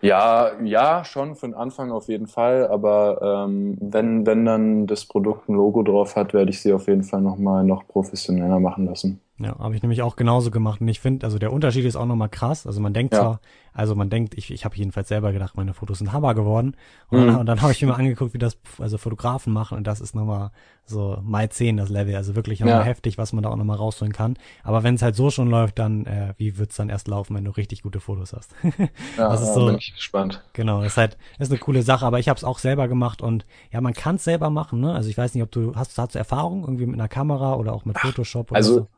Ja, 0.00 0.52
ja, 0.62 1.04
schon 1.04 1.34
für 1.34 1.46
den 1.48 1.54
Anfang 1.54 1.90
auf 1.90 2.06
jeden 2.08 2.28
Fall, 2.28 2.68
aber 2.68 3.46
ähm, 3.48 3.76
wenn, 3.80 4.26
wenn 4.26 4.44
dann 4.44 4.86
das 4.86 5.04
Produkt 5.04 5.48
ein 5.48 5.54
Logo 5.54 5.82
drauf 5.82 6.14
hat, 6.14 6.32
werde 6.34 6.50
ich 6.50 6.60
sie 6.60 6.72
auf 6.72 6.86
jeden 6.86 7.02
Fall 7.02 7.20
nochmal 7.20 7.64
noch 7.64 7.86
professioneller 7.88 8.60
machen 8.60 8.86
lassen. 8.86 9.20
Ja, 9.40 9.56
habe 9.58 9.76
ich 9.76 9.82
nämlich 9.82 10.02
auch 10.02 10.16
genauso 10.16 10.50
gemacht. 10.50 10.80
Und 10.80 10.88
ich 10.88 10.98
finde, 10.98 11.24
also 11.24 11.38
der 11.38 11.52
Unterschied 11.52 11.84
ist 11.84 11.94
auch 11.94 12.06
nochmal 12.06 12.28
krass. 12.28 12.66
Also 12.66 12.80
man 12.80 12.92
denkt 12.92 13.14
ja. 13.14 13.20
zwar, 13.20 13.40
also 13.72 13.94
man 13.94 14.10
denkt, 14.10 14.34
ich, 14.34 14.50
ich 14.50 14.64
habe 14.64 14.74
jedenfalls 14.74 15.06
selber 15.06 15.32
gedacht, 15.32 15.56
meine 15.56 15.74
Fotos 15.74 15.98
sind 15.98 16.12
Hammer 16.12 16.34
geworden. 16.34 16.74
Und, 17.08 17.20
mhm. 17.20 17.26
dann, 17.26 17.36
und 17.36 17.46
dann 17.46 17.62
habe 17.62 17.70
ich 17.70 17.80
mir 17.80 17.88
mal 17.88 17.94
angeguckt, 17.94 18.34
wie 18.34 18.38
das 18.38 18.58
also 18.78 18.98
Fotografen 18.98 19.52
machen. 19.52 19.78
Und 19.78 19.86
das 19.86 20.00
ist 20.00 20.16
nochmal 20.16 20.50
so 20.84 21.18
Mai 21.22 21.46
10 21.46 21.76
das 21.76 21.88
Level. 21.88 22.16
Also 22.16 22.34
wirklich 22.34 22.58
nochmal 22.58 22.80
ja. 22.80 22.82
heftig, 22.82 23.16
was 23.16 23.32
man 23.32 23.44
da 23.44 23.50
auch 23.50 23.56
nochmal 23.56 23.76
rausholen 23.76 24.12
kann. 24.12 24.36
Aber 24.64 24.82
wenn 24.82 24.96
es 24.96 25.02
halt 25.02 25.14
so 25.14 25.30
schon 25.30 25.48
läuft, 25.48 25.78
dann 25.78 26.06
äh, 26.06 26.34
wie 26.36 26.58
wird's 26.58 26.74
dann 26.74 26.88
erst 26.88 27.06
laufen, 27.06 27.36
wenn 27.36 27.44
du 27.44 27.52
richtig 27.52 27.82
gute 27.82 28.00
Fotos 28.00 28.32
hast? 28.32 28.50
ja, 29.16 29.28
das 29.28 29.42
ist 29.42 29.54
so, 29.54 29.66
bin 29.66 29.76
ich 29.78 29.94
gespannt. 29.94 30.42
Genau, 30.54 30.82
ist 30.82 30.96
halt 30.96 31.16
ist 31.38 31.52
eine 31.52 31.60
coole 31.60 31.82
Sache. 31.82 32.04
Aber 32.04 32.18
ich 32.18 32.28
habe 32.28 32.38
es 32.38 32.42
auch 32.42 32.58
selber 32.58 32.88
gemacht 32.88 33.22
und 33.22 33.46
ja, 33.70 33.80
man 33.80 33.94
kann 33.94 34.16
es 34.16 34.24
selber 34.24 34.50
machen. 34.50 34.80
Ne? 34.80 34.92
Also 34.92 35.08
ich 35.08 35.16
weiß 35.16 35.34
nicht, 35.34 35.44
ob 35.44 35.52
du 35.52 35.76
hast, 35.76 35.96
hast 35.96 36.16
du 36.16 36.18
Erfahrung 36.18 36.62
irgendwie 36.62 36.86
mit 36.86 36.96
einer 36.96 37.08
Kamera 37.08 37.54
oder 37.54 37.72
auch 37.72 37.84
mit 37.84 37.96
Photoshop? 38.00 38.50
Oder 38.50 38.56
also 38.56 38.74
so? 38.74 38.88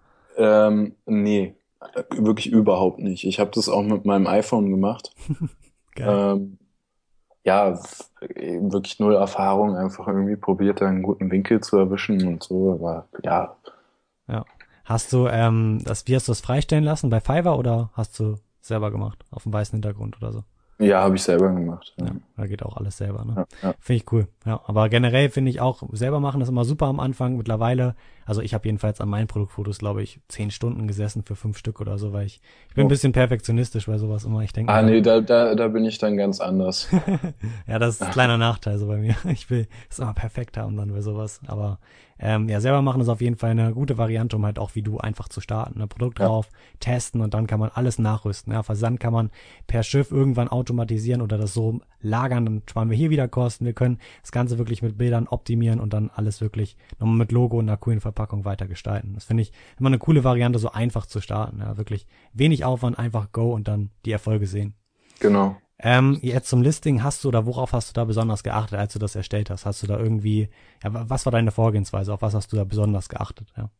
Ähm, 0.41 0.97
nee, 1.05 1.55
wirklich 2.11 2.51
überhaupt 2.51 2.99
nicht. 2.99 3.25
Ich 3.25 3.39
habe 3.39 3.51
das 3.55 3.69
auch 3.69 3.83
mit 3.83 4.07
meinem 4.07 4.27
iPhone 4.27 4.71
gemacht. 4.71 5.15
ähm, 5.97 6.57
ja, 7.45 7.79
wirklich 8.21 8.99
null 8.99 9.15
Erfahrung, 9.15 9.77
einfach 9.77 10.07
irgendwie 10.07 10.37
probiert, 10.37 10.83
einen 10.83 11.03
guten 11.03 11.31
Winkel 11.31 11.61
zu 11.61 11.77
erwischen 11.77 12.27
und 12.27 12.43
so, 12.43 12.73
aber 12.73 13.09
ja. 13.23 13.57
Ja. 14.29 14.45
Hast 14.85 15.13
du 15.13 15.29
ähm, 15.29 15.83
das, 15.85 16.07
wie 16.07 16.17
hast 16.17 16.27
du 16.27 16.33
das 16.33 16.41
freistellen 16.41 16.85
lassen 16.85 17.11
bei 17.11 17.21
Fiverr 17.21 17.59
oder 17.59 17.91
hast 17.93 18.19
du 18.19 18.37
selber 18.61 18.91
gemacht 18.91 19.25
auf 19.31 19.45
dem 19.45 19.53
weißen 19.53 19.77
Hintergrund 19.77 20.17
oder 20.17 20.33
so? 20.33 20.45
Ja, 20.81 21.03
habe 21.03 21.17
ich 21.17 21.23
selber 21.23 21.53
gemacht. 21.53 21.95
Ja. 21.99 22.07
ja. 22.07 22.13
da 22.39 22.47
geht 22.47 22.63
auch 22.63 22.77
alles 22.77 22.97
selber. 22.97 23.25
Ne? 23.25 23.35
Ja, 23.37 23.69
ja. 23.69 23.75
Finde 23.79 24.03
ich 24.03 24.13
cool. 24.13 24.29
Ja, 24.47 24.61
aber 24.67 24.89
generell 24.89 25.29
finde 25.29 25.51
ich 25.51 25.61
auch 25.61 25.83
selber 25.93 26.21
machen 26.21 26.41
das 26.41 26.49
immer 26.49 26.65
super 26.65 26.87
am 26.87 27.01
Anfang. 27.01 27.37
Mittlerweile, 27.37 27.95
also 28.25 28.41
ich 28.41 28.55
habe 28.55 28.67
jedenfalls 28.67 29.01
an 29.01 29.11
meinen 29.11 29.27
Produktfotos, 29.27 29.79
glaube 29.79 30.03
ich, 30.03 30.21
zehn 30.29 30.51
Stunden 30.51 30.89
gesessen 30.89 31.23
für 31.23 31.37
fünf 31.37 31.59
Stück 31.59 31.81
oder 31.81 31.99
so, 31.99 32.15
weil 32.15 32.27
ich 32.27 32.41
ich 32.69 32.75
bin 32.75 32.85
oh. 32.85 32.87
ein 32.87 32.89
bisschen 32.89 33.13
perfektionistisch 33.13 33.87
bei 33.87 33.99
sowas 33.99 34.25
immer. 34.25 34.43
Ich 34.43 34.55
denke. 34.55 34.73
Ah 34.73 34.81
nee, 34.81 35.03
da, 35.03 35.21
da 35.21 35.55
da 35.55 35.69
bin 35.69 35.85
ich 35.85 35.99
dann 35.99 36.17
ganz 36.17 36.41
anders. 36.41 36.89
ja, 37.67 37.79
das 37.79 37.97
ist 37.97 38.03
ein 38.03 38.11
kleiner 38.11 38.39
Nachteil 38.39 38.79
so 38.79 38.87
bei 38.87 38.97
mir. 38.97 39.17
Ich 39.31 39.51
will 39.51 39.69
es 39.91 39.99
immer 39.99 40.15
perfekt 40.15 40.57
haben 40.57 40.77
dann 40.77 40.93
bei 40.93 41.03
sowas. 41.03 41.41
Aber 41.47 41.79
ähm, 42.23 42.51
ja, 42.51 42.61
selber 42.61 42.83
machen 42.83 43.01
ist 43.01 43.09
auf 43.09 43.23
jeden 43.23 43.37
Fall 43.37 43.51
eine 43.51 43.73
gute 43.73 43.97
Variante, 43.97 44.37
um 44.37 44.45
halt 44.45 44.59
auch 44.59 44.75
wie 44.75 44.83
du 44.83 44.99
einfach 44.99 45.29
zu 45.29 45.41
starten. 45.41 45.81
Ein 45.81 45.89
Produkt 45.89 46.19
ja. 46.19 46.27
drauf, 46.27 46.51
testen 46.79 47.23
und 47.23 47.33
dann 47.33 47.47
kann 47.47 47.59
man 47.59 47.71
alles 47.71 47.99
nachrüsten. 47.99 48.53
Ja, 48.53 48.63
Versand 48.63 49.01
kann 49.01 49.15
man 49.15 49.31
per 49.67 49.83
Schiff 49.83 50.13
irgendwann 50.13 50.49
automatisieren 50.49 51.23
oder 51.23 51.39
das 51.39 51.55
so 51.55 51.81
lagern, 52.03 52.45
dann 52.45 52.63
sparen 52.69 52.91
wir 52.91 52.97
hier 52.97 53.09
wieder 53.09 53.27
Kosten. 53.27 53.65
Wir 53.65 53.73
können 53.73 53.99
das 54.21 54.33
Ganze 54.33 54.59
wirklich 54.59 54.83
mit 54.83 54.99
Bildern 54.99 55.29
optimieren 55.29 55.81
und 55.81 55.95
dann 55.95 56.11
alles 56.15 56.43
wirklich 56.43 56.77
nochmal 56.99 57.17
mit 57.17 57.33
Logo 57.33 57.59
und 57.59 57.69
einer 57.69 57.79
coolen 57.79 58.01
Verpackung 58.01 58.45
weiter 58.45 58.67
gestalten. 58.67 59.15
Das 59.15 59.25
finde 59.25 59.43
ich 59.43 59.53
immer 59.79 59.89
eine 59.89 59.99
coole 59.99 60.23
Variante, 60.23 60.59
so 60.59 60.71
einfach 60.71 61.07
zu 61.07 61.23
starten. 61.23 61.61
Ja, 61.61 61.79
wirklich 61.79 62.07
wenig 62.35 62.67
Aufwand, 62.67 62.99
einfach 62.99 63.33
go 63.33 63.55
und 63.55 63.67
dann 63.67 63.91
die 64.05 64.13
Erfolge 64.13 64.47
sehen. 64.47 64.75
Genau. 65.21 65.57
Ähm, 65.83 66.19
jetzt 66.23 66.49
zum 66.49 66.63
Listing 66.63 67.03
hast 67.03 67.25
du 67.25 67.29
oder 67.29 67.47
worauf 67.47 67.73
hast 67.73 67.91
du 67.91 67.93
da 67.95 68.05
besonders 68.05 68.43
geachtet, 68.43 68.79
als 68.79 68.93
du 68.93 68.99
das 68.99 69.17
erstellt 69.17 69.51
hast? 69.51 69.65
Hast 69.67 69.83
du 69.83 69.87
da 69.87 69.99
irgendwie, 69.99 70.49
ja, 70.85 70.91
was 70.93 71.25
war 71.25 71.33
deine 71.33 71.51
Vorgehensweise? 71.51 72.13
Auf 72.13 72.23
was 72.23 72.35
hast 72.35 72.53
du 72.53 72.57
da 72.57 72.65
besonders 72.65 73.09
geachtet? 73.09 73.49
Ja. 73.57 73.71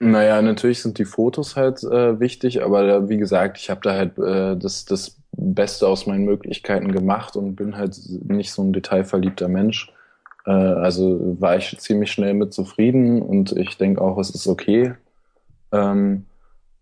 Naja, 0.00 0.40
natürlich 0.42 0.82
sind 0.82 0.98
die 0.98 1.04
Fotos 1.04 1.56
halt 1.56 1.82
äh, 1.82 2.20
wichtig, 2.20 2.62
aber 2.62 3.08
wie 3.08 3.16
gesagt, 3.16 3.58
ich 3.58 3.68
habe 3.68 3.80
da 3.82 3.94
halt 3.94 4.18
äh, 4.18 4.56
das, 4.56 4.84
das 4.84 5.16
Beste 5.32 5.88
aus 5.88 6.06
meinen 6.06 6.24
Möglichkeiten 6.24 6.92
gemacht 6.92 7.36
und 7.36 7.56
bin 7.56 7.76
halt 7.76 7.98
nicht 8.24 8.52
so 8.52 8.62
ein 8.62 8.72
detailverliebter 8.72 9.48
Mensch. 9.48 9.92
Äh, 10.46 10.50
also 10.50 11.36
war 11.40 11.56
ich 11.56 11.76
ziemlich 11.78 12.12
schnell 12.12 12.34
mit 12.34 12.52
zufrieden 12.52 13.22
und 13.22 13.52
ich 13.52 13.76
denke 13.76 14.00
auch, 14.00 14.18
es 14.18 14.30
ist 14.30 14.46
okay. 14.46 14.94
Ähm, 15.72 16.26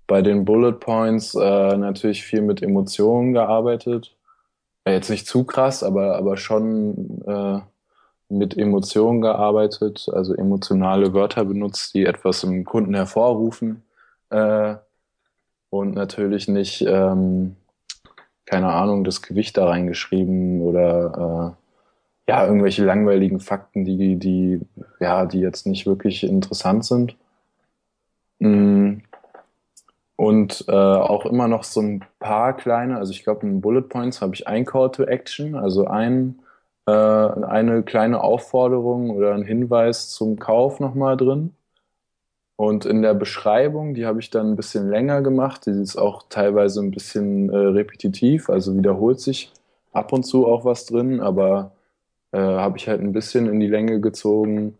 bei 0.06 0.22
den 0.22 0.44
Bullet 0.44 0.72
Points 0.72 1.34
äh, 1.34 1.76
natürlich 1.76 2.22
viel 2.22 2.42
mit 2.42 2.62
Emotionen 2.62 3.32
gearbeitet. 3.32 4.15
Äh, 4.86 4.92
jetzt 4.92 5.10
nicht 5.10 5.26
zu 5.26 5.44
krass, 5.44 5.82
aber, 5.82 6.16
aber 6.16 6.36
schon 6.36 7.22
äh, 7.26 7.60
mit 8.28 8.56
Emotionen 8.56 9.20
gearbeitet, 9.20 10.08
also 10.12 10.34
emotionale 10.34 11.12
Wörter 11.12 11.44
benutzt, 11.44 11.94
die 11.94 12.06
etwas 12.06 12.44
im 12.44 12.64
Kunden 12.64 12.94
hervorrufen. 12.94 13.82
Äh, 14.30 14.76
und 15.70 15.94
natürlich 15.94 16.48
nicht, 16.48 16.84
ähm, 16.88 17.56
keine 18.46 18.68
Ahnung, 18.72 19.04
das 19.04 19.22
Gewicht 19.22 19.56
da 19.56 19.66
reingeschrieben 19.66 20.62
oder 20.62 21.56
äh, 22.28 22.30
ja, 22.30 22.46
irgendwelche 22.46 22.84
langweiligen 22.84 23.40
Fakten, 23.40 23.84
die, 23.84 24.16
die, 24.16 24.60
ja, 25.00 25.26
die 25.26 25.40
jetzt 25.40 25.66
nicht 25.66 25.86
wirklich 25.86 26.24
interessant 26.24 26.84
sind. 26.84 27.16
Mm. 28.38 28.98
Und 30.16 30.64
äh, 30.68 30.72
auch 30.72 31.26
immer 31.26 31.46
noch 31.46 31.62
so 31.64 31.80
ein 31.80 32.04
paar 32.18 32.56
kleine, 32.56 32.96
also 32.96 33.12
ich 33.12 33.22
glaube 33.22 33.46
in 33.46 33.60
Bullet 33.60 33.82
Points 33.82 34.22
habe 34.22 34.34
ich 34.34 34.46
ein 34.48 34.64
Call 34.64 34.90
to 34.90 35.04
Action, 35.04 35.54
also 35.54 35.86
ein, 35.86 36.40
äh, 36.86 36.90
eine 36.92 37.82
kleine 37.82 38.22
Aufforderung 38.22 39.10
oder 39.10 39.34
ein 39.34 39.44
Hinweis 39.44 40.08
zum 40.10 40.38
Kauf 40.38 40.80
nochmal 40.80 41.16
drin. 41.18 41.54
Und 42.56 42.86
in 42.86 43.02
der 43.02 43.12
Beschreibung, 43.14 43.92
die 43.94 44.06
habe 44.06 44.20
ich 44.20 44.30
dann 44.30 44.52
ein 44.52 44.56
bisschen 44.56 44.88
länger 44.88 45.20
gemacht, 45.20 45.66
die 45.66 45.70
ist 45.70 45.96
auch 45.96 46.24
teilweise 46.30 46.80
ein 46.80 46.90
bisschen 46.90 47.50
äh, 47.50 47.56
repetitiv, 47.56 48.48
also 48.48 48.74
wiederholt 48.76 49.20
sich 49.20 49.52
ab 49.92 50.12
und 50.12 50.24
zu 50.24 50.46
auch 50.46 50.64
was 50.64 50.86
drin, 50.86 51.20
aber 51.20 51.72
äh, 52.32 52.38
habe 52.38 52.78
ich 52.78 52.88
halt 52.88 53.00
ein 53.02 53.12
bisschen 53.12 53.46
in 53.46 53.60
die 53.60 53.68
Länge 53.68 54.00
gezogen 54.00 54.78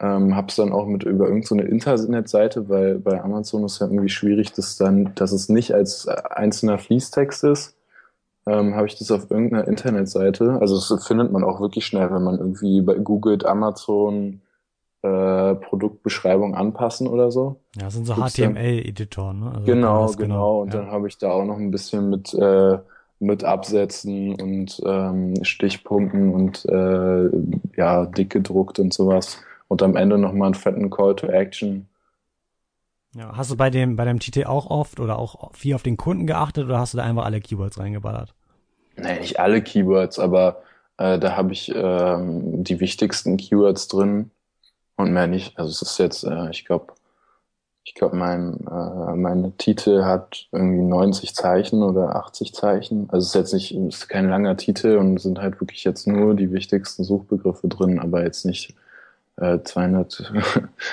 ähm, 0.00 0.36
habe 0.36 0.48
es 0.48 0.56
dann 0.56 0.72
auch 0.72 0.86
mit 0.86 1.02
über 1.02 1.26
irgendeine 1.26 1.62
so 1.62 1.68
Internetseite, 1.68 2.68
weil 2.68 2.98
bei 2.98 3.22
Amazon 3.22 3.64
ist 3.64 3.80
ja 3.80 3.86
irgendwie 3.86 4.08
schwierig, 4.08 4.52
dass 4.52 4.76
dann, 4.76 5.12
dass 5.16 5.32
es 5.32 5.48
nicht 5.48 5.74
als 5.74 6.06
einzelner 6.06 6.78
Fließtext 6.78 7.44
ist. 7.44 7.74
Ähm, 8.46 8.76
habe 8.76 8.86
ich 8.86 8.96
das 8.96 9.10
auf 9.10 9.30
irgendeiner 9.30 9.66
Internetseite. 9.66 10.58
Also 10.60 10.76
das 10.76 11.06
findet 11.06 11.32
man 11.32 11.44
auch 11.44 11.60
wirklich 11.60 11.84
schnell, 11.84 12.10
wenn 12.10 12.22
man 12.22 12.38
irgendwie 12.38 12.80
bei 12.80 12.94
googelt 12.94 13.44
Amazon 13.44 14.40
äh, 15.02 15.54
Produktbeschreibung 15.54 16.54
anpassen 16.54 17.08
oder 17.08 17.30
so. 17.30 17.60
Ja, 17.76 17.84
das 17.84 17.94
sind 17.94 18.06
so 18.06 18.14
HTML-Editoren, 18.14 19.40
ne? 19.40 19.52
Also 19.52 19.64
genau, 19.64 20.06
genau, 20.06 20.16
genau. 20.16 20.62
Und 20.62 20.74
ja. 20.74 20.80
dann 20.80 20.90
habe 20.90 21.08
ich 21.08 21.18
da 21.18 21.30
auch 21.30 21.44
noch 21.44 21.58
ein 21.58 21.70
bisschen 21.70 22.08
mit 22.08 22.32
äh, 22.34 22.78
mit 23.20 23.42
Absätzen 23.42 24.40
und 24.40 24.80
ähm, 24.86 25.34
Stichpunkten 25.42 26.32
und 26.32 26.64
äh, 26.66 27.28
ja 27.76 28.06
dick 28.06 28.30
gedruckt 28.30 28.78
und 28.78 28.94
sowas 28.94 29.40
und 29.68 29.82
am 29.82 29.96
Ende 29.96 30.18
nochmal 30.18 30.46
einen 30.46 30.54
fetten 30.54 30.90
Call 30.90 31.14
to 31.14 31.28
Action. 31.28 31.88
Ja, 33.14 33.36
hast 33.36 33.50
du 33.50 33.56
bei 33.56 33.70
dem, 33.70 33.96
bei 33.96 34.04
dem 34.04 34.18
Titel 34.18 34.44
auch 34.44 34.66
oft 34.66 35.00
oder 35.00 35.18
auch 35.18 35.54
viel 35.54 35.74
auf 35.74 35.82
den 35.82 35.96
Kunden 35.96 36.26
geachtet 36.26 36.64
oder 36.64 36.78
hast 36.78 36.94
du 36.94 36.98
da 36.98 37.04
einfach 37.04 37.24
alle 37.24 37.40
Keywords 37.40 37.78
reingeballert? 37.78 38.34
Nee, 38.96 39.20
nicht 39.20 39.38
alle 39.38 39.62
Keywords, 39.62 40.18
aber 40.18 40.62
äh, 40.98 41.18
da 41.18 41.36
habe 41.36 41.52
ich 41.52 41.72
ähm, 41.74 42.64
die 42.64 42.80
wichtigsten 42.80 43.36
Keywords 43.36 43.88
drin 43.88 44.30
und 44.96 45.12
mehr 45.12 45.26
nicht. 45.26 45.58
Also 45.58 45.70
es 45.70 45.82
ist 45.82 45.98
jetzt, 45.98 46.24
äh, 46.24 46.50
ich 46.50 46.64
glaube, 46.64 46.94
ich 47.84 47.94
glaube, 47.94 48.16
mein, 48.16 48.66
äh, 48.66 49.16
mein 49.16 49.56
Titel 49.56 50.04
hat 50.04 50.48
irgendwie 50.52 50.82
90 50.82 51.34
Zeichen 51.34 51.82
oder 51.82 52.16
80 52.16 52.52
Zeichen. 52.52 53.08
Also 53.10 53.24
es 53.24 53.28
ist 53.28 53.34
jetzt 53.34 53.54
nicht, 53.54 53.72
es 53.72 53.96
ist 54.00 54.08
kein 54.08 54.28
langer 54.28 54.56
Titel 54.58 54.96
und 54.96 55.18
sind 55.18 55.40
halt 55.40 55.60
wirklich 55.60 55.84
jetzt 55.84 56.06
nur 56.06 56.34
die 56.34 56.52
wichtigsten 56.52 57.04
Suchbegriffe 57.04 57.68
drin, 57.68 57.98
aber 57.98 58.22
jetzt 58.22 58.44
nicht 58.44 58.74
200, 58.74 58.87
äh, 59.40 59.62
200 59.62 60.32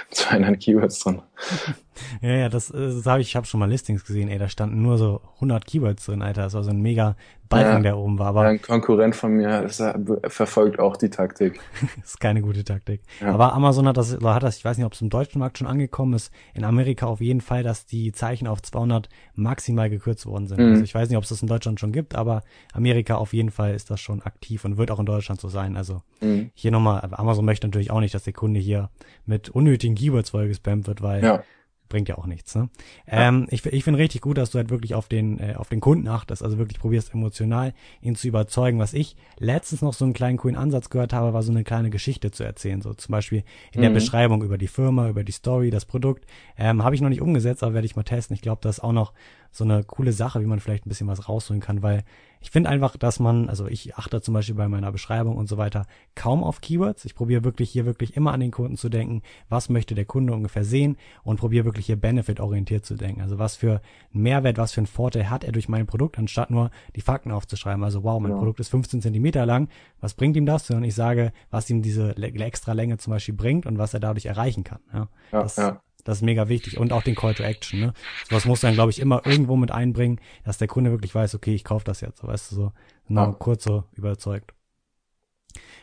Keywords 0.59 0.99
drin. 0.99 1.21
Ja, 2.21 2.29
ja, 2.29 2.49
das, 2.49 2.67
das 2.67 3.05
habe 3.05 3.21
ich, 3.21 3.29
ich 3.29 3.35
habe 3.35 3.45
schon 3.45 3.59
mal 3.59 3.69
Listings 3.69 4.05
gesehen, 4.05 4.29
ey, 4.29 4.37
da 4.37 4.49
standen 4.49 4.81
nur 4.81 4.97
so 4.97 5.21
100 5.35 5.65
Keywords 5.65 6.05
drin, 6.05 6.21
Alter. 6.21 6.43
Das 6.43 6.53
war 6.53 6.63
so 6.63 6.71
ein 6.71 6.81
mega 6.81 7.15
Balken, 7.49 7.77
ja, 7.77 7.79
der 7.79 7.97
oben 7.97 8.17
war. 8.17 8.27
Aber 8.27 8.41
ein 8.41 8.61
Konkurrent 8.61 9.15
von 9.15 9.33
mir 9.33 9.63
ist, 9.63 9.83
verfolgt 10.27 10.79
auch 10.79 10.97
die 10.97 11.09
Taktik. 11.09 11.59
ist 12.03 12.19
keine 12.19 12.41
gute 12.41 12.63
Taktik. 12.63 13.01
Ja. 13.21 13.33
Aber 13.33 13.53
Amazon 13.53 13.87
hat 13.87 13.97
das, 13.97 14.17
hat 14.19 14.43
das, 14.43 14.57
ich 14.57 14.65
weiß 14.65 14.77
nicht, 14.77 14.85
ob 14.85 14.93
es 14.93 15.01
im 15.01 15.09
deutschen 15.09 15.39
Markt 15.39 15.59
schon 15.59 15.67
angekommen 15.67 16.13
ist, 16.13 16.31
in 16.53 16.63
Amerika 16.63 17.05
auf 17.05 17.21
jeden 17.21 17.41
Fall, 17.41 17.61
dass 17.61 17.85
die 17.85 18.11
Zeichen 18.11 18.47
auf 18.47 18.61
200 18.61 19.09
maximal 19.35 19.89
gekürzt 19.89 20.25
worden 20.25 20.47
sind. 20.47 20.59
Mhm. 20.59 20.71
Also 20.71 20.83
ich 20.83 20.95
weiß 20.95 21.09
nicht, 21.09 21.17
ob 21.17 21.23
es 21.23 21.29
das 21.29 21.41
in 21.41 21.47
Deutschland 21.47 21.79
schon 21.79 21.91
gibt, 21.91 22.15
aber 22.15 22.41
Amerika 22.73 23.15
auf 23.15 23.33
jeden 23.33 23.51
Fall 23.51 23.75
ist 23.75 23.91
das 23.91 23.99
schon 23.99 24.21
aktiv 24.23 24.65
und 24.65 24.77
wird 24.77 24.89
auch 24.89 24.99
in 24.99 25.05
Deutschland 25.05 25.39
so 25.39 25.47
sein. 25.47 25.77
Also 25.77 26.01
mhm. 26.21 26.49
hier 26.55 26.71
nochmal, 26.71 27.07
Amazon 27.11 27.45
möchte 27.45 27.67
natürlich 27.67 27.91
auch 27.91 27.99
nicht, 27.99 28.15
dass 28.15 28.23
der 28.23 28.33
Kunde 28.33 28.59
hier 28.59 28.89
mit 29.25 29.49
unnötigen 29.49 29.95
Keywords 29.95 30.31
voll 30.31 30.47
gespammt 30.47 30.87
wird, 30.87 31.01
weil 31.01 31.23
ja 31.23 31.43
bringt 31.89 32.09
ja 32.09 32.17
auch 32.17 32.25
nichts. 32.25 32.55
Ne? 32.55 32.69
Ja. 33.07 33.27
Ähm, 33.27 33.47
ich 33.49 33.65
ich 33.65 33.83
finde 33.83 33.99
richtig 33.99 34.21
gut, 34.21 34.37
dass 34.37 34.51
du 34.51 34.57
halt 34.57 34.69
wirklich 34.69 34.95
auf 34.95 35.07
den 35.07 35.39
äh, 35.39 35.55
auf 35.55 35.69
den 35.69 35.79
Kunden 35.79 36.07
achtest, 36.07 36.43
also 36.43 36.57
wirklich 36.57 36.79
probierst 36.79 37.13
emotional 37.13 37.73
ihn 38.01 38.15
zu 38.15 38.27
überzeugen. 38.27 38.79
Was 38.79 38.93
ich 38.93 39.15
letztens 39.37 39.81
noch 39.81 39.93
so 39.93 40.05
einen 40.05 40.13
kleinen 40.13 40.37
coolen 40.37 40.55
Ansatz 40.55 40.89
gehört 40.89 41.13
habe, 41.13 41.33
war 41.33 41.43
so 41.43 41.51
eine 41.51 41.63
kleine 41.63 41.89
Geschichte 41.89 42.31
zu 42.31 42.43
erzählen. 42.43 42.81
So 42.81 42.93
zum 42.93 43.11
Beispiel 43.11 43.43
in 43.71 43.79
mhm. 43.79 43.83
der 43.83 43.89
Beschreibung 43.91 44.43
über 44.43 44.57
die 44.57 44.67
Firma, 44.67 45.09
über 45.09 45.23
die 45.23 45.31
Story, 45.31 45.69
das 45.69 45.85
Produkt. 45.85 46.25
Ähm, 46.57 46.83
habe 46.83 46.95
ich 46.95 47.01
noch 47.01 47.09
nicht 47.09 47.21
umgesetzt, 47.21 47.63
aber 47.63 47.73
werde 47.73 47.85
ich 47.85 47.95
mal 47.95 48.03
testen. 48.03 48.35
Ich 48.35 48.41
glaube, 48.41 48.61
das 48.61 48.77
ist 48.77 48.83
auch 48.83 48.91
noch 48.91 49.13
so 49.51 49.63
eine 49.63 49.83
coole 49.83 50.11
Sache, 50.11 50.41
wie 50.41 50.45
man 50.45 50.59
vielleicht 50.59 50.85
ein 50.85 50.89
bisschen 50.89 51.07
was 51.07 51.29
rausholen 51.29 51.61
kann, 51.61 51.81
weil 51.81 52.03
ich 52.45 52.51
finde 52.51 52.69
einfach, 52.69 52.95
dass 52.95 53.19
man, 53.19 53.49
also 53.49 53.65
ich 53.65 53.95
achte 53.95 54.21
zum 54.21 54.35
Beispiel 54.35 54.53
bei 54.53 54.67
meiner 54.67 54.91
Beschreibung 54.91 55.35
und 55.35 55.49
so 55.49 55.57
weiter 55.57 55.87
kaum 56.13 56.43
auf 56.43 56.61
Keywords. 56.61 57.03
Ich 57.03 57.15
probiere 57.15 57.43
wirklich 57.43 57.71
hier 57.71 57.87
wirklich 57.87 58.15
immer 58.15 58.33
an 58.33 58.39
den 58.39 58.51
Kunden 58.51 58.77
zu 58.77 58.87
denken, 58.87 59.23
was 59.49 59.67
möchte 59.67 59.95
der 59.95 60.05
Kunde 60.05 60.31
ungefähr 60.31 60.63
sehen 60.63 60.95
und 61.23 61.39
probiere 61.39 61.65
wirklich 61.65 61.87
hier 61.87 61.95
Benefit-orientiert 61.95 62.85
zu 62.85 62.93
denken. 62.93 63.21
Also 63.21 63.39
was 63.39 63.55
für 63.55 63.81
einen 64.13 64.21
Mehrwert, 64.21 64.59
was 64.59 64.73
für 64.73 64.81
einen 64.81 64.85
Vorteil 64.85 65.27
hat 65.27 65.43
er 65.43 65.53
durch 65.53 65.69
mein 65.69 65.87
Produkt, 65.87 66.19
anstatt 66.19 66.51
nur 66.51 66.69
die 66.95 67.01
Fakten 67.01 67.31
aufzuschreiben. 67.31 67.83
Also 67.83 68.03
wow, 68.03 68.21
mein 68.21 68.33
ja. 68.33 68.37
Produkt 68.37 68.59
ist 68.59 68.69
15 68.69 69.01
Zentimeter 69.01 69.47
lang, 69.47 69.67
was 69.99 70.13
bringt 70.13 70.37
ihm 70.37 70.45
das? 70.45 70.67
Sondern 70.67 70.83
ich 70.83 70.93
sage, 70.93 71.31
was 71.49 71.67
ihm 71.71 71.81
diese 71.81 72.15
extra 72.15 72.73
Länge 72.73 72.99
zum 72.99 73.09
Beispiel 73.09 73.33
bringt 73.33 73.65
und 73.65 73.79
was 73.79 73.95
er 73.95 73.99
dadurch 73.99 74.27
erreichen 74.27 74.63
kann. 74.63 74.81
Ja, 74.93 75.07
ja, 75.31 75.41
das, 75.41 75.55
ja. 75.55 75.81
Das 76.05 76.19
ist 76.19 76.21
mega 76.21 76.47
wichtig. 76.47 76.77
Und 76.77 76.93
auch 76.93 77.03
den 77.03 77.15
Call 77.15 77.33
to 77.33 77.43
Action. 77.43 77.79
Ne? 77.79 77.93
Sowas 78.29 78.45
muss 78.45 78.61
dann, 78.61 78.75
glaube 78.75 78.91
ich, 78.91 78.99
immer 78.99 79.25
irgendwo 79.25 79.57
mit 79.57 79.71
einbringen, 79.71 80.21
dass 80.45 80.57
der 80.57 80.69
Kunde 80.69 80.91
wirklich 80.91 81.13
weiß, 81.13 81.35
okay, 81.35 81.53
ich 81.53 81.65
kaufe 81.65 81.83
das 81.83 81.99
jetzt. 81.99 82.23
Weißt 82.23 82.51
du, 82.51 82.55
so 82.55 82.71
genau, 83.07 83.23
ja. 83.23 83.31
kurz 83.33 83.65
so 83.65 83.83
überzeugt. 83.93 84.53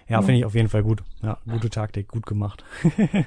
Ja, 0.09 0.21
mhm. 0.21 0.27
finde 0.27 0.39
ich 0.39 0.45
auf 0.45 0.55
jeden 0.55 0.69
Fall 0.69 0.85
gut. 0.85 1.03
Ja, 1.23 1.39
gute 1.47 1.69
Taktik, 1.69 2.09
gut 2.09 2.25
gemacht. 2.25 2.65
mhm. 2.83 3.27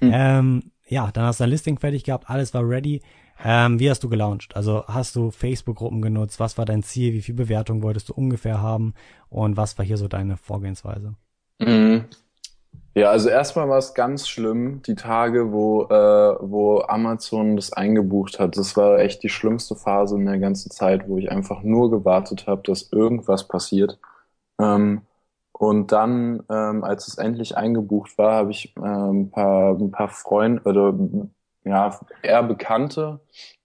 ähm, 0.00 0.72
ja, 0.88 1.10
dann 1.10 1.24
hast 1.24 1.40
du 1.40 1.44
dein 1.44 1.50
Listing 1.50 1.78
fertig 1.78 2.04
gehabt, 2.04 2.30
alles 2.30 2.54
war 2.54 2.66
ready. 2.66 3.02
Ähm, 3.44 3.78
wie 3.78 3.90
hast 3.90 4.02
du 4.02 4.08
gelauncht? 4.08 4.56
Also 4.56 4.84
hast 4.86 5.16
du 5.16 5.30
Facebook-Gruppen 5.30 6.00
genutzt? 6.00 6.40
Was 6.40 6.56
war 6.56 6.64
dein 6.64 6.82
Ziel? 6.82 7.12
Wie 7.12 7.20
viel 7.20 7.34
Bewertung 7.34 7.82
wolltest 7.82 8.08
du 8.08 8.14
ungefähr 8.14 8.62
haben? 8.62 8.94
Und 9.28 9.56
was 9.56 9.76
war 9.76 9.84
hier 9.84 9.98
so 9.98 10.08
deine 10.08 10.36
Vorgehensweise? 10.36 11.16
Mhm. 11.58 12.04
Ja, 12.96 13.10
also 13.10 13.28
erstmal 13.28 13.68
war 13.68 13.76
es 13.78 13.92
ganz 13.92 14.26
schlimm, 14.26 14.80
die 14.82 14.94
Tage, 14.94 15.52
wo, 15.52 15.84
äh, 15.84 16.38
wo 16.40 16.80
Amazon 16.88 17.56
das 17.56 17.72
eingebucht 17.74 18.40
hat. 18.40 18.56
Das 18.56 18.74
war 18.76 18.98
echt 19.00 19.22
die 19.22 19.28
schlimmste 19.28 19.76
Phase 19.76 20.16
in 20.16 20.24
der 20.24 20.38
ganzen 20.38 20.70
Zeit, 20.70 21.06
wo 21.06 21.18
ich 21.18 21.30
einfach 21.30 21.62
nur 21.62 21.90
gewartet 21.90 22.46
habe, 22.46 22.62
dass 22.64 22.90
irgendwas 22.92 23.48
passiert. 23.48 23.98
Ähm, 24.60 25.02
und 25.52 25.92
dann, 25.92 26.44
ähm, 26.50 26.84
als 26.84 27.08
es 27.08 27.18
endlich 27.18 27.56
eingebucht 27.56 28.18
war, 28.18 28.32
habe 28.34 28.52
ich 28.52 28.74
äh, 28.76 28.80
ein 28.82 29.30
paar, 29.30 29.72
ein 29.78 29.90
paar 29.92 30.08
Freunde 30.08 30.62
oder 30.64 30.94
ja, 31.64 32.00
eher 32.22 32.42
Bekannte, 32.44 33.20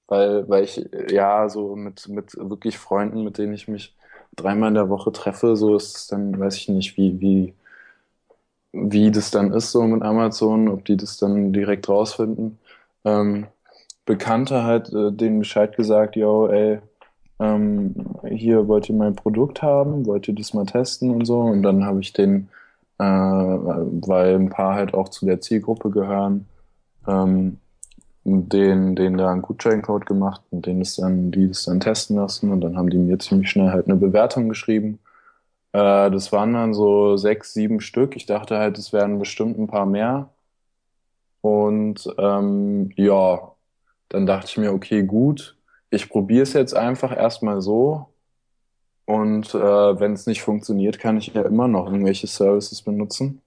weil, 0.08 0.50
weil 0.50 0.64
ich 0.66 0.90
ja 1.10 1.50
so 1.50 1.76
mit, 1.78 2.08
mit 2.10 2.36
wirklich 2.38 2.78
Freunden, 2.78 3.24
mit 3.24 3.38
denen 3.38 3.54
ich 3.54 3.68
mich 3.70 3.96
dreimal 4.36 4.70
in 4.70 4.76
der 4.76 4.90
Woche 4.90 5.12
treffe, 5.14 5.56
so 5.56 5.76
ist 5.78 5.96
es 5.98 6.08
dann, 6.08 6.40
weiß 6.40 6.58
ich 6.58 6.70
nicht, 6.70 6.98
wie, 6.98 7.20
wie 7.22 7.56
wie 8.74 9.12
das 9.12 9.32
dann 9.32 9.54
ist 9.54 9.72
so 9.72 9.84
mit 9.84 10.02
Amazon, 10.02 10.70
ob 10.70 10.86
die 10.86 10.98
das 10.98 11.18
dann 11.18 11.54
direkt 11.54 11.90
rausfinden. 11.90 12.60
Ähm, 13.04 13.48
Bekannte 14.06 14.64
halt 14.64 14.92
äh, 14.94 15.12
denen 15.12 15.40
Bescheid 15.40 15.76
gesagt, 15.76 16.16
yo, 16.16 16.48
ey, 16.48 16.80
ähm, 17.40 17.96
hier 18.28 18.68
wollt 18.68 18.90
ihr 18.90 18.96
mein 18.96 19.16
Produkt 19.16 19.62
haben, 19.62 20.06
wollt 20.06 20.28
ihr 20.28 20.36
das 20.36 20.54
mal 20.54 20.66
testen 20.66 21.12
und 21.12 21.26
so. 21.26 21.40
Und 21.40 21.64
dann 21.64 21.86
habe 21.86 22.00
ich 22.00 22.14
den, 22.14 22.50
äh, 23.00 23.04
weil 23.04 24.36
ein 24.36 24.50
paar 24.50 24.76
halt 24.76 24.94
auch 24.94 25.10
zu 25.10 25.26
der 25.26 25.42
Zielgruppe 25.42 25.90
gehören, 25.92 26.48
ähm, 27.08 27.58
den, 28.24 28.96
den 28.96 29.18
da 29.18 29.32
einen 29.32 29.42
Gutscheincode 29.42 30.06
gemacht 30.06 30.42
und 30.52 30.66
den 30.68 30.82
ist 30.82 31.00
dann, 31.00 31.32
die 31.32 31.48
das 31.48 31.66
dann 31.66 31.80
testen 31.80 32.18
lassen 32.18 32.52
und 32.52 32.62
dann 32.62 32.78
haben 32.78 32.90
die 32.92 32.98
mir 32.98 33.18
ziemlich 33.18 33.50
schnell 33.50 33.72
halt 33.72 33.88
eine 33.88 33.96
Bewertung 33.96 34.48
geschrieben 34.50 35.00
äh, 35.74 36.12
das 36.12 36.32
waren 36.32 36.54
dann 36.54 36.74
so 36.74 37.18
sechs, 37.18 37.54
sieben 37.54 37.82
Stück. 37.82 38.16
Ich 38.16 38.26
dachte 38.26 38.58
halt, 38.58 38.78
es 38.78 38.94
wären 38.94 39.20
bestimmt 39.20 39.58
ein 39.58 39.68
paar 39.68 39.86
mehr. 39.86 40.30
Und 41.42 42.08
ähm, 42.18 42.92
ja, 42.96 43.52
dann 44.10 44.26
dachte 44.26 44.48
ich 44.48 44.58
mir, 44.58 44.74
okay, 44.74 45.04
gut, 45.04 45.58
ich 45.90 46.10
probiere 46.10 46.44
es 46.44 46.54
jetzt 46.54 46.76
einfach 46.76 47.16
erstmal 47.16 47.62
so. 47.62 48.08
Und 49.06 49.54
äh, 49.56 50.00
wenn 50.00 50.14
es 50.14 50.28
nicht 50.28 50.42
funktioniert, 50.42 51.00
kann 51.00 51.18
ich 51.18 51.28
ja 51.28 51.42
immer 51.42 51.68
noch 51.68 51.88
irgendwelche 51.88 52.28
Services 52.28 52.82
benutzen. 52.82 53.42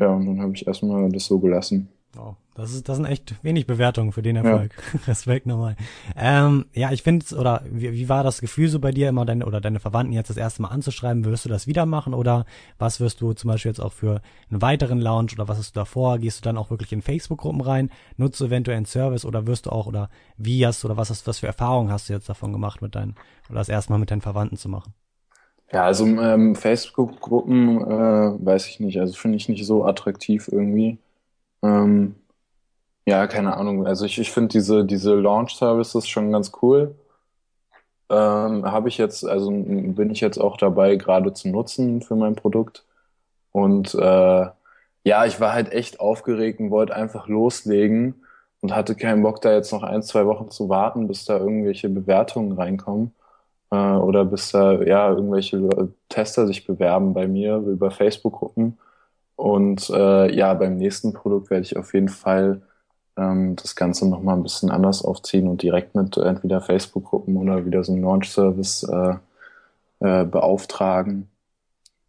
Ja, 0.00 0.08
und 0.08 0.26
dann 0.26 0.40
habe 0.40 0.54
ich 0.54 0.66
erstmal 0.66 1.08
das 1.10 1.26
so 1.26 1.38
gelassen. 1.38 1.88
Wow. 2.14 2.36
Das, 2.54 2.74
ist, 2.74 2.90
das 2.90 2.96
sind 2.96 3.06
echt 3.06 3.42
wenig 3.42 3.66
Bewertungen 3.66 4.12
für 4.12 4.20
den 4.20 4.36
Erfolg. 4.36 4.74
Ja. 4.92 5.00
Respekt 5.06 5.46
nochmal. 5.46 5.76
Ähm, 6.14 6.66
ja, 6.74 6.92
ich 6.92 7.02
finde, 7.02 7.24
oder 7.34 7.62
wie, 7.64 7.92
wie 7.92 8.08
war 8.10 8.22
das 8.22 8.42
Gefühl 8.42 8.68
so 8.68 8.78
bei 8.80 8.90
dir, 8.90 9.08
immer 9.08 9.24
deine 9.24 9.46
oder 9.46 9.62
deine 9.62 9.80
Verwandten 9.80 10.12
jetzt 10.12 10.28
das 10.28 10.36
erste 10.36 10.60
Mal 10.60 10.68
anzuschreiben? 10.68 11.24
Wirst 11.24 11.46
du 11.46 11.48
das 11.48 11.66
wieder 11.66 11.86
machen 11.86 12.12
oder 12.12 12.44
was 12.78 13.00
wirst 13.00 13.22
du 13.22 13.32
zum 13.32 13.48
Beispiel 13.48 13.70
jetzt 13.70 13.80
auch 13.80 13.94
für 13.94 14.20
einen 14.50 14.60
weiteren 14.60 15.00
Lounge 15.00 15.30
oder 15.34 15.48
was 15.48 15.56
hast 15.56 15.74
du 15.74 15.80
davor? 15.80 16.18
Gehst 16.18 16.40
du 16.40 16.42
dann 16.42 16.58
auch 16.58 16.68
wirklich 16.68 16.92
in 16.92 17.00
Facebook-Gruppen 17.00 17.62
rein? 17.62 17.90
Nutzt 18.18 18.38
du 18.40 18.44
eventuell 18.44 18.76
einen 18.76 18.86
Service 18.86 19.24
oder 19.24 19.46
wirst 19.46 19.64
du 19.64 19.70
auch 19.70 19.86
oder 19.86 20.10
wie 20.36 20.66
hast 20.66 20.82
du 20.82 20.88
oder 20.88 20.98
was 20.98 21.08
hast 21.08 21.26
was 21.26 21.38
für 21.38 21.46
Erfahrungen 21.46 21.90
hast 21.90 22.10
du 22.10 22.12
jetzt 22.12 22.28
davon 22.28 22.52
gemacht 22.52 22.82
mit 22.82 22.94
deinen 22.94 23.14
oder 23.48 23.58
das 23.58 23.70
erstmal 23.70 23.98
mit 23.98 24.10
deinen 24.10 24.20
Verwandten 24.20 24.58
zu 24.58 24.68
machen? 24.68 24.92
Ja, 25.72 25.84
also 25.84 26.04
ähm, 26.04 26.54
Facebook-Gruppen 26.54 27.80
äh, 27.80 28.44
weiß 28.44 28.66
ich 28.68 28.80
nicht, 28.80 29.00
also 29.00 29.14
finde 29.14 29.38
ich 29.38 29.48
nicht 29.48 29.64
so 29.64 29.86
attraktiv 29.86 30.48
irgendwie. 30.52 30.98
Ähm, 31.62 32.16
ja, 33.06 33.26
keine 33.26 33.56
Ahnung. 33.56 33.86
Also 33.86 34.04
ich, 34.04 34.18
ich 34.18 34.30
finde 34.32 34.48
diese, 34.50 34.84
diese 34.84 35.14
Launch-Services 35.14 36.08
schon 36.08 36.32
ganz 36.32 36.52
cool. 36.62 36.94
Ähm, 38.10 38.64
habe 38.70 38.88
ich 38.88 38.98
jetzt, 38.98 39.26
also 39.26 39.50
bin 39.50 40.10
ich 40.10 40.20
jetzt 40.20 40.38
auch 40.38 40.56
dabei, 40.56 40.96
gerade 40.96 41.32
zu 41.32 41.48
nutzen 41.48 42.02
für 42.02 42.16
mein 42.16 42.36
Produkt. 42.36 42.84
Und 43.52 43.94
äh, 43.94 44.46
ja, 45.04 45.26
ich 45.26 45.40
war 45.40 45.52
halt 45.52 45.72
echt 45.72 46.00
aufgeregt 46.00 46.60
und 46.60 46.70
wollte 46.70 46.94
einfach 46.94 47.28
loslegen 47.28 48.24
und 48.60 48.74
hatte 48.74 48.94
keinen 48.94 49.22
Bock, 49.22 49.40
da 49.42 49.52
jetzt 49.52 49.72
noch 49.72 49.82
ein, 49.82 50.02
zwei 50.02 50.26
Wochen 50.26 50.50
zu 50.50 50.68
warten, 50.68 51.08
bis 51.08 51.24
da 51.24 51.38
irgendwelche 51.38 51.88
Bewertungen 51.88 52.52
reinkommen. 52.52 53.12
Äh, 53.70 53.76
oder 53.76 54.24
bis 54.24 54.52
da 54.52 54.74
ja 54.82 55.10
irgendwelche 55.10 55.68
Tester 56.08 56.46
sich 56.46 56.66
bewerben 56.66 57.14
bei 57.14 57.26
mir 57.26 57.56
über 57.56 57.90
Facebook-Gruppen. 57.90 58.78
Und 59.36 59.90
äh, 59.90 60.34
ja, 60.34 60.54
beim 60.54 60.76
nächsten 60.76 61.12
Produkt 61.12 61.50
werde 61.50 61.64
ich 61.64 61.76
auf 61.76 61.94
jeden 61.94 62.08
Fall 62.08 62.62
ähm, 63.16 63.56
das 63.56 63.76
Ganze 63.76 64.08
nochmal 64.08 64.36
ein 64.36 64.42
bisschen 64.42 64.70
anders 64.70 65.04
aufziehen 65.04 65.48
und 65.48 65.62
direkt 65.62 65.94
mit 65.94 66.16
entweder 66.16 66.60
Facebook-Gruppen 66.60 67.36
oder 67.36 67.64
wieder 67.64 67.82
so 67.82 67.92
einem 67.92 68.02
Launch-Service 68.02 68.84
äh, 68.84 69.14
äh, 70.00 70.24
beauftragen, 70.24 71.28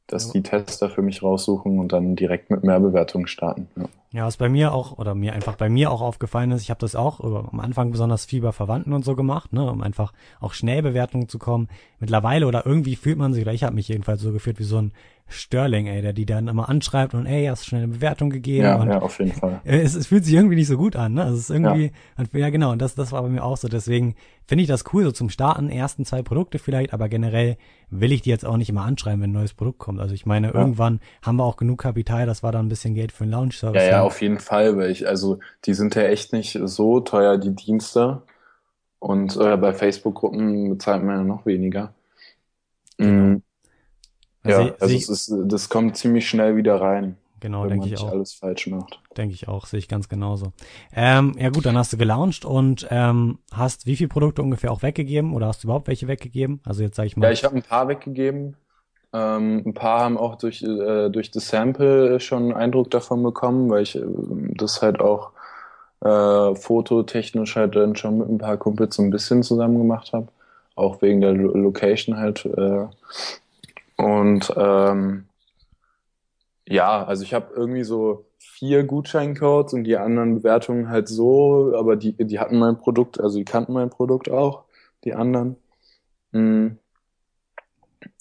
dass 0.08 0.28
ja. 0.28 0.34
die 0.34 0.44
Tester 0.44 0.90
für 0.90 1.02
mich 1.02 1.24
raussuchen 1.24 1.80
und 1.80 1.92
dann 1.92 2.16
direkt 2.16 2.50
mit 2.50 2.64
mehr 2.64 2.80
Bewertungen 2.80 3.28
starten. 3.28 3.68
Ja. 3.76 3.86
Ja, 4.14 4.28
was 4.28 4.38
bei 4.38 4.48
mir 4.48 4.74
auch, 4.74 5.00
oder 5.00 5.16
mir 5.16 5.34
einfach 5.34 5.56
bei 5.56 5.70
mir 5.70 5.90
auch 5.90 6.02
aufgefallen 6.02 6.52
ist, 6.52 6.62
ich 6.62 6.70
habe 6.70 6.80
das 6.80 6.96
auch 6.96 7.20
über, 7.20 7.50
am 7.52 7.60
Anfang 7.60 7.90
besonders 7.90 8.26
viel 8.26 8.42
bei 8.42 8.52
Verwandten 8.52 8.94
und 8.94 9.04
so 9.04 9.16
gemacht, 9.16 9.52
ne, 9.54 9.68
um 9.68 9.82
einfach 9.82 10.14
auch 10.40 10.54
schnell 10.54 10.84
Bewertungen 10.84 11.28
zu 11.28 11.40
kommen. 11.40 11.68
Mittlerweile 12.00 12.46
oder 12.46 12.64
irgendwie 12.64 12.96
fühlt 12.96 13.18
man 13.18 13.34
sich, 13.34 13.42
oder 13.42 13.54
ich 13.54 13.64
habe 13.64 13.74
mich 13.74 13.88
jedenfalls 13.88 14.22
so 14.22 14.32
gefühlt 14.32 14.60
wie 14.60 14.66
so 14.66 14.78
ein 14.78 14.92
Sterling, 15.28 15.88
ey, 15.88 16.02
der 16.02 16.14
die 16.14 16.26
dann 16.26 16.48
immer 16.48 16.70
anschreibt 16.70 17.14
und 17.14 17.26
ey, 17.26 17.46
hast 17.46 17.66
schnell 17.66 17.84
eine 17.84 17.94
Bewertung 17.94 18.30
gegeben. 18.30 18.66
Ja, 18.66 18.86
ja, 18.86 19.02
auf 19.02 19.20
jeden 19.20 19.32
Fall. 19.32 19.62
Es, 19.64 19.96
es 19.96 20.08
fühlt 20.08 20.26
sich 20.26 20.34
irgendwie 20.34 20.56
nicht 20.56 20.68
so 20.68 20.78
gut 20.78 20.96
an, 20.96 21.14
ne? 21.14 21.24
Also 21.24 21.36
es 21.36 21.42
ist 21.42 21.50
irgendwie, 21.50 21.92
ja, 22.18 22.40
ja 22.40 22.50
genau, 22.50 22.72
und 22.72 22.82
das, 22.82 22.96
das 22.96 23.12
war 23.12 23.22
bei 23.24 23.30
mir 23.30 23.44
auch 23.44 23.58
so. 23.58 23.68
Deswegen 23.68 24.16
finde 24.46 24.64
ich 24.64 24.68
das 24.68 24.84
cool, 24.94 25.04
so 25.04 25.12
zum 25.12 25.30
Starten, 25.30 25.70
ersten 25.70 26.06
zwei 26.06 26.22
Produkte 26.22 26.60
vielleicht, 26.60 26.94
aber 26.94 27.10
generell 27.10 27.58
will 27.90 28.12
ich 28.12 28.22
die 28.22 28.30
jetzt 28.30 28.46
auch 28.46 28.58
nicht 28.58 28.70
immer 28.70 28.84
anschreiben, 28.84 29.22
wenn 29.22 29.32
ein 29.32 29.34
neues 29.34 29.54
Produkt 29.54 29.80
kommt. 29.80 30.00
Also 30.00 30.14
ich 30.14 30.26
meine, 30.26 30.48
ja. 30.48 30.54
irgendwann 30.54 31.00
haben 31.22 31.38
wir 31.38 31.46
auch 31.46 31.58
genug 31.58 31.80
Kapital, 31.80 32.26
das 32.26 32.44
war 32.44 32.52
dann 32.52 32.66
ein 32.66 32.70
bisschen 32.70 32.94
Geld 32.94 33.12
für 33.12 33.24
einen 33.24 33.32
Launch-Service. 33.32 33.82
Ja, 33.82 33.90
ja, 33.90 34.02
auf 34.04 34.22
jeden 34.22 34.40
Fall, 34.40 34.78
weil 34.78 34.92
ich, 34.92 35.08
also 35.08 35.40
die 35.66 35.74
sind 35.74 35.96
ja 35.96 36.04
echt 36.04 36.34
nicht 36.34 36.60
so 36.64 37.00
teuer, 37.00 37.38
die 37.38 37.56
Dienste. 37.56 38.24
Und 39.00 39.36
äh, 39.36 39.58
bei 39.58 39.74
Facebook-Gruppen 39.74 40.70
bezahlt 40.70 41.04
man 41.04 41.18
ja 41.18 41.24
noch 41.24 41.46
weniger. 41.46 41.94
Genau. 42.98 43.12
Mhm. 43.12 43.44
Ja, 44.46 44.58
also, 44.58 44.74
also 44.80 44.96
es 44.96 45.10
ist, 45.10 45.34
das 45.46 45.70
kommt 45.70 45.98
ziemlich 45.98 46.28
schnell 46.28 46.56
wieder 46.56 46.80
rein. 46.82 47.18
Genau, 47.44 47.68
denke 47.68 47.88
ich 47.88 47.98
auch. 47.98 48.10
alles 48.10 48.34
falsch 48.34 48.68
macht. 48.68 49.02
Denke 49.18 49.34
ich 49.36 49.50
auch, 49.50 49.66
sehe 49.66 49.78
ich 49.78 49.90
ganz 49.90 50.08
genauso. 50.08 50.54
Ähm, 50.96 51.36
ja 51.38 51.50
gut, 51.50 51.66
dann 51.66 51.78
hast 51.78 51.92
du 51.92 51.98
gelauncht 51.98 52.46
und 52.46 52.88
ähm, 52.90 53.40
hast 53.52 53.86
wie 53.86 53.98
viele 53.98 54.08
Produkte 54.08 54.42
ungefähr 54.42 54.72
auch 54.72 54.82
weggegeben 54.82 55.34
oder 55.34 55.48
hast 55.48 55.62
du 55.62 55.68
überhaupt 55.68 55.90
welche 55.90 56.08
weggegeben? 56.08 56.62
Also 56.64 56.84
jetzt 56.84 56.96
sage 56.96 57.08
ich 57.08 57.18
mal. 57.18 57.26
Ja, 57.26 57.34
ich 57.34 57.44
habe 57.44 57.58
ein 57.58 57.62
paar 57.62 57.90
weggegeben. 57.90 58.56
Ähm, 59.12 59.62
ein 59.66 59.74
paar 59.74 60.00
haben 60.00 60.18
auch 60.18 60.38
durch, 60.38 60.64
äh, 60.64 61.10
durch 61.10 61.32
das 61.32 61.50
Sample 61.50 62.22
schon 62.22 62.44
einen 62.44 62.54
Eindruck 62.54 62.90
davon 62.92 63.22
bekommen, 63.22 63.70
weil 63.70 63.84
ich 63.84 63.98
äh, 63.98 64.06
das 64.56 64.82
halt 64.82 65.02
auch 65.02 65.32
äh, 66.00 66.56
fototechnisch 66.56 67.58
halt 67.58 67.76
dann 67.76 67.98
schon 67.98 68.20
mit 68.20 68.30
ein 68.30 68.38
paar 68.38 68.56
Kumpels 68.56 68.96
so 68.96 69.04
ein 69.04 69.10
bisschen 69.10 69.44
zusammen 69.44 69.80
gemacht 69.80 70.14
habe. 70.14 70.30
Auch 70.76 71.02
wegen 71.02 71.20
der 71.20 71.34
Location 71.34 72.16
halt. 72.16 72.46
Äh, 72.46 72.88
und 73.98 74.54
ähm, 74.56 75.28
ja, 76.68 77.04
also 77.04 77.24
ich 77.24 77.34
habe 77.34 77.54
irgendwie 77.54 77.84
so 77.84 78.26
vier 78.38 78.84
Gutscheincodes 78.84 79.74
und 79.74 79.84
die 79.84 79.98
anderen 79.98 80.36
Bewertungen 80.36 80.90
halt 80.90 81.08
so, 81.08 81.74
aber 81.76 81.96
die, 81.96 82.14
die 82.14 82.40
hatten 82.40 82.58
mein 82.60 82.78
Produkt, 82.78 83.20
also 83.20 83.38
die 83.38 83.46
kannten 83.46 83.74
mein 83.74 83.90
Produkt 83.90 84.30
auch, 84.30 84.64
die 85.04 85.14
anderen. 85.14 85.58
Mhm. 86.32 86.78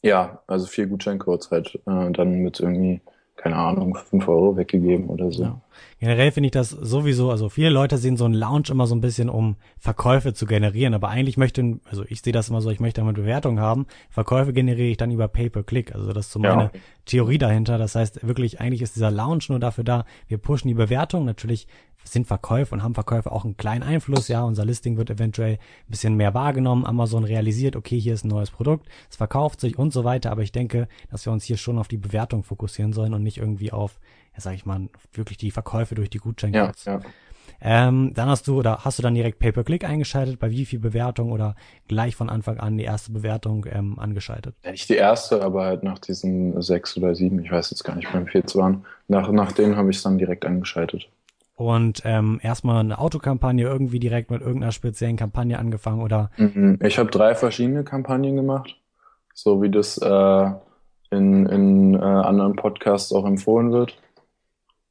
Ja, 0.02 0.42
also 0.46 0.66
vier 0.66 0.86
Gutscheincodes 0.86 1.50
halt 1.50 1.76
äh, 1.86 2.10
dann 2.10 2.40
mit 2.40 2.60
irgendwie 2.60 3.00
keine 3.36 3.56
Ahnung, 3.56 3.98
fünf 4.08 4.28
Euro 4.28 4.56
weggegeben 4.56 5.06
oder 5.08 5.32
so. 5.32 5.42
Ja. 5.42 5.60
Generell 5.98 6.30
finde 6.32 6.46
ich 6.48 6.52
das 6.52 6.70
sowieso, 6.70 7.30
also 7.30 7.48
viele 7.48 7.70
Leute 7.70 7.96
sehen 7.96 8.16
so 8.16 8.24
einen 8.24 8.34
Lounge 8.34 8.68
immer 8.70 8.86
so 8.86 8.94
ein 8.94 9.00
bisschen, 9.00 9.28
um 9.28 9.56
Verkäufe 9.78 10.34
zu 10.34 10.46
generieren, 10.46 10.94
aber 10.94 11.08
eigentlich 11.08 11.36
möchte, 11.36 11.80
also 11.88 12.04
ich 12.08 12.22
sehe 12.22 12.32
das 12.32 12.50
immer 12.50 12.60
so, 12.60 12.70
ich 12.70 12.80
möchte 12.80 13.00
damit 13.00 13.16
Bewertung 13.16 13.58
haben. 13.58 13.86
Verkäufe 14.10 14.52
generiere 14.52 14.88
ich 14.88 14.96
dann 14.96 15.10
über 15.10 15.28
Pay-per-Click, 15.28 15.94
also 15.94 16.12
das 16.12 16.26
ist 16.26 16.32
so 16.32 16.38
meine 16.38 16.64
ja. 16.64 16.70
Theorie 17.04 17.38
dahinter. 17.38 17.78
Das 17.78 17.94
heißt 17.94 18.26
wirklich, 18.26 18.60
eigentlich 18.60 18.82
ist 18.82 18.96
dieser 18.96 19.10
Lounge 19.10 19.44
nur 19.48 19.60
dafür 19.60 19.84
da, 19.84 20.04
wir 20.28 20.38
pushen 20.38 20.68
die 20.68 20.74
Bewertung. 20.74 21.24
Natürlich 21.24 21.66
sind 22.04 22.26
Verkäufe 22.26 22.74
und 22.74 22.82
haben 22.82 22.94
Verkäufe 22.94 23.32
auch 23.32 23.44
einen 23.44 23.56
kleinen 23.56 23.82
Einfluss. 23.82 24.28
Ja, 24.28 24.42
unser 24.42 24.64
Listing 24.64 24.96
wird 24.96 25.10
eventuell 25.10 25.54
ein 25.54 25.90
bisschen 25.90 26.14
mehr 26.16 26.34
wahrgenommen. 26.34 26.86
Amazon 26.86 27.24
realisiert, 27.24 27.76
okay, 27.76 27.98
hier 27.98 28.14
ist 28.14 28.24
ein 28.24 28.28
neues 28.28 28.50
Produkt, 28.50 28.88
es 29.10 29.16
verkauft 29.16 29.60
sich 29.60 29.78
und 29.78 29.92
so 29.92 30.04
weiter. 30.04 30.30
Aber 30.30 30.42
ich 30.42 30.52
denke, 30.52 30.88
dass 31.10 31.26
wir 31.26 31.32
uns 31.32 31.44
hier 31.44 31.56
schon 31.56 31.78
auf 31.78 31.88
die 31.88 31.96
Bewertung 31.96 32.42
fokussieren 32.42 32.92
sollen 32.92 33.14
und 33.14 33.22
nicht 33.22 33.38
irgendwie 33.38 33.72
auf, 33.72 33.98
ja, 34.34 34.40
sag 34.40 34.54
ich 34.54 34.66
mal, 34.66 34.88
wirklich 35.12 35.38
die 35.38 35.50
Verkäufe 35.50 35.94
durch 35.94 36.10
die 36.10 36.18
Gutscheincodes. 36.18 36.84
Ja, 36.84 36.94
ja. 36.94 37.00
Ähm, 37.64 38.12
dann 38.14 38.28
hast 38.28 38.48
du 38.48 38.58
oder 38.58 38.84
hast 38.84 38.98
du 38.98 39.02
dann 39.02 39.14
direkt 39.14 39.38
Pay-per-Click 39.38 39.84
eingeschaltet, 39.84 40.40
bei 40.40 40.50
wie 40.50 40.64
viel 40.64 40.80
Bewertung 40.80 41.30
oder 41.30 41.54
gleich 41.86 42.16
von 42.16 42.28
Anfang 42.28 42.58
an 42.58 42.76
die 42.76 42.84
erste 42.84 43.12
Bewertung 43.12 43.66
ähm, 43.70 43.98
angeschaltet? 44.00 44.56
Ja, 44.64 44.72
nicht 44.72 44.88
die 44.88 44.94
erste, 44.94 45.42
aber 45.42 45.64
halt 45.64 45.84
nach 45.84 46.00
diesen 46.00 46.60
sechs 46.60 46.96
oder 46.96 47.14
sieben, 47.14 47.38
ich 47.38 47.52
weiß 47.52 47.70
jetzt 47.70 47.84
gar 47.84 47.94
nicht 47.94 48.12
wie 48.12 48.30
viel 48.30 48.42
es 48.44 48.56
waren. 48.56 48.84
Nach, 49.06 49.30
nach 49.30 49.52
denen 49.52 49.76
habe 49.76 49.90
ich 49.90 49.98
es 49.98 50.02
dann 50.02 50.18
direkt 50.18 50.44
angeschaltet. 50.44 51.08
Und 51.62 52.02
ähm, 52.04 52.40
erstmal 52.42 52.80
eine 52.80 52.98
Autokampagne 52.98 53.64
irgendwie 53.64 54.00
direkt 54.00 54.32
mit 54.32 54.40
irgendeiner 54.40 54.72
speziellen 54.72 55.16
Kampagne 55.16 55.58
angefangen 55.60 56.02
oder? 56.02 56.30
Mhm. 56.36 56.78
Ich 56.82 56.98
habe 56.98 57.10
drei 57.10 57.36
verschiedene 57.36 57.84
Kampagnen 57.84 58.34
gemacht, 58.34 58.76
so 59.32 59.62
wie 59.62 59.70
das 59.70 59.96
äh, 59.98 60.50
in, 61.10 61.46
in 61.46 61.94
äh, 61.94 61.98
anderen 61.98 62.56
Podcasts 62.56 63.12
auch 63.12 63.24
empfohlen 63.24 63.70
wird. 63.70 63.96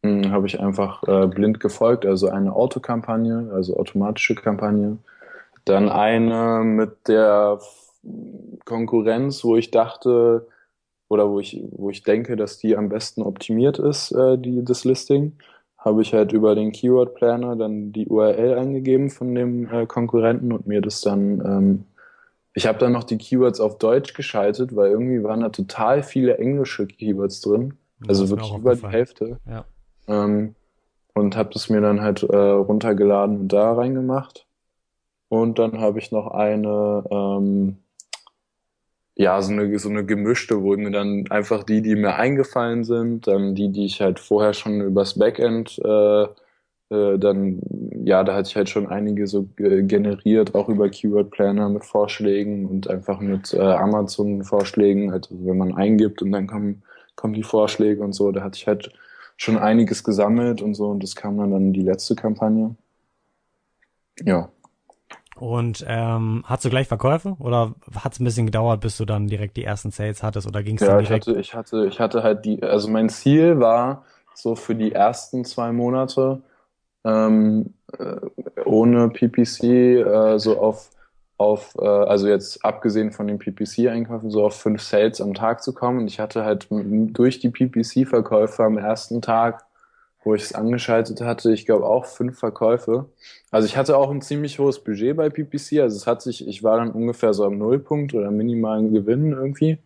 Mhm, 0.02 0.32
habe 0.32 0.48
ich 0.48 0.62
einfach 0.62 1.04
äh, 1.04 1.28
blind 1.28 1.60
gefolgt, 1.60 2.06
also 2.06 2.30
eine 2.30 2.56
Autokampagne, 2.56 3.52
also 3.54 3.76
automatische 3.76 4.36
Kampagne. 4.36 4.98
Dann 5.66 5.90
eine 5.90 6.64
mit 6.64 7.10
der 7.10 7.60
Konkurrenz, 8.64 9.44
wo 9.44 9.58
ich 9.58 9.72
dachte 9.72 10.48
oder 11.10 11.30
wo 11.30 11.42
ich, 11.42 11.62
wo 11.72 11.90
ich 11.90 12.04
denke, 12.04 12.38
dass 12.38 12.58
die 12.58 12.78
am 12.78 12.88
besten 12.88 13.24
optimiert 13.24 13.78
ist, 13.78 14.14
äh, 14.14 14.38
die, 14.38 14.64
das 14.64 14.86
Listing 14.86 15.34
habe 15.84 16.04
ich 16.04 16.14
halt 16.14 16.32
über 16.32 16.56
den 16.56 16.72
Keyword 16.72 17.16
Planner 17.16 17.56
dann 17.56 17.92
die 17.92 18.08
URL 18.08 18.58
eingegeben 18.58 19.10
von 19.10 19.34
dem 19.34 19.68
äh, 19.68 19.86
Konkurrenten 19.88 20.54
und 20.54 20.68
mir 20.68 20.80
das 20.80 21.02
dann, 21.02 21.42
ähm, 21.44 21.86
ich 22.54 22.68
habe 22.68 22.78
dann 22.78 22.92
noch 22.92 23.04
die 23.04 23.18
Keywords 23.18 23.60
auf 23.60 23.80
Deutsch 23.80 24.14
geschaltet, 24.14 24.76
weil 24.76 24.92
irgendwie 24.92 25.24
waren 25.24 25.42
da 25.42 25.50
total 25.50 26.04
viele 26.04 26.38
englische 26.38 26.86
Keywords 26.86 27.42
drin, 27.42 27.74
also 28.08 28.30
wirklich 28.30 28.54
über 28.54 28.76
die 28.76 28.88
Hälfte. 28.88 29.38
Ja. 29.50 29.66
Ähm, 30.08 30.56
und 31.14 31.36
habe 31.36 31.50
das 31.52 31.70
mir 31.70 31.82
dann 31.82 32.02
halt 32.02 32.24
äh, 32.24 32.36
runtergeladen 32.36 33.42
und 33.42 33.48
da 33.54 33.74
reingemacht. 33.74 34.46
Und 35.30 35.60
dann 35.60 35.80
habe 35.80 36.00
ich 36.00 36.12
noch 36.12 36.28
eine 36.28 37.04
ähm, 37.10 37.78
ja, 39.22 39.40
so 39.42 39.52
eine, 39.52 39.78
so 39.78 39.88
eine 39.88 40.04
gemischte, 40.04 40.64
wo 40.64 40.76
mir 40.76 40.90
dann 40.90 41.26
einfach 41.30 41.64
die, 41.64 41.84
die 41.84 41.96
mir 41.96 42.16
eingefallen 42.16 42.84
sind, 42.84 43.28
dann 43.28 43.54
die, 43.54 43.70
die 43.70 43.86
ich 43.86 44.02
halt 44.02 44.20
vorher 44.20 44.54
schon 44.54 44.82
übers 44.82 45.18
Backend, 45.20 45.80
äh, 45.86 46.24
äh, 46.24 47.20
dann, 47.20 47.62
ja, 48.04 48.24
da 48.24 48.34
hatte 48.34 48.50
ich 48.50 48.56
halt 48.56 48.70
schon 48.70 48.88
einige 48.88 49.28
so 49.28 49.48
generiert, 49.56 50.56
auch 50.56 50.70
über 50.70 50.90
Keyword 50.90 51.30
Planner 51.30 51.70
mit 51.70 51.86
Vorschlägen 51.86 52.66
und 52.66 52.90
einfach 52.90 53.20
mit 53.20 53.54
äh, 53.54 53.60
Amazon 53.60 54.44
Vorschlägen, 54.44 55.12
also 55.12 55.30
wenn 55.46 55.58
man 55.58 55.76
eingibt 55.76 56.24
und 56.24 56.32
dann 56.32 56.48
kommen, 56.48 56.82
kommen 57.16 57.36
die 57.36 57.44
Vorschläge 57.44 58.02
und 58.02 58.14
so, 58.14 58.32
da 58.32 58.42
hatte 58.42 58.58
ich 58.58 58.66
halt 58.66 58.92
schon 59.38 59.58
einiges 59.58 60.04
gesammelt 60.04 60.64
und 60.64 60.74
so 60.74 60.88
und 60.88 61.04
das 61.04 61.16
kam 61.16 61.38
dann 61.38 61.54
in 61.54 61.74
die 61.74 61.84
letzte 61.84 62.16
Kampagne. 62.16 62.76
Ja. 64.24 64.50
Und 65.42 65.84
ähm, 65.88 66.44
hast 66.46 66.64
du 66.66 66.70
gleich 66.70 66.88
Verkäufe 66.88 67.36
oder 67.40 67.74
hat 67.96 68.14
es 68.14 68.20
ein 68.20 68.26
bisschen 68.26 68.46
gedauert, 68.46 68.82
bis 68.82 68.98
du 68.98 69.06
dann 69.06 69.28
direkt 69.28 69.58
die 69.58 69.64
ersten 69.66 69.92
Sales 69.92 70.22
hattest 70.24 70.48
oder 70.48 70.62
ging 70.64 70.76
es 70.76 70.84
Ja, 70.84 70.86
dann 70.86 71.00
ich 71.00 71.10
direkt? 71.10 71.28
hatte, 71.28 71.40
ich 71.40 71.54
hatte, 71.54 71.86
ich 71.88 72.00
hatte 72.00 72.24
halt 72.24 72.46
die, 72.46 72.62
also 72.64 72.88
mein 72.90 73.10
Ziel 73.10 73.60
war 73.60 74.06
so 74.34 74.56
für 74.56 74.74
die 74.76 74.92
ersten 74.94 75.46
zwei 75.46 75.72
Monate 75.72 76.42
ähm, 77.06 77.76
äh, 78.00 78.18
ohne 78.66 79.10
PPC 79.10 80.00
äh, 80.02 80.40
so 80.40 80.60
auf, 80.60 80.92
auf 81.38 81.76
äh, 81.80 81.86
also 81.86 82.28
jetzt 82.30 82.66
abgesehen 82.66 83.12
von 83.12 83.28
den 83.28 83.40
PPC-Einkäufen, 83.40 84.32
so 84.32 84.46
auf 84.46 84.56
fünf 84.62 84.82
Sales 84.84 85.22
am 85.22 85.34
Tag 85.36 85.64
zu 85.64 85.74
kommen. 85.74 86.00
Und 86.00 86.08
ich 86.08 86.20
hatte 86.20 86.46
halt 86.46 86.68
durch 86.72 87.40
die 87.40 87.50
PPC-Verkäufe 87.50 88.64
am 88.64 88.78
ersten 88.78 89.22
Tag, 89.22 89.66
wo 90.24 90.36
ich 90.36 90.44
es 90.44 90.54
angeschaltet 90.54 91.22
hatte, 91.22 91.52
ich 91.52 91.66
glaube 91.66 91.86
auch 91.86 92.06
fünf 92.06 92.38
Verkäufe. 92.40 93.10
Also 93.50 93.66
ich 93.66 93.76
hatte 93.78 93.98
auch 93.98 94.12
ein 94.12 94.22
ziemlich 94.22 94.60
hohes 94.60 94.80
Budget 94.84 95.18
bei 95.18 95.30
PPC. 95.30 95.80
Also 95.80 95.98
es 95.98 96.08
hat 96.08 96.22
sich, 96.22 96.48
ich 96.48 96.64
war 96.64 96.78
dann 96.78 96.92
ungefähr 96.92 97.34
so 97.34 97.46
am 97.46 97.58
Nullpunkt 97.58 98.14
oder 98.14 98.32
minimalen 98.32 98.94
Gewinn 98.94 99.32
irgendwie. 99.32 99.80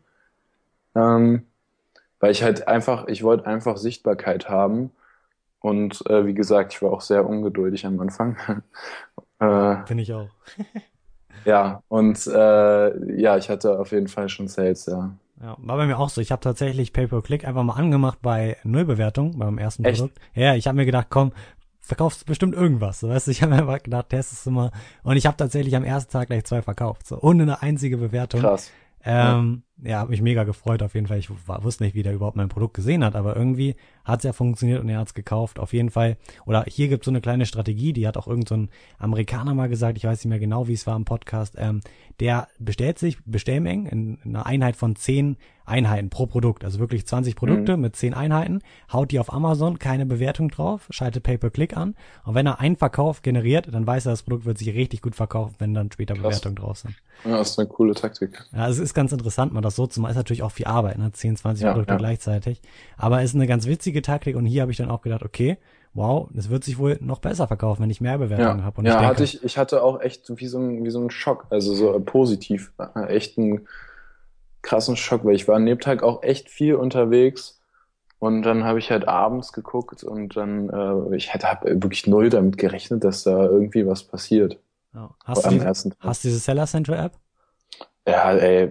Ähm, 0.95 1.43
weil 2.19 2.31
ich 2.31 2.43
halt 2.43 2.67
einfach, 2.67 3.07
ich 3.07 3.23
wollte 3.23 3.45
einfach 3.45 3.77
Sichtbarkeit 3.77 4.49
haben. 4.49 4.91
Und 5.59 6.05
äh, 6.09 6.25
wie 6.25 6.33
gesagt, 6.33 6.73
ich 6.73 6.81
war 6.81 6.91
auch 6.91 7.01
sehr 7.01 7.27
ungeduldig 7.27 7.85
am 7.85 7.99
Anfang. 7.99 8.37
äh, 9.39 9.75
Bin 9.87 9.99
ich 9.99 10.13
auch. 10.13 10.29
ja, 11.45 11.81
und 11.87 12.27
äh, 12.27 13.21
ja, 13.21 13.37
ich 13.37 13.49
hatte 13.49 13.79
auf 13.79 13.91
jeden 13.91 14.07
Fall 14.07 14.29
schon 14.29 14.47
Sales, 14.47 14.85
ja. 14.85 15.11
Ja, 15.41 15.57
war 15.59 15.77
bei 15.77 15.85
mir 15.85 15.99
auch 15.99 16.09
so. 16.09 16.21
Ich 16.21 16.31
habe 16.31 16.39
tatsächlich 16.39 16.93
Pay-per-Click 16.93 17.45
einfach 17.45 17.63
mal 17.63 17.73
angemacht 17.73 18.19
bei 18.21 18.57
Nullbewertung 18.63 19.37
beim 19.37 19.57
ersten 19.57 19.83
Echt? 19.83 19.97
Produkt. 19.97 20.19
Ja, 20.33 20.55
ich 20.55 20.67
habe 20.67 20.77
mir 20.77 20.85
gedacht, 20.85 21.07
komm, 21.09 21.33
verkaufst 21.81 22.21
du 22.21 22.25
bestimmt 22.25 22.55
irgendwas. 22.55 23.01
So, 23.01 23.09
weißt 23.09 23.27
du, 23.27 23.31
ich 23.31 23.41
habe 23.41 23.53
mir 23.53 23.59
einfach 23.59 23.83
gedacht, 23.83 24.09
testest 24.09 24.45
du 24.45 24.51
mal. 24.51 24.71
Und 25.03 25.17
ich 25.17 25.25
habe 25.25 25.37
tatsächlich 25.37 25.75
am 25.75 25.83
ersten 25.83 26.11
Tag 26.11 26.27
gleich 26.27 26.45
zwei 26.45 26.61
verkauft. 26.61 27.05
So, 27.05 27.19
ohne 27.21 27.43
eine 27.43 27.61
einzige 27.61 27.97
Bewertung. 27.97 28.41
Krass. 28.41 28.71
Ähm, 29.03 29.63
ja, 29.74 29.74
habe 29.83 30.11
mich 30.11 30.21
mega 30.21 30.43
gefreut 30.43 30.81
auf 30.83 30.95
jeden 30.95 31.07
Fall. 31.07 31.17
Ich 31.19 31.29
wusste 31.29 31.83
nicht, 31.83 31.95
wie 31.95 32.03
der 32.03 32.13
überhaupt 32.13 32.37
mein 32.37 32.49
Produkt 32.49 32.75
gesehen 32.75 33.03
hat, 33.03 33.15
aber 33.15 33.35
irgendwie 33.35 33.75
hat's 34.05 34.23
ja 34.23 34.33
funktioniert 34.33 34.81
und 34.81 34.89
er 34.89 34.99
hat's 34.99 35.13
gekauft. 35.13 35.59
Auf 35.59 35.73
jeden 35.73 35.89
Fall. 35.89 36.17
Oder 36.45 36.63
hier 36.67 36.87
gibt's 36.87 37.05
so 37.05 37.11
eine 37.11 37.21
kleine 37.21 37.45
Strategie, 37.45 37.91
die 37.91 38.07
hat 38.07 38.17
auch 38.17 38.27
irgend 38.27 38.47
so 38.47 38.55
ein 38.55 38.69
Amerikaner 38.99 39.53
mal 39.53 39.67
gesagt, 39.67 39.97
ich 39.97 40.05
weiß 40.05 40.23
nicht 40.23 40.29
mehr 40.29 40.39
genau, 40.39 40.67
wie 40.67 40.73
es 40.73 40.87
war 40.87 40.95
im 40.95 41.05
Podcast. 41.05 41.55
Ähm, 41.57 41.81
der 42.19 42.47
bestellt 42.57 42.99
sich 42.99 43.17
Bestellmengen 43.25 43.85
in, 43.85 44.17
in 44.23 44.35
einer 44.35 44.45
Einheit 44.45 44.75
von 44.75 44.95
zehn 44.95 45.37
Einheiten 45.65 46.09
pro 46.09 46.27
Produkt, 46.27 46.63
also 46.63 46.79
wirklich 46.79 47.05
20 47.05 47.35
Produkte 47.35 47.75
mit 47.75 47.95
zehn 47.95 48.13
Einheiten, 48.13 48.61
haut 48.91 49.11
die 49.11 49.19
auf 49.19 49.33
Amazon, 49.33 49.79
keine 49.79 50.05
Bewertung 50.05 50.49
drauf, 50.49 50.87
schaltet 50.91 51.23
Pay-per-Click 51.23 51.75
an 51.75 51.95
und 52.23 52.35
wenn 52.35 52.45
er 52.45 52.59
einen 52.59 52.75
Verkauf 52.75 53.23
generiert, 53.23 53.67
dann 53.71 53.87
weiß 53.87 54.05
er, 54.05 54.11
das 54.11 54.23
Produkt 54.23 54.45
wird 54.45 54.57
sich 54.59 54.69
richtig 54.69 55.01
gut 55.01 55.15
verkaufen, 55.15 55.55
wenn 55.57 55.73
dann 55.73 55.91
später 55.91 56.13
Bewertungen 56.13 56.55
drauf 56.55 56.77
sind. 56.77 56.95
Ja, 57.23 57.37
das 57.37 57.51
ist 57.51 57.59
eine 57.59 57.67
coole 57.67 57.95
Taktik. 57.95 58.45
Ja, 58.53 58.69
es 58.69 58.77
ist 58.77 58.93
ganz 58.93 59.11
interessant, 59.11 59.53
mal 59.53 59.61
das 59.65 59.75
so 59.75 59.87
zu 59.87 60.01
machen. 60.01 60.11
Ist 60.11 60.17
natürlich 60.17 60.43
auch 60.43 60.51
viel 60.51 60.67
Arbeit, 60.67 60.97
ne? 60.97 61.11
10, 61.11 61.37
20 61.37 61.63
Ja, 61.63 61.71
Produkte 61.71 61.93
ja. 61.93 61.97
gleichzeitig. 61.97 62.61
Aber 62.97 63.21
ist 63.23 63.35
eine 63.35 63.47
ganz 63.47 63.65
witzige 63.67 64.01
Taktik 64.01 64.35
und 64.35 64.45
hier 64.45 64.61
habe 64.61 64.71
ich 64.71 64.77
dann 64.77 64.89
auch 64.89 65.01
gedacht, 65.01 65.23
okay, 65.23 65.57
wow, 65.93 66.29
das 66.33 66.49
wird 66.49 66.63
sich 66.63 66.77
wohl 66.77 66.97
noch 67.01 67.19
besser 67.19 67.47
verkaufen, 67.47 67.83
wenn 67.83 67.89
ich 67.89 68.01
mehr 68.01 68.17
Bewertungen 68.17 68.59
Ja, 68.59 68.65
habe. 68.65 68.79
Und 68.79 68.85
ja 68.85 68.93
ich 68.93 68.97
denke, 68.97 69.07
hatte 69.07 69.23
ich, 69.23 69.43
ich 69.43 69.57
hatte 69.57 69.83
auch 69.83 70.01
echt 70.01 70.29
wie 70.39 70.47
so 70.47 70.59
ein, 70.59 70.83
wie 70.83 70.89
so 70.89 70.99
ein 71.01 71.09
Schock, 71.09 71.47
also 71.49 71.73
so 71.73 71.99
positiv, 72.01 72.73
äh, 72.79 73.07
echt 73.07 73.37
einen 73.37 73.67
krassen 74.61 74.97
Schock, 74.97 75.23
weil 75.25 75.35
ich 75.35 75.47
war 75.47 75.55
an 75.55 75.65
dem 75.65 75.79
Tag 75.79 76.03
auch 76.03 76.23
echt 76.23 76.49
viel 76.49 76.75
unterwegs 76.75 77.61
und 78.19 78.43
dann 78.43 78.63
habe 78.65 78.79
ich 78.79 78.91
halt 78.91 79.07
abends 79.07 79.53
geguckt 79.53 80.03
und 80.03 80.35
dann, 80.37 80.69
äh, 80.69 81.15
ich 81.15 81.33
hätte 81.33 81.49
hab 81.49 81.65
wirklich 81.65 82.07
null 82.07 82.29
damit 82.29 82.57
gerechnet, 82.57 83.03
dass 83.03 83.23
da 83.23 83.45
irgendwie 83.45 83.85
was 83.87 84.03
passiert 84.03 84.59
ja. 84.93 85.15
hast, 85.23 85.45
du 85.51 85.59
Tag. 85.59 85.97
hast 85.99 86.23
du 86.23 86.27
diese 86.29 86.39
Seller 86.39 86.65
Central 86.67 87.05
App? 87.05 87.19
Ja, 88.07 88.33
ey, 88.33 88.69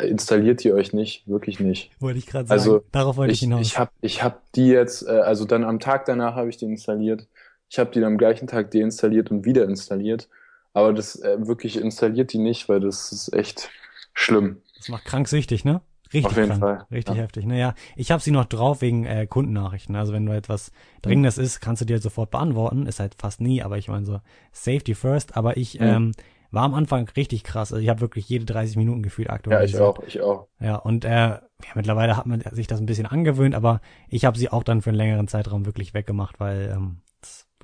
installiert 0.00 0.62
die 0.62 0.72
euch 0.72 0.92
nicht, 0.92 1.26
wirklich 1.26 1.58
nicht. 1.58 1.90
Wollte 2.00 2.18
ich 2.20 2.26
gerade 2.26 2.46
sagen. 2.46 2.60
Also, 2.60 2.84
Darauf 2.92 3.16
wollte 3.16 3.32
ich, 3.32 3.38
Ich, 3.38 3.48
hinaus. 3.48 3.60
ich 3.66 3.78
habe 3.78 3.90
ich 4.00 4.22
hab 4.22 4.52
die 4.52 4.68
jetzt, 4.68 5.02
äh, 5.06 5.10
also 5.10 5.44
dann 5.44 5.64
am 5.64 5.80
Tag 5.80 6.04
danach 6.04 6.36
habe 6.36 6.48
ich 6.48 6.56
die 6.56 6.66
installiert. 6.66 7.26
Ich 7.68 7.80
habe 7.80 7.90
die 7.90 7.98
dann 8.00 8.12
am 8.12 8.18
gleichen 8.18 8.46
Tag 8.46 8.70
deinstalliert 8.70 9.30
und 9.32 9.44
wieder 9.44 9.64
installiert. 9.64 10.28
Aber 10.72 10.92
das 10.92 11.16
äh, 11.16 11.36
wirklich 11.46 11.76
installiert 11.80 12.32
die 12.32 12.38
nicht, 12.38 12.68
weil 12.68 12.78
das 12.78 13.10
ist 13.10 13.32
echt 13.32 13.70
schlimm. 14.14 14.62
das 14.76 14.88
macht 14.88 15.04
krank 15.04 15.26
süchtig, 15.26 15.64
ne? 15.64 15.80
Richtig 16.14 16.26
Auf 16.26 16.36
jeden 16.36 16.48
krank. 16.50 16.60
Fall, 16.60 16.86
Richtig 16.92 17.16
ja. 17.16 17.22
heftig. 17.22 17.44
Naja, 17.46 17.74
ich 17.96 18.12
habe 18.12 18.22
sie 18.22 18.30
noch 18.30 18.44
drauf 18.44 18.82
wegen 18.82 19.04
äh, 19.04 19.26
Kundennachrichten. 19.26 19.96
Also 19.96 20.12
wenn 20.12 20.24
du 20.26 20.32
etwas 20.32 20.70
Dringendes 21.02 21.36
ist, 21.38 21.60
kannst 21.60 21.82
du 21.82 21.86
dir 21.86 21.94
halt 21.94 22.04
sofort 22.04 22.30
beantworten. 22.30 22.86
Ist 22.86 23.00
halt 23.00 23.16
fast 23.16 23.40
nie, 23.40 23.62
aber 23.62 23.78
ich 23.78 23.88
meine 23.88 24.06
so 24.06 24.20
Safety 24.52 24.94
first. 24.94 25.36
Aber 25.36 25.56
ich 25.56 25.80
Mhm. 25.80 25.86
ähm, 25.86 26.12
war 26.56 26.64
am 26.64 26.74
Anfang 26.74 27.08
richtig 27.16 27.44
krass. 27.44 27.72
Also 27.72 27.80
ich 27.82 27.88
habe 27.88 28.00
wirklich 28.00 28.28
jede 28.28 28.44
30 28.44 28.76
Minuten 28.76 29.02
gefühlt 29.02 29.28
Ja, 29.28 29.34
aktualisiert. 29.34 29.80
ich 29.80 29.86
auch, 29.86 30.02
ich 30.06 30.20
auch. 30.22 30.48
Ja, 30.58 30.76
und 30.76 31.04
äh, 31.04 31.08
ja, 31.10 31.40
mittlerweile 31.76 32.16
hat 32.16 32.26
man 32.26 32.40
sich 32.52 32.66
das 32.66 32.80
ein 32.80 32.86
bisschen 32.86 33.06
angewöhnt, 33.06 33.54
aber 33.54 33.80
ich 34.08 34.24
habe 34.24 34.36
sie 34.36 34.50
auch 34.50 34.64
dann 34.64 34.82
für 34.82 34.90
einen 34.90 34.96
längeren 34.96 35.28
Zeitraum 35.28 35.66
wirklich 35.66 35.94
weggemacht, 35.94 36.40
weil 36.40 36.74
ähm, 36.76 37.02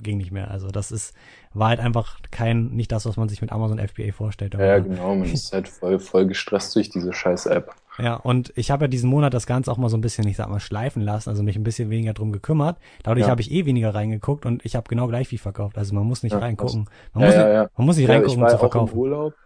ging 0.03 0.19
nicht 0.19 0.33
mehr. 0.33 0.51
Also 0.51 0.69
das 0.71 0.91
ist, 0.93 1.15
war 1.55 1.69
halt 1.69 1.81
einfach 1.81 2.19
kein, 2.31 2.69
nicht 2.71 2.93
das, 2.93 3.07
was 3.07 3.17
man 3.17 3.29
sich 3.29 3.41
mit 3.41 3.53
Amazon 3.53 3.79
FBA 3.79 4.13
vorstellt. 4.13 4.55
Ja, 4.57 4.79
genau. 4.79 5.15
Man 5.15 5.31
ist 5.31 5.53
halt 5.53 5.69
voll, 5.69 5.99
voll 5.99 6.27
gestresst 6.27 6.75
durch 6.75 6.89
diese 6.89 7.13
scheiß 7.13 7.45
App. 7.47 7.75
Ja, 7.99 8.15
und 8.17 8.53
ich 8.57 8.71
habe 8.71 8.85
ja 8.85 8.89
diesen 8.89 9.11
Monat 9.11 9.35
das 9.35 9.47
Ganze 9.47 9.71
auch 9.71 9.77
mal 9.77 9.89
so 9.91 9.97
ein 9.97 10.01
bisschen, 10.01 10.27
ich 10.27 10.37
sag 10.37 10.49
mal, 10.49 10.61
schleifen 10.61 11.03
lassen, 11.03 11.29
also 11.29 11.43
mich 11.43 11.57
ein 11.57 11.63
bisschen 11.63 11.91
weniger 11.91 12.15
drum 12.15 12.33
gekümmert. 12.33 12.79
Dadurch 13.03 13.29
Ja. 13.29 13.29
habe 13.29 13.41
ich 13.43 13.51
eh 13.53 13.67
weniger 13.67 13.95
reingeguckt 13.95 14.47
und 14.47 14.65
ich 14.65 14.77
habe 14.77 14.89
genau 14.89 15.09
gleich 15.09 15.29
viel 15.29 15.39
verkauft. 15.39 15.77
Also 15.79 15.95
man 15.95 16.07
muss 16.07 16.23
nicht 16.23 16.41
Ja, 16.41 16.41
reingucken. 16.41 16.89
Man, 17.13 17.23
Ja, 17.23 17.25
muss 17.25 17.37
ja, 17.37 17.37
nicht, 17.37 17.53
man 17.77 17.87
muss 17.87 17.97
nicht 17.99 18.09
reingucken, 18.09 18.41
ich 18.41 18.43
um 18.43 18.49
zu 18.49 18.57
auch 18.59 18.77
im 18.77 18.89
verkaufen. 18.89 18.93
Urlaub 18.93 19.37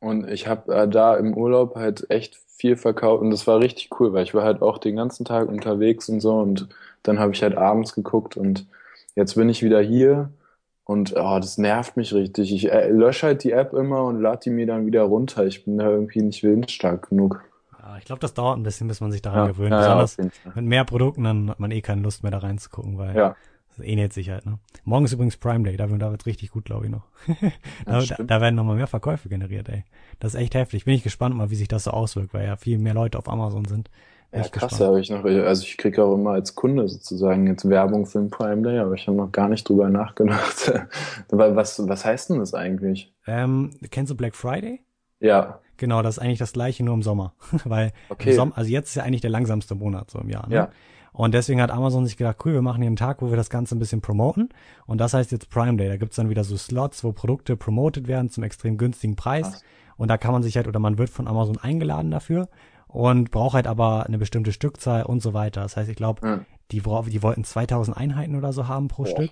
und 0.00 0.28
ich 0.30 0.46
habe 0.48 0.74
äh, 0.74 0.88
da 0.88 1.16
im 1.16 1.36
Urlaub 1.36 1.76
halt 1.76 2.10
echt 2.10 2.36
viel 2.56 2.76
verkauft 2.76 3.22
und 3.22 3.30
das 3.30 3.46
war 3.46 3.60
richtig 3.60 3.90
cool, 4.00 4.12
weil 4.12 4.24
ich 4.24 4.34
war 4.34 4.44
halt 4.44 4.62
auch 4.62 4.78
den 4.78 4.96
ganzen 4.96 5.24
Tag 5.26 5.48
unterwegs 5.48 6.08
und 6.08 6.20
so 6.20 6.38
und 6.40 6.68
dann 7.02 7.18
habe 7.20 7.32
ich 7.34 7.42
halt 7.42 7.56
abends 7.56 7.94
geguckt 7.94 8.36
und 8.36 8.66
jetzt 9.14 9.34
bin 9.34 9.48
ich 9.48 9.62
wieder 9.62 9.80
hier 9.80 10.32
und 10.84 11.14
oh, 11.16 11.38
das 11.38 11.58
nervt 11.58 11.96
mich 11.96 12.12
richtig. 12.12 12.52
Ich 12.52 12.70
äh, 12.70 12.88
lösche 12.88 13.26
halt 13.28 13.44
die 13.44 13.52
App 13.52 13.72
immer 13.72 14.04
und 14.04 14.20
lade 14.20 14.40
die 14.44 14.50
mir 14.50 14.66
dann 14.66 14.86
wieder 14.86 15.02
runter. 15.02 15.46
Ich 15.46 15.64
bin 15.64 15.78
da 15.78 15.88
irgendwie 15.90 16.22
nicht 16.22 16.42
willensstark 16.42 17.08
genug. 17.10 17.42
Ja, 17.80 17.96
ich 17.98 18.04
glaube, 18.04 18.20
das 18.20 18.34
dauert 18.34 18.58
ein 18.58 18.62
bisschen, 18.62 18.88
bis 18.88 19.00
man 19.00 19.10
sich 19.10 19.22
daran 19.22 19.44
Ja, 19.46 19.52
gewöhnt. 19.52 19.70
ja, 19.70 19.78
Besonders 19.78 20.16
mit 20.54 20.64
mehr 20.64 20.84
Produkten, 20.84 21.24
dann 21.24 21.50
hat 21.50 21.60
man 21.60 21.70
eh 21.70 21.80
keine 21.80 22.02
Lust 22.02 22.22
mehr 22.22 22.30
da 22.32 22.38
reinzugucken, 22.38 22.98
weil 22.98 23.14
Ja, 23.16 23.36
das 23.76 23.84
ähnelt 23.84 24.12
sich 24.12 24.30
halt. 24.30 24.46
Ne? 24.46 24.58
Morgen 24.84 25.04
ist 25.04 25.12
übrigens 25.12 25.36
Prime 25.36 25.64
Day, 25.64 25.76
da, 25.76 25.86
da 25.86 26.10
wird's 26.10 26.26
richtig 26.26 26.50
gut, 26.50 26.64
glaube 26.64 26.84
ich 26.86 26.90
noch. 26.92 27.04
da, 27.86 28.00
da, 28.02 28.16
da 28.22 28.40
werden 28.40 28.54
nochmal 28.54 28.76
mehr 28.76 28.86
Verkäufe 28.86 29.28
generiert, 29.28 29.68
ey. 29.68 29.84
Das 30.20 30.34
ist 30.34 30.40
echt 30.40 30.54
heftig. 30.54 30.84
Bin 30.84 30.94
ich 30.94 31.02
gespannt 31.02 31.34
mal, 31.34 31.50
wie 31.50 31.56
sich 31.56 31.68
das 31.68 31.84
so 31.84 31.90
auswirkt, 31.90 32.34
weil 32.34 32.46
ja 32.46 32.56
viel 32.56 32.78
mehr 32.78 32.94
Leute 32.94 33.18
auf 33.18 33.28
Amazon 33.28 33.64
sind. 33.64 33.90
Ja 34.32 34.48
krass, 34.48 34.80
habe 34.80 35.00
ich 35.00 35.10
noch, 35.10 35.24
also 35.24 35.62
ich 35.62 35.76
kriege 35.76 36.02
auch 36.02 36.14
immer 36.14 36.30
als 36.30 36.54
Kunde 36.54 36.88
sozusagen 36.88 37.46
jetzt 37.46 37.68
Werbung 37.68 38.06
für 38.06 38.18
den 38.18 38.30
Prime 38.30 38.62
Day, 38.62 38.78
aber 38.78 38.94
ich 38.94 39.06
habe 39.06 39.16
noch 39.16 39.30
gar 39.30 39.48
nicht 39.48 39.68
drüber 39.68 39.88
nachgedacht. 39.90 40.72
Was, 41.28 41.86
was 41.86 42.04
heißt 42.04 42.30
denn 42.30 42.38
das 42.38 42.54
eigentlich? 42.54 43.12
Ähm, 43.26 43.70
kennst 43.90 44.10
du 44.10 44.16
Black 44.16 44.34
Friday? 44.34 44.80
Ja, 45.20 45.60
Genau, 45.78 46.00
das 46.02 46.16
ist 46.16 46.22
eigentlich 46.22 46.38
das 46.38 46.52
gleiche 46.52 46.84
nur 46.84 46.94
im 46.94 47.02
Sommer. 47.02 47.34
Weil 47.64 47.92
Okay. 48.08 48.30
im 48.30 48.36
Sommer, 48.36 48.52
also 48.56 48.70
jetzt 48.70 48.90
ist 48.90 48.94
ja 48.94 49.02
eigentlich 49.02 49.20
der 49.22 49.30
langsamste 49.30 49.74
Monat 49.74 50.10
so 50.10 50.20
im 50.20 50.28
Jahr. 50.28 50.48
Ne? 50.48 50.54
Ja. 50.54 50.68
Und 51.12 51.34
deswegen 51.34 51.60
hat 51.60 51.70
Amazon 51.72 52.06
sich 52.06 52.16
gedacht, 52.16 52.36
cool, 52.44 52.52
wir 52.54 52.62
machen 52.62 52.80
hier 52.82 52.86
einen 52.86 52.96
Tag, 52.96 53.20
wo 53.20 53.30
wir 53.30 53.36
das 53.36 53.50
Ganze 53.50 53.74
ein 53.74 53.78
bisschen 53.80 54.00
promoten. 54.00 54.48
Und 54.86 54.98
das 54.98 55.12
heißt 55.12 55.32
jetzt 55.32 55.50
Prime 55.50 55.76
Day. 55.76 55.88
Da 55.88 55.96
gibt's 55.96 56.16
dann 56.16 56.30
wieder 56.30 56.44
so 56.44 56.56
Slots, 56.56 57.02
wo 57.02 57.12
Produkte 57.12 57.56
promotet 57.56 58.06
werden 58.06 58.30
zum 58.30 58.44
extrem 58.44 58.78
günstigen 58.78 59.16
Preis. 59.16 59.50
Krass. 59.50 59.64
Und 59.96 60.08
da 60.08 60.16
kann 60.18 60.32
man 60.32 60.42
sich 60.42 60.56
halt, 60.56 60.68
oder 60.68 60.78
man 60.78 60.98
wird 60.98 61.10
von 61.10 61.26
Amazon 61.26 61.58
eingeladen 61.58 62.10
dafür 62.10 62.48
und 62.92 63.30
braucht 63.30 63.54
halt 63.54 63.66
aber 63.66 64.06
eine 64.06 64.18
bestimmte 64.18 64.52
Stückzahl 64.52 65.04
und 65.04 65.20
so 65.22 65.32
weiter. 65.34 65.62
Das 65.62 65.76
heißt, 65.76 65.88
ich 65.90 65.96
glaube, 65.96 66.26
Ja. 66.26 66.40
die, 66.70 66.80
bra- 66.80 67.02
die 67.02 67.22
wollten 67.22 67.44
2000 67.44 67.96
Einheiten 67.96 68.36
oder 68.36 68.52
so 68.52 68.68
haben 68.68 68.88
pro 68.88 69.04
Boah. 69.04 69.10
Stück. 69.10 69.30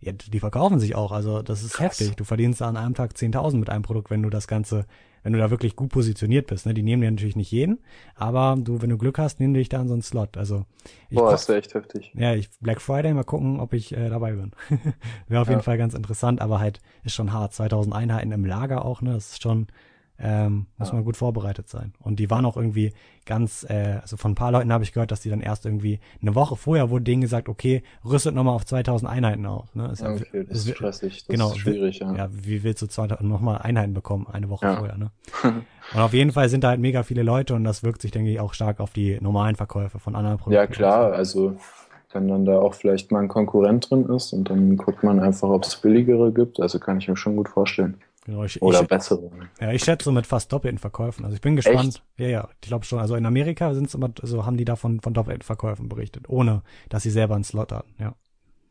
Ja, 0.00 0.10
die 0.10 0.40
verkaufen 0.40 0.80
sich 0.80 0.96
auch. 0.96 1.12
Also 1.12 1.42
das 1.42 1.62
ist 1.62 1.74
Krass. 1.74 2.00
heftig. 2.00 2.16
Du 2.16 2.24
verdienst 2.24 2.60
da 2.60 2.68
an 2.68 2.76
einem 2.76 2.94
Tag 2.94 3.12
10.000 3.12 3.60
mit 3.60 3.70
einem 3.70 3.82
Produkt, 3.84 4.10
wenn 4.10 4.20
du 4.20 4.30
das 4.30 4.48
Ganze, 4.48 4.84
wenn 5.22 5.32
du 5.32 5.38
da 5.38 5.50
wirklich 5.50 5.76
gut 5.76 5.90
positioniert 5.90 6.48
bist. 6.48 6.66
Ne? 6.66 6.74
Die 6.74 6.82
nehmen 6.82 7.02
dir 7.02 7.10
natürlich 7.10 7.36
nicht 7.36 7.52
jeden, 7.52 7.78
aber 8.16 8.56
du, 8.58 8.82
wenn 8.82 8.90
du 8.90 8.98
Glück 8.98 9.18
hast, 9.18 9.38
nehmen 9.38 9.54
die 9.54 9.60
dich 9.60 9.68
da 9.68 9.80
in 9.80 9.86
so 9.86 9.92
einen 9.94 10.02
Slot. 10.02 10.36
Also 10.36 10.64
ich 11.08 11.16
boah, 11.18 11.32
ist 11.34 11.48
ja 11.48 11.54
echt 11.54 11.74
heftig. 11.74 12.10
ja, 12.16 12.34
ich 12.34 12.50
Black 12.58 12.80
Friday 12.80 13.14
mal 13.14 13.22
gucken, 13.22 13.60
ob 13.60 13.74
ich 13.74 13.96
äh, 13.96 14.08
dabei 14.08 14.32
bin. 14.32 14.50
Wäre 15.28 15.42
auf 15.42 15.46
Ja. 15.46 15.52
jeden 15.52 15.62
Fall 15.62 15.78
ganz 15.78 15.94
interessant, 15.94 16.40
aber 16.40 16.58
halt 16.58 16.80
ist 17.04 17.14
schon 17.14 17.32
hart. 17.32 17.52
2000 17.52 17.94
Einheiten 17.94 18.32
im 18.32 18.44
Lager 18.44 18.84
auch, 18.84 19.02
ne? 19.02 19.12
Das 19.12 19.32
ist 19.34 19.42
schon 19.44 19.68
ähm, 20.22 20.66
muss 20.78 20.88
Ja. 20.88 20.94
man 20.94 21.04
gut 21.04 21.16
vorbereitet 21.16 21.68
sein. 21.68 21.92
Und 21.98 22.20
die 22.20 22.30
waren 22.30 22.44
auch 22.46 22.56
irgendwie 22.56 22.92
ganz, 23.26 23.64
äh, 23.68 23.98
also 24.00 24.16
von 24.16 24.32
ein 24.32 24.34
paar 24.36 24.52
Leuten 24.52 24.72
habe 24.72 24.84
ich 24.84 24.92
gehört, 24.92 25.10
dass 25.10 25.20
die 25.20 25.30
dann 25.30 25.40
erst 25.40 25.66
irgendwie 25.66 25.98
eine 26.20 26.34
Woche 26.34 26.56
vorher 26.56 26.90
wurde 26.90 27.04
denen 27.04 27.20
gesagt, 27.22 27.48
okay, 27.48 27.82
rüstet 28.04 28.34
nochmal 28.34 28.54
auf 28.54 28.64
2000 28.64 29.10
Einheiten 29.10 29.46
auf. 29.46 29.74
Ne? 29.74 29.88
Ist 29.92 30.00
ja- 30.02 30.12
Okay, 30.12 30.44
das 30.48 30.58
ist 30.58 30.68
ist- 30.68 30.74
stressig, 30.76 31.18
das 31.26 31.26
genau, 31.28 31.50
ist 31.50 31.58
schwierig, 31.58 31.98
ja. 31.98 32.14
ja, 32.14 32.28
wie 32.32 32.62
willst 32.62 32.82
du 32.82 32.86
2000 32.86 33.28
nochmal 33.28 33.58
Einheiten 33.62 33.94
bekommen, 33.94 34.26
eine 34.30 34.48
Woche 34.48 34.66
Ja. 34.66 34.76
vorher, 34.76 34.96
ne? 34.96 35.10
Und 35.94 36.00
auf 36.00 36.12
jeden 36.14 36.32
Fall 36.32 36.48
sind 36.48 36.64
da 36.64 36.68
halt 36.68 36.80
mega 36.80 37.02
viele 37.02 37.22
Leute 37.22 37.54
und 37.54 37.64
das 37.64 37.82
wirkt 37.82 38.00
sich, 38.00 38.12
denke 38.12 38.30
ich, 38.30 38.38
auch 38.40 38.54
stark 38.54 38.80
auf 38.80 38.92
die 38.92 39.18
normalen 39.20 39.56
Verkäufe 39.56 39.98
von 39.98 40.14
anderen 40.14 40.38
Produkten. 40.38 40.54
Ja, 40.54 40.66
klar, 40.66 41.12
also 41.12 41.56
wenn 42.12 42.28
dann 42.28 42.44
da 42.46 42.58
auch 42.60 42.74
vielleicht 42.74 43.10
mal 43.10 43.18
ein 43.20 43.28
Konkurrent 43.28 43.90
drin 43.90 44.06
ist 44.06 44.32
und 44.32 44.48
dann 44.48 44.76
guckt 44.76 45.02
man 45.02 45.18
einfach, 45.20 45.48
ob 45.48 45.64
es 45.64 45.76
billigere 45.76 46.32
gibt, 46.32 46.60
also 46.60 46.78
kann 46.78 46.98
ich 46.98 47.08
mir 47.08 47.16
schon 47.16 47.36
gut 47.36 47.48
vorstellen. 47.48 47.96
Genau, 48.24 48.44
ich, 48.44 48.62
oder 48.62 48.82
ich, 48.82 48.88
bessere. 48.88 49.30
Ja, 49.60 49.72
ich 49.72 49.82
schätze 49.82 50.12
mit 50.12 50.26
fast 50.26 50.52
doppelten 50.52 50.78
Verkäufen. 50.78 51.24
Also 51.24 51.34
ich 51.34 51.40
bin 51.40 51.56
gespannt. 51.56 51.80
Echt? 51.96 52.02
Ja, 52.18 52.28
ja, 52.28 52.48
ich 52.60 52.68
glaube 52.68 52.84
schon. 52.84 53.00
Also 53.00 53.16
in 53.16 53.26
Amerika 53.26 53.74
sind 53.74 53.88
es 53.88 53.94
immer, 53.94 54.10
so 54.22 54.46
haben 54.46 54.56
die 54.56 54.64
davon 54.64 55.00
von 55.00 55.12
doppelten 55.12 55.42
Verkäufen 55.42 55.88
berichtet, 55.88 56.28
ohne 56.28 56.62
dass 56.88 57.02
sie 57.02 57.10
selber 57.10 57.34
einen 57.34 57.44
Slot 57.44 57.72
hatten, 57.72 57.94
ja. 57.98 58.14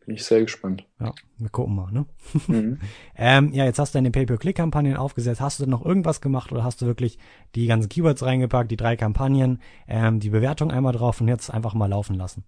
Bin 0.06 0.16
ich 0.16 0.24
sehr 0.24 0.42
gespannt. 0.42 0.86
Ja, 1.00 1.14
wir 1.38 1.50
gucken 1.50 1.76
mal, 1.76 1.92
ne? 1.92 2.06
Mhm. 2.48 2.80
ähm, 3.16 3.54
ja, 3.54 3.66
jetzt 3.66 3.78
hast 3.78 3.94
du 3.94 3.98
deine 3.98 4.10
Pay-Per-Click-Kampagnen 4.10 4.96
aufgesetzt. 4.96 5.42
Hast 5.42 5.60
du 5.60 5.68
noch 5.68 5.86
irgendwas 5.86 6.22
gemacht 6.22 6.52
oder 6.52 6.64
hast 6.64 6.82
du 6.82 6.86
wirklich 6.86 7.20
die 7.54 7.68
ganzen 7.68 7.90
Keywords 7.90 8.24
reingepackt, 8.24 8.72
die 8.72 8.78
drei 8.78 8.96
Kampagnen, 8.96 9.62
ähm, 9.88 10.20
die 10.20 10.30
Bewertung 10.30 10.72
einmal 10.72 10.94
drauf 10.94 11.22
und 11.22 11.28
jetzt 11.28 11.54
einfach 11.54 11.74
mal 11.74 11.90
laufen 11.90 12.16
lassen? 12.16 12.46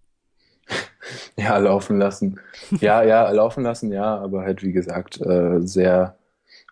Ja, 1.35 1.57
laufen 1.57 1.97
lassen. 1.97 2.39
Ja, 2.79 3.03
ja, 3.03 3.29
laufen 3.29 3.63
lassen, 3.63 3.91
ja, 3.91 4.17
aber 4.17 4.43
halt 4.43 4.63
wie 4.63 4.71
gesagt, 4.71 5.19
äh, 5.19 5.59
sehr 5.59 6.15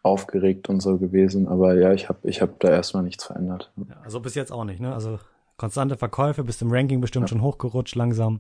aufgeregt 0.04 0.70
und 0.70 0.82
so 0.82 0.98
gewesen. 0.98 1.48
Aber 1.48 1.76
ja, 1.76 1.94
ich 1.94 2.10
habe 2.10 2.20
ich 2.24 2.42
hab 2.42 2.60
da 2.60 2.70
erstmal 2.70 3.04
nichts 3.04 3.26
verändert. 3.26 3.72
Ja, 3.78 3.98
also 4.04 4.20
bis 4.20 4.36
jetzt 4.36 4.52
auch 4.52 4.66
nicht, 4.66 4.80
ne? 4.80 4.94
Also 4.94 5.20
konstante 5.58 5.98
Verkäufe, 5.98 6.44
bist 6.44 6.62
im 6.62 6.72
Ranking 6.72 7.02
bestimmt 7.02 7.26
ja. 7.26 7.28
schon 7.30 7.42
hochgerutscht 7.42 7.96
langsam 7.96 8.40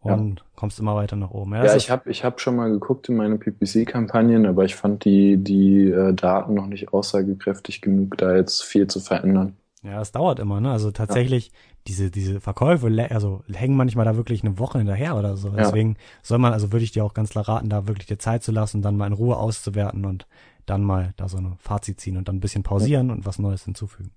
und 0.00 0.38
ja. 0.38 0.44
kommst 0.56 0.78
immer 0.78 0.94
weiter 0.94 1.16
nach 1.16 1.30
oben. 1.30 1.52
Ja, 1.54 1.64
ja 1.64 1.76
ich 1.76 1.90
habe 1.90 2.10
ich 2.10 2.24
hab 2.24 2.40
schon 2.40 2.56
mal 2.56 2.70
geguckt 2.70 3.08
in 3.08 3.16
meine 3.16 3.36
PPC-Kampagnen, 3.36 4.46
aber 4.46 4.64
ich 4.64 4.74
fand 4.74 5.04
die, 5.04 5.36
die 5.36 5.90
äh, 5.90 6.14
Daten 6.14 6.54
noch 6.54 6.66
nicht 6.66 6.92
aussagekräftig 6.92 7.80
genug, 7.80 8.16
da 8.16 8.34
jetzt 8.36 8.62
viel 8.62 8.86
zu 8.86 9.00
verändern. 9.00 9.56
Ja, 9.82 10.00
es 10.00 10.12
dauert 10.12 10.38
immer, 10.38 10.60
ne? 10.60 10.70
Also 10.70 10.90
tatsächlich, 10.90 11.46
ja. 11.46 11.52
diese, 11.86 12.10
diese 12.10 12.40
Verkäufe, 12.40 13.08
also 13.10 13.42
hängen 13.50 13.76
manchmal 13.76 14.04
da 14.04 14.16
wirklich 14.16 14.42
eine 14.42 14.58
Woche 14.58 14.78
hinterher 14.78 15.16
oder 15.16 15.36
so. 15.36 15.50
Deswegen 15.50 15.96
soll 16.22 16.38
man, 16.38 16.52
also 16.52 16.72
würde 16.72 16.84
ich 16.84 16.92
dir 16.92 17.04
auch 17.04 17.14
ganz 17.14 17.30
klar 17.30 17.48
raten, 17.48 17.70
da 17.70 17.88
wirklich 17.88 18.06
dir 18.06 18.18
Zeit 18.18 18.42
zu 18.42 18.52
lassen, 18.52 18.82
dann 18.82 18.96
mal 18.96 19.06
in 19.06 19.14
Ruhe 19.14 19.36
auszuwerten 19.36 20.04
und 20.04 20.26
dann 20.70 20.82
mal 20.82 21.12
da 21.16 21.28
so 21.28 21.36
eine 21.36 21.56
Fazit 21.58 22.00
ziehen 22.00 22.16
und 22.16 22.28
dann 22.28 22.36
ein 22.36 22.40
bisschen 22.40 22.62
pausieren 22.62 23.08
ja. 23.08 23.14
und 23.14 23.26
was 23.26 23.38
Neues 23.38 23.64
hinzufügen. 23.64 24.12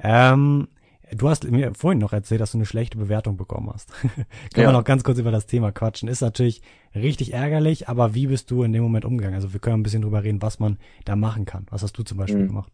Ähm, 0.00 0.68
du 1.12 1.28
hast 1.28 1.48
mir 1.48 1.72
vorhin 1.74 2.00
noch 2.00 2.12
erzählt, 2.12 2.40
dass 2.40 2.52
du 2.52 2.58
eine 2.58 2.66
schlechte 2.66 2.98
Bewertung 2.98 3.36
bekommen 3.36 3.70
hast. 3.72 3.92
Können 4.02 4.26
ja. 4.56 4.68
wir 4.68 4.72
noch 4.72 4.84
ganz 4.84 5.04
kurz 5.04 5.18
über 5.18 5.30
das 5.30 5.46
Thema 5.46 5.72
quatschen. 5.72 6.08
Ist 6.08 6.20
natürlich 6.20 6.62
richtig 6.94 7.32
ärgerlich, 7.32 7.88
aber 7.88 8.14
wie 8.14 8.26
bist 8.26 8.50
du 8.50 8.64
in 8.64 8.72
dem 8.72 8.82
Moment 8.82 9.04
umgegangen? 9.04 9.36
Also 9.36 9.52
wir 9.52 9.60
können 9.60 9.80
ein 9.80 9.82
bisschen 9.82 10.02
drüber 10.02 10.24
reden, 10.24 10.42
was 10.42 10.58
man 10.58 10.78
da 11.04 11.16
machen 11.16 11.44
kann. 11.44 11.66
Was 11.70 11.82
hast 11.82 11.96
du 11.96 12.02
zum 12.02 12.18
Beispiel 12.18 12.42
mhm. 12.42 12.48
gemacht? 12.48 12.72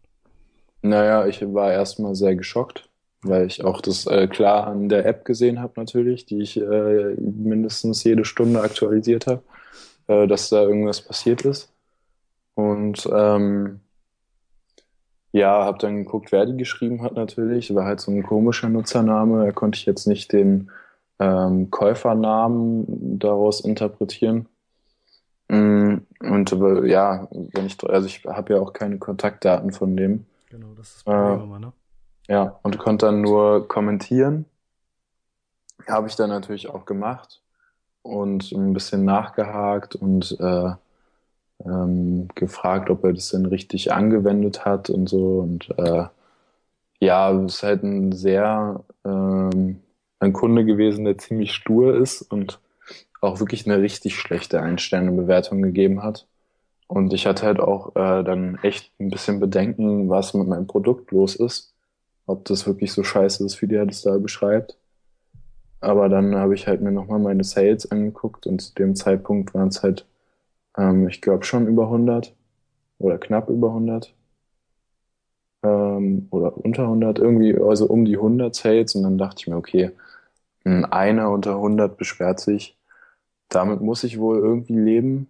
Naja, 0.81 1.27
ich 1.27 1.41
war 1.53 1.71
erstmal 1.71 2.15
sehr 2.15 2.35
geschockt, 2.35 2.89
weil 3.21 3.45
ich 3.45 3.63
auch 3.63 3.81
das 3.81 4.07
äh, 4.07 4.27
klar 4.27 4.65
an 4.65 4.89
der 4.89 5.05
App 5.05 5.25
gesehen 5.25 5.59
habe 5.59 5.73
natürlich, 5.75 6.25
die 6.25 6.39
ich 6.41 6.59
äh, 6.59 7.15
mindestens 7.19 8.03
jede 8.03 8.25
Stunde 8.25 8.61
aktualisiert 8.61 9.27
habe, 9.27 9.43
äh, 10.07 10.25
dass 10.25 10.49
da 10.49 10.63
irgendwas 10.63 11.01
passiert 11.01 11.43
ist. 11.43 11.71
Und 12.55 13.07
ähm, 13.11 13.79
ja, 15.31 15.63
habe 15.63 15.77
dann 15.77 16.03
geguckt, 16.03 16.31
wer 16.31 16.45
die 16.45 16.57
geschrieben 16.57 17.01
hat 17.03 17.13
natürlich. 17.13 17.73
War 17.73 17.85
halt 17.85 18.01
so 18.01 18.11
ein 18.11 18.23
komischer 18.23 18.69
Nutzername. 18.69 19.45
Da 19.45 19.51
konnte 19.51 19.77
ich 19.77 19.85
jetzt 19.85 20.07
nicht 20.07 20.33
den 20.33 20.69
ähm, 21.19 21.71
Käufernamen 21.71 23.19
daraus 23.19 23.61
interpretieren. 23.61 24.47
Mm, 25.47 25.97
und 26.19 26.53
aber, 26.53 26.85
ja, 26.85 27.27
wenn 27.31 27.65
ich, 27.65 27.77
also 27.89 28.07
ich 28.07 28.25
habe 28.25 28.53
ja 28.53 28.59
auch 28.59 28.73
keine 28.73 28.97
Kontaktdaten 28.97 29.71
von 29.71 29.95
dem. 29.95 30.25
Genau, 30.49 30.73
das 30.75 30.89
ist 30.89 30.95
das 30.97 31.03
Problem 31.03 31.39
äh, 31.39 31.43
immer, 31.43 31.59
ne? 31.59 31.73
Ja, 32.27 32.59
und 32.63 32.77
konnte 32.77 33.07
dann 33.07 33.21
nur 33.21 33.67
kommentieren. 33.67 34.45
Habe 35.87 36.07
ich 36.07 36.15
dann 36.15 36.29
natürlich 36.29 36.69
auch 36.69 36.85
gemacht 36.85 37.41
und 38.01 38.51
ein 38.51 38.73
bisschen 38.73 39.05
nachgehakt 39.05 39.95
und 39.95 40.37
äh, 40.39 40.71
ähm, 41.65 42.27
gefragt, 42.35 42.89
ob 42.89 43.03
er 43.03 43.13
das 43.13 43.29
denn 43.29 43.45
richtig 43.45 43.91
angewendet 43.93 44.65
hat 44.65 44.89
und 44.89 45.07
so. 45.07 45.39
Und 45.39 45.69
äh, 45.77 46.05
ja, 46.99 47.31
es 47.31 47.55
ist 47.55 47.63
halt 47.63 47.83
ein 47.83 48.11
sehr 48.11 48.83
ähm, 49.05 49.81
ein 50.19 50.33
Kunde 50.33 50.65
gewesen, 50.65 51.05
der 51.05 51.17
ziemlich 51.17 51.53
stur 51.53 51.95
ist 51.95 52.21
und 52.21 52.59
auch 53.21 53.39
wirklich 53.39 53.65
eine 53.65 53.81
richtig 53.81 54.15
schlechte 54.15 54.61
Ein-Sterne-Bewertung 54.61 55.61
gegeben 55.61 56.03
hat. 56.03 56.27
Und 56.87 57.13
ich 57.13 57.25
hatte 57.25 57.45
halt 57.45 57.59
auch 57.59 57.95
äh, 57.95 58.23
dann 58.23 58.59
echt 58.63 58.91
ein 58.99 59.09
bisschen 59.09 59.39
Bedenken, 59.39 60.09
was 60.09 60.33
mit 60.33 60.47
meinem 60.47 60.67
Produkt 60.67 61.11
los 61.11 61.35
ist. 61.35 61.73
Ob 62.27 62.45
das 62.45 62.67
wirklich 62.67 62.91
so 62.91 63.03
scheiße 63.03 63.45
ist, 63.45 63.61
wie 63.61 63.67
der 63.67 63.85
das 63.85 64.01
da 64.01 64.17
beschreibt. 64.17 64.77
Aber 65.79 66.09
dann 66.09 66.35
habe 66.35 66.53
ich 66.53 66.67
halt 66.67 66.81
mir 66.81 66.91
nochmal 66.91 67.19
meine 67.19 67.43
Sales 67.43 67.89
angeguckt 67.89 68.45
und 68.45 68.61
zu 68.61 68.73
dem 68.75 68.95
Zeitpunkt 68.95 69.53
waren 69.53 69.69
es 69.69 69.81
halt 69.81 70.05
ähm, 70.77 71.07
ich 71.09 71.21
glaube 71.21 71.45
schon 71.45 71.67
über 71.67 71.85
100 71.89 72.35
oder 72.99 73.17
knapp 73.17 73.49
über 73.49 73.69
100 73.69 74.13
ähm, 75.63 76.27
oder 76.31 76.57
unter 76.57 76.83
100, 76.83 77.19
irgendwie 77.19 77.55
also 77.57 77.87
um 77.87 78.05
die 78.05 78.17
100 78.17 78.55
Sales 78.55 78.95
und 78.95 79.03
dann 79.03 79.17
dachte 79.17 79.37
ich 79.39 79.47
mir, 79.47 79.57
okay, 79.57 79.91
einer 80.65 81.31
unter 81.31 81.55
100 81.55 81.97
beschwert 81.97 82.39
sich, 82.39 82.77
damit 83.49 83.81
muss 83.81 84.03
ich 84.03 84.19
wohl 84.19 84.39
irgendwie 84.39 84.77
leben. 84.77 85.29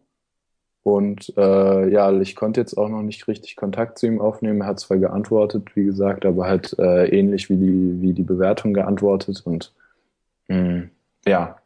Und 0.84 1.34
äh, 1.38 1.90
ja, 1.90 2.12
ich 2.22 2.36
konnte 2.36 2.60
jetzt 2.60 2.78
auch 2.78 2.90
noch 2.90 3.04
nicht 3.04 3.28
richtig 3.28 3.56
Kontakt 3.56 4.00
zu 4.00 4.08
ihm 4.08 4.22
aufnehmen. 4.22 4.62
Er 4.62 4.68
hat 4.68 4.80
zwar 4.80 4.98
geantwortet, 4.98 5.76
wie 5.76 5.86
gesagt, 5.86 6.26
aber 6.26 6.46
halt 6.48 6.78
äh, 6.80 7.08
ähnlich 7.08 7.50
wie 7.50 7.58
die, 7.58 8.02
wie 8.02 8.14
die 8.14 8.24
Bewertung 8.24 8.74
geantwortet. 8.74 9.44
Und 9.46 9.74
mh, 10.50 10.90
ja, 11.26 11.58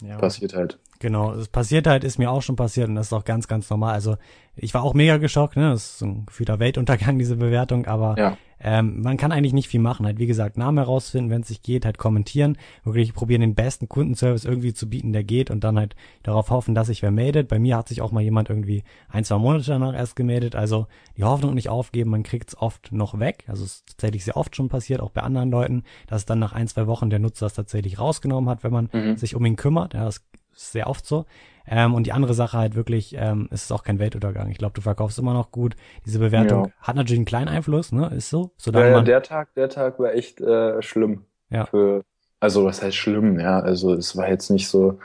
ja, 0.00 0.16
passiert 0.18 0.54
halt. 0.54 0.78
Genau, 1.02 1.32
es 1.32 1.48
passiert 1.48 1.88
halt, 1.88 2.04
ist 2.04 2.18
mir 2.18 2.30
auch 2.30 2.42
schon 2.42 2.54
passiert 2.54 2.88
und 2.88 2.94
das 2.94 3.08
ist 3.08 3.12
auch 3.12 3.24
ganz, 3.24 3.48
ganz 3.48 3.68
normal. 3.68 3.92
Also 3.92 4.18
ich 4.54 4.72
war 4.72 4.84
auch 4.84 4.94
mega 4.94 5.16
geschockt, 5.16 5.56
ne? 5.56 5.70
Das 5.70 5.82
ist 5.82 5.98
so 5.98 6.06
ein 6.06 6.26
gefühlter 6.26 6.60
Weltuntergang, 6.60 7.18
diese 7.18 7.34
Bewertung, 7.34 7.86
aber 7.86 8.14
ja. 8.16 8.36
ähm, 8.60 9.02
man 9.02 9.16
kann 9.16 9.32
eigentlich 9.32 9.52
nicht 9.52 9.66
viel 9.66 9.80
machen. 9.80 10.06
Halt, 10.06 10.20
wie 10.20 10.28
gesagt, 10.28 10.56
Namen 10.56 10.78
herausfinden, 10.78 11.28
wenn 11.28 11.40
es 11.40 11.48
sich 11.48 11.60
geht, 11.60 11.84
halt 11.84 11.98
kommentieren, 11.98 12.56
wirklich 12.84 13.14
probieren, 13.14 13.40
den 13.40 13.56
besten 13.56 13.88
Kundenservice 13.88 14.44
irgendwie 14.44 14.74
zu 14.74 14.88
bieten, 14.88 15.12
der 15.12 15.24
geht 15.24 15.50
und 15.50 15.64
dann 15.64 15.76
halt 15.76 15.96
darauf 16.22 16.50
hoffen, 16.50 16.76
dass 16.76 16.86
sich 16.86 17.02
wer 17.02 17.10
meldet. 17.10 17.48
Bei 17.48 17.58
mir 17.58 17.76
hat 17.76 17.88
sich 17.88 18.00
auch 18.00 18.12
mal 18.12 18.22
jemand 18.22 18.48
irgendwie 18.48 18.84
ein, 19.08 19.24
zwei 19.24 19.38
Monate 19.38 19.64
danach 19.66 19.94
erst 19.94 20.14
gemeldet. 20.14 20.54
Also 20.54 20.86
die 21.16 21.24
Hoffnung 21.24 21.54
nicht 21.54 21.68
aufgeben, 21.68 22.10
man 22.10 22.22
kriegt's 22.22 22.56
oft 22.56 22.92
noch 22.92 23.18
weg. 23.18 23.42
Also 23.48 23.64
es 23.64 23.72
ist 23.72 23.88
tatsächlich 23.88 24.24
sehr 24.24 24.36
oft 24.36 24.54
schon 24.54 24.68
passiert, 24.68 25.00
auch 25.00 25.10
bei 25.10 25.22
anderen 25.22 25.50
Leuten, 25.50 25.82
dass 26.06 26.26
dann 26.26 26.38
nach 26.38 26.52
ein, 26.52 26.68
zwei 26.68 26.86
Wochen 26.86 27.10
der 27.10 27.18
Nutzer 27.18 27.46
es 27.46 27.54
tatsächlich 27.54 27.98
rausgenommen 27.98 28.48
hat, 28.48 28.62
wenn 28.62 28.72
man 28.72 28.88
mhm. 28.92 29.16
sich 29.16 29.34
um 29.34 29.44
ihn 29.44 29.56
kümmert. 29.56 29.94
Ja, 29.94 30.04
das 30.04 30.22
ist 30.62 30.72
sehr 30.72 30.86
oft 30.86 31.06
so. 31.06 31.26
Ähm, 31.66 31.94
und 31.94 32.06
die 32.06 32.12
andere 32.12 32.34
Sache 32.34 32.58
halt 32.58 32.74
wirklich, 32.74 33.14
ähm, 33.16 33.48
es 33.50 33.64
ist 33.64 33.72
auch 33.72 33.84
kein 33.84 33.98
Weltuntergang. 33.98 34.50
Ich 34.50 34.58
glaube, 34.58 34.74
du 34.74 34.80
verkaufst 34.80 35.18
immer 35.18 35.32
noch 35.32 35.52
gut. 35.52 35.76
Diese 36.06 36.18
Bewertung 36.18 36.66
ja. 36.66 36.70
hat 36.80 36.96
natürlich 36.96 37.18
einen 37.18 37.26
kleinen 37.26 37.48
Einfluss, 37.48 37.92
ne? 37.92 38.10
Ist 38.16 38.30
so. 38.30 38.50
ja, 38.66 38.86
ja, 38.88 39.00
der 39.02 39.22
Tag, 39.22 39.54
der 39.54 39.68
Tag 39.68 39.98
war 39.98 40.12
echt 40.12 40.40
äh, 40.40 40.82
schlimm. 40.82 41.24
Ja. 41.50 41.66
Für, 41.66 42.02
also 42.40 42.64
was 42.64 42.82
heißt 42.82 42.96
schlimm, 42.96 43.38
ja? 43.38 43.60
Also 43.60 43.94
es 43.94 44.16
war 44.16 44.28
jetzt 44.28 44.50
nicht 44.50 44.68
so, 44.68 44.98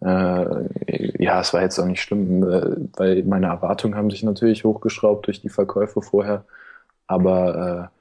äh, 0.00 1.22
ja, 1.22 1.40
es 1.40 1.52
war 1.52 1.62
jetzt 1.62 1.78
auch 1.78 1.86
nicht 1.86 2.00
schlimm, 2.00 2.42
äh, 2.44 2.76
weil 2.96 3.24
meine 3.24 3.46
Erwartungen 3.46 3.96
haben 3.96 4.10
sich 4.10 4.22
natürlich 4.22 4.64
hochgeschraubt 4.64 5.26
durch 5.26 5.40
die 5.40 5.48
Verkäufe 5.48 6.02
vorher. 6.02 6.44
Aber 7.08 7.90
äh, 7.92 7.96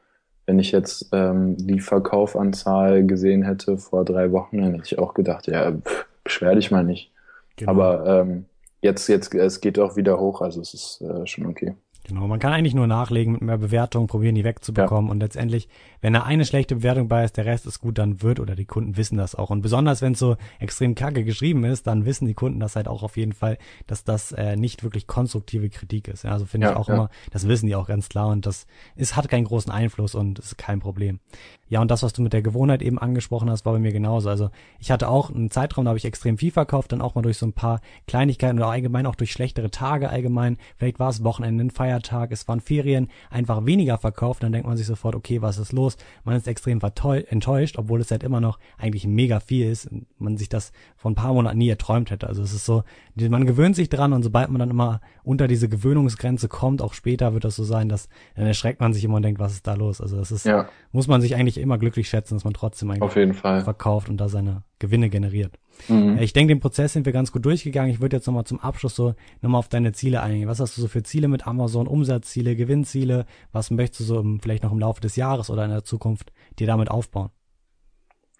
wenn 0.46 0.60
ich 0.60 0.72
jetzt 0.72 1.10
ähm, 1.12 1.56
die 1.58 1.80
Verkaufanzahl 1.80 3.06
gesehen 3.06 3.44
hätte 3.44 3.78
vor 3.78 4.06
drei 4.06 4.32
Wochen, 4.32 4.62
dann 4.62 4.74
hätte 4.74 4.86
ich 4.86 5.00
auch 5.00 5.14
gedacht, 5.16 5.48
ja, 5.48 5.72
pff, 5.72 6.06
beschwer 6.26 6.56
dich 6.56 6.72
mal 6.72 6.84
nicht. 6.84 7.14
Genau. 7.56 7.72
Aber 7.72 8.06
ähm, 8.06 8.46
jetzt, 8.82 9.08
jetzt, 9.08 9.34
es 9.34 9.62
geht 9.62 9.80
auch 9.80 9.96
wieder 9.96 10.20
hoch, 10.20 10.42
also 10.42 10.60
es 10.60 10.74
ist 10.74 11.02
äh, 11.02 11.26
schon 11.26 11.46
okay. 11.46 11.76
Genau, 12.08 12.28
man 12.28 12.40
kann 12.40 12.54
eigentlich 12.54 12.76
nur 12.76 12.86
nachlegen 12.86 13.34
mit 13.34 13.42
mehr 13.42 13.58
Bewertung, 13.58 14.06
probieren 14.06 14.36
die 14.36 14.44
wegzubekommen 14.44 15.08
ja. 15.08 15.12
und 15.12 15.20
letztendlich, 15.22 15.68
wenn 16.02 16.14
da 16.14 16.22
eine 16.22 16.46
schlechte 16.46 16.76
Bewertung 16.76 17.08
bei 17.08 17.24
ist, 17.24 17.36
der 17.36 17.46
Rest 17.46 17.66
ist 17.66 17.80
gut, 17.82 17.98
dann 17.98 18.22
wird 18.22 18.40
oder 18.40 18.56
die 18.56 18.66
Kunden 18.66 18.96
wissen 18.96 19.18
das 19.18 19.34
auch. 19.34 19.50
Und 19.50 19.64
besonders 19.64 20.04
wenn 20.04 20.14
es 20.14 20.20
so 20.20 20.38
extrem 20.60 20.94
kacke 20.94 21.24
geschrieben 21.24 21.64
ist, 21.64 21.88
dann 21.88 22.06
wissen 22.06 22.28
die 22.28 22.36
Kunden 22.36 22.60
das 22.60 22.76
halt 22.76 22.88
auch 22.88 23.02
auf 23.02 23.18
jeden 23.18 23.34
Fall, 23.34 23.58
dass 23.88 24.04
das 24.04 24.32
äh, 24.34 24.56
nicht 24.56 24.84
wirklich 24.84 25.08
konstruktive 25.08 25.70
Kritik 25.70 26.08
ist. 26.08 26.24
Ja, 26.24 26.32
also 26.32 26.46
finde 26.46 26.68
ja, 26.68 26.74
ich 26.74 26.78
auch 26.78 26.90
immer, 26.90 27.10
das 27.32 27.48
wissen 27.48 27.66
die 27.66 27.76
auch 27.76 27.88
ganz 27.88 28.08
klar 28.08 28.28
und 28.28 28.46
das 28.46 28.68
ist, 28.96 29.16
hat 29.16 29.28
keinen 29.28 29.46
großen 29.46 29.72
Einfluss 29.72 30.14
und 30.14 30.38
ist 30.38 30.60
kein 30.60 30.80
Problem. 30.80 31.20
Ja, 31.68 31.82
und 31.82 31.90
das, 31.90 32.04
was 32.04 32.14
du 32.14 32.22
mit 32.22 32.34
der 32.34 32.42
Gewohnheit 32.42 32.82
eben 32.82 33.00
angesprochen 33.00 33.50
hast, 33.50 33.66
war 33.66 33.74
bei 33.74 33.80
mir 33.80 33.92
genauso. 33.92 34.30
Also 34.30 34.50
ich 34.80 34.92
hatte 34.92 35.08
auch 35.10 35.34
einen 35.34 35.50
Zeitraum, 35.50 35.86
da 35.86 35.90
habe 35.90 35.98
ich 35.98 36.06
extrem 36.06 36.38
viel 36.38 36.52
verkauft, 36.52 36.92
dann 36.92 37.02
auch 37.02 37.16
mal 37.16 37.22
durch 37.22 37.38
so 37.38 37.46
ein 37.46 37.54
paar 37.54 37.82
Kleinigkeiten 38.08 38.60
oder 38.60 38.70
allgemein 38.70 39.06
auch 39.06 39.16
durch 39.16 39.32
schlechtere 39.32 39.72
Tage 39.72 40.10
allgemein. 40.10 40.58
Vielleicht 40.78 41.00
war 41.00 41.10
es 41.10 41.24
Wochenende, 41.24 41.64
ein 41.64 41.72
Feiertag, 41.72 42.32
es 42.32 42.48
waren 42.48 42.60
Ferien, 42.60 43.10
einfach 43.30 43.66
weniger 43.66 43.98
verkauft. 43.98 44.44
Dann 44.44 44.52
denkt 44.52 44.68
man 44.68 44.78
sich 44.78 44.86
sofort, 44.86 45.16
okay, 45.16 45.42
was 45.42 45.58
ist 45.58 45.74
los? 45.74 45.98
Man 46.24 46.36
ist 46.36 46.48
extrem 46.48 46.80
enttäuscht, 46.82 47.78
obwohl 47.78 48.02
es 48.02 48.12
halt 48.12 48.24
immer 48.24 48.42
noch 48.42 48.60
eigentlich 48.78 49.08
mega 49.08 49.40
viel 49.40 49.70
ist 49.70 49.90
man 50.18 50.38
sich 50.38 50.50
das 50.50 50.72
vor 50.96 51.12
ein 51.12 51.16
paar 51.16 51.34
Monaten 51.34 51.58
nie 51.58 51.70
erträumt 51.70 52.12
hätte. 52.12 52.28
Also 52.28 52.42
es 52.42 52.54
ist 52.54 52.66
so, 52.66 52.84
man 53.16 53.46
gewöhnt 53.46 53.76
sich 53.76 53.90
dran 53.90 54.14
und 54.14 54.24
sobald 54.24 54.50
man 54.50 54.60
dann 54.60 54.70
immer 54.70 55.02
unter 55.24 55.48
diese 55.48 55.70
Gewöhnungsgrenze 55.70 56.48
kommt, 56.48 56.82
auch 56.82 56.94
später 56.94 57.34
wird 57.34 57.46
das 57.46 57.56
so 57.56 57.64
sein, 57.64 57.90
dass 57.90 58.10
dann 58.36 58.46
erschreckt 58.46 58.80
man 58.80 58.94
sich 58.94 59.04
immer 59.04 59.16
und 59.16 59.24
denkt, 59.24 59.40
was 59.40 59.54
ist 59.54 59.68
da 59.68 59.74
los? 59.74 60.02
Also 60.02 60.18
das 60.18 60.32
ist, 60.32 60.46
ja. 60.46 60.68
muss 60.92 61.08
man 61.08 61.22
sich 61.22 61.36
eigentlich 61.36 61.55
sich 61.56 61.64
immer 61.64 61.78
glücklich 61.78 62.08
schätzen, 62.08 62.36
dass 62.36 62.44
man 62.44 62.54
trotzdem 62.54 62.92
jeden 63.16 63.34
Fall. 63.34 63.62
verkauft 63.62 64.10
und 64.10 64.18
da 64.18 64.30
seine 64.30 64.64
Gewinne 64.80 65.10
generiert. 65.10 65.58
Mhm. 65.88 66.18
Äh, 66.18 66.24
Ich 66.24 66.34
denke, 66.34 66.54
den 66.54 66.60
Prozess 66.60 66.94
sind 66.94 67.06
wir 67.06 67.14
ganz 67.14 67.32
gut 67.32 67.46
durchgegangen. 67.46 67.92
Ich 67.92 68.02
würde 68.02 68.18
jetzt 68.18 68.28
nochmal 68.28 68.46
zum 68.46 68.60
Abschluss 68.60 68.96
so 68.96 69.16
nochmal 69.42 69.60
auf 69.60 69.68
deine 69.68 69.92
Ziele 69.94 70.22
eingehen. 70.22 70.48
Was 70.48 70.60
hast 70.60 70.78
du 70.78 70.82
so 70.82 70.88
für 70.88 71.04
Ziele 71.04 71.28
mit 71.28 71.48
Amazon? 71.48 71.88
Umsatzziele, 71.88 72.56
Gewinnziele? 72.56 73.26
Was 73.52 73.72
möchtest 73.72 74.02
du 74.02 74.04
so 74.06 74.20
im, 74.20 74.40
vielleicht 74.40 74.64
noch 74.64 74.72
im 74.72 74.80
Laufe 74.80 75.02
des 75.02 75.16
Jahres 75.16 75.50
oder 75.50 75.66
in 75.66 75.72
der 75.72 75.84
Zukunft 75.84 76.32
dir 76.60 76.68
damit 76.68 76.92
aufbauen? 76.92 77.30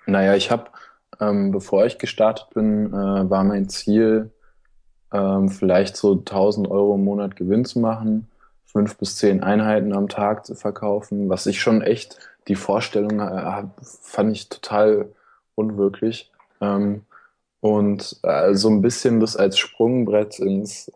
Naja, 0.06 0.36
ich 0.36 0.52
habe, 0.52 0.66
ähm, 1.20 1.52
bevor 1.52 1.86
ich 1.86 1.98
gestartet 1.98 2.50
bin, 2.54 2.88
äh, 2.94 3.30
war 3.30 3.44
mein 3.44 3.70
Ziel, 3.70 4.32
ähm, 5.12 5.50
vielleicht 5.50 5.96
so 5.98 6.16
1000 6.16 6.70
Euro 6.70 6.96
im 6.96 7.04
Monat 7.04 7.36
Gewinn 7.36 7.66
zu 7.66 7.80
machen, 7.80 8.28
fünf 8.66 8.98
bis 8.98 9.16
zehn 9.16 9.42
Einheiten 9.42 9.94
am 9.94 10.10
Tag 10.10 10.46
zu 10.46 10.56
verkaufen, 10.56 11.30
was 11.30 11.46
ich 11.46 11.62
schon 11.62 11.82
echt, 11.82 12.18
die 12.48 12.56
Vorstellung 12.56 13.20
äh, 13.20 13.64
fand 13.82 14.32
ich 14.32 14.50
total 14.50 15.14
unwirklich. 15.56 16.32
Ähm, 16.62 17.06
und 17.60 18.20
äh, 18.24 18.54
so 18.54 18.70
ein 18.70 18.82
bisschen 18.82 19.20
das 19.20 19.36
als 19.36 19.58
Sprungbrett 19.58 20.40
ins 20.40 20.92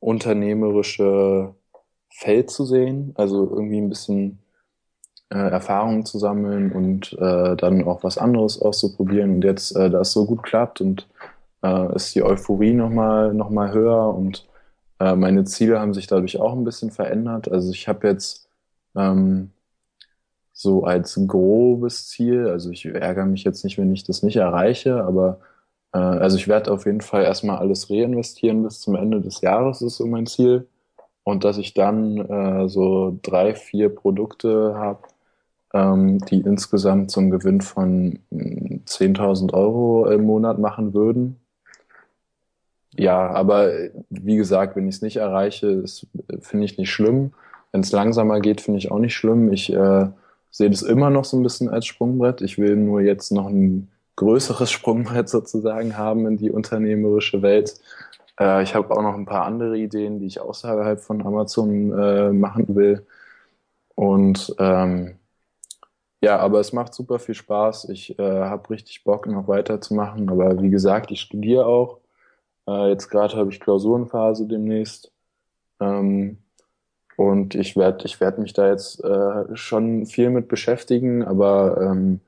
unternehmerische 0.00 1.54
Feld 2.10 2.50
zu 2.50 2.64
sehen, 2.64 3.12
also 3.16 3.48
irgendwie 3.48 3.78
ein 3.78 3.88
bisschen 3.88 4.38
äh, 5.30 5.38
Erfahrungen 5.38 6.04
zu 6.04 6.18
sammeln 6.18 6.72
und 6.72 7.12
äh, 7.14 7.56
dann 7.56 7.84
auch 7.84 8.04
was 8.04 8.18
anderes 8.18 8.60
auszuprobieren. 8.60 9.36
Und 9.36 9.44
jetzt, 9.44 9.74
äh, 9.76 9.90
da 9.90 10.00
es 10.00 10.12
so 10.12 10.26
gut 10.26 10.42
klappt 10.42 10.80
und 10.80 11.08
äh, 11.62 11.94
ist 11.94 12.14
die 12.14 12.22
Euphorie 12.22 12.74
nochmal 12.74 13.34
noch 13.34 13.50
mal 13.50 13.72
höher 13.72 14.14
und 14.14 14.46
äh, 15.00 15.16
meine 15.16 15.44
Ziele 15.44 15.80
haben 15.80 15.94
sich 15.94 16.06
dadurch 16.06 16.38
auch 16.38 16.52
ein 16.52 16.64
bisschen 16.64 16.90
verändert. 16.90 17.50
Also 17.50 17.70
ich 17.70 17.88
habe 17.88 18.08
jetzt 18.08 18.48
ähm, 18.94 19.50
so 20.56 20.84
als 20.84 21.20
grobes 21.26 22.08
Ziel, 22.08 22.48
also 22.48 22.70
ich 22.70 22.86
ärgere 22.86 23.26
mich 23.26 23.44
jetzt 23.44 23.62
nicht, 23.64 23.76
wenn 23.78 23.92
ich 23.92 24.04
das 24.04 24.22
nicht 24.22 24.36
erreiche, 24.36 25.04
aber 25.04 25.38
äh, 25.92 25.98
also 25.98 26.38
ich 26.38 26.48
werde 26.48 26.72
auf 26.72 26.86
jeden 26.86 27.02
Fall 27.02 27.24
erstmal 27.24 27.58
alles 27.58 27.90
reinvestieren 27.90 28.62
bis 28.64 28.80
zum 28.80 28.96
Ende 28.96 29.20
des 29.20 29.42
Jahres, 29.42 29.82
ist 29.82 29.98
so 29.98 30.06
mein 30.06 30.26
Ziel. 30.26 30.66
Und 31.24 31.44
dass 31.44 31.58
ich 31.58 31.74
dann 31.74 32.18
äh, 32.18 32.68
so 32.68 33.18
drei, 33.22 33.54
vier 33.54 33.90
Produkte 33.94 34.74
habe, 34.76 35.02
ähm, 35.74 36.20
die 36.26 36.40
insgesamt 36.40 37.10
zum 37.10 37.30
Gewinn 37.30 37.60
von 37.62 38.20
mh, 38.30 38.80
10.000 38.86 39.52
Euro 39.54 40.10
im 40.10 40.24
Monat 40.24 40.58
machen 40.58 40.94
würden. 40.94 41.38
Ja, 42.98 43.30
aber 43.30 43.70
wie 44.10 44.36
gesagt, 44.36 44.74
wenn 44.76 44.88
ich 44.88 44.96
es 44.96 45.02
nicht 45.02 45.16
erreiche, 45.16 45.84
finde 46.40 46.64
ich 46.64 46.78
nicht 46.78 46.90
schlimm. 46.90 47.32
Wenn 47.72 47.82
es 47.82 47.92
langsamer 47.92 48.40
geht, 48.40 48.60
finde 48.62 48.78
ich 48.78 48.90
auch 48.90 48.98
nicht 48.98 49.14
schlimm. 49.14 49.52
Ich 49.52 49.72
äh, 49.72 50.08
sehe 50.56 50.70
das 50.70 50.82
immer 50.82 51.10
noch 51.10 51.24
so 51.24 51.36
ein 51.36 51.42
bisschen 51.42 51.68
als 51.68 51.86
Sprungbrett. 51.86 52.40
Ich 52.40 52.56
will 52.58 52.76
nur 52.76 53.02
jetzt 53.02 53.30
noch 53.30 53.46
ein 53.48 53.90
größeres 54.16 54.70
Sprungbrett 54.72 55.28
sozusagen 55.28 55.96
haben 55.98 56.26
in 56.26 56.38
die 56.38 56.50
unternehmerische 56.50 57.42
Welt. 57.42 57.78
Äh, 58.40 58.62
ich 58.62 58.74
habe 58.74 58.90
auch 58.96 59.02
noch 59.02 59.14
ein 59.14 59.26
paar 59.26 59.44
andere 59.44 59.76
Ideen, 59.76 60.18
die 60.18 60.26
ich 60.26 60.40
außerhalb 60.40 61.00
von 61.00 61.24
Amazon 61.26 61.92
äh, 61.92 62.32
machen 62.32 62.74
will. 62.74 63.06
Und 63.94 64.54
ähm, 64.58 65.16
ja, 66.22 66.38
aber 66.38 66.60
es 66.60 66.72
macht 66.72 66.94
super 66.94 67.18
viel 67.18 67.34
Spaß. 67.34 67.90
Ich 67.90 68.18
äh, 68.18 68.22
habe 68.22 68.70
richtig 68.70 69.04
Bock, 69.04 69.26
noch 69.26 69.48
weiterzumachen. 69.48 70.28
Aber 70.30 70.60
wie 70.62 70.70
gesagt, 70.70 71.10
ich 71.10 71.20
studiere 71.20 71.66
auch. 71.66 72.00
Äh, 72.66 72.90
jetzt 72.90 73.10
gerade 73.10 73.36
habe 73.36 73.50
ich 73.50 73.60
Klausurenphase 73.60 74.46
demnächst. 74.46 75.12
Ähm, 75.80 76.38
und 77.16 77.54
ich 77.54 77.76
werde 77.76 78.04
ich 78.04 78.20
werd 78.20 78.38
mich 78.38 78.52
da 78.52 78.68
jetzt 78.68 79.02
äh, 79.02 79.56
schon 79.56 80.06
viel 80.06 80.30
mit 80.30 80.48
beschäftigen, 80.48 81.24
aber 81.24 81.80
ähm, 81.80 82.20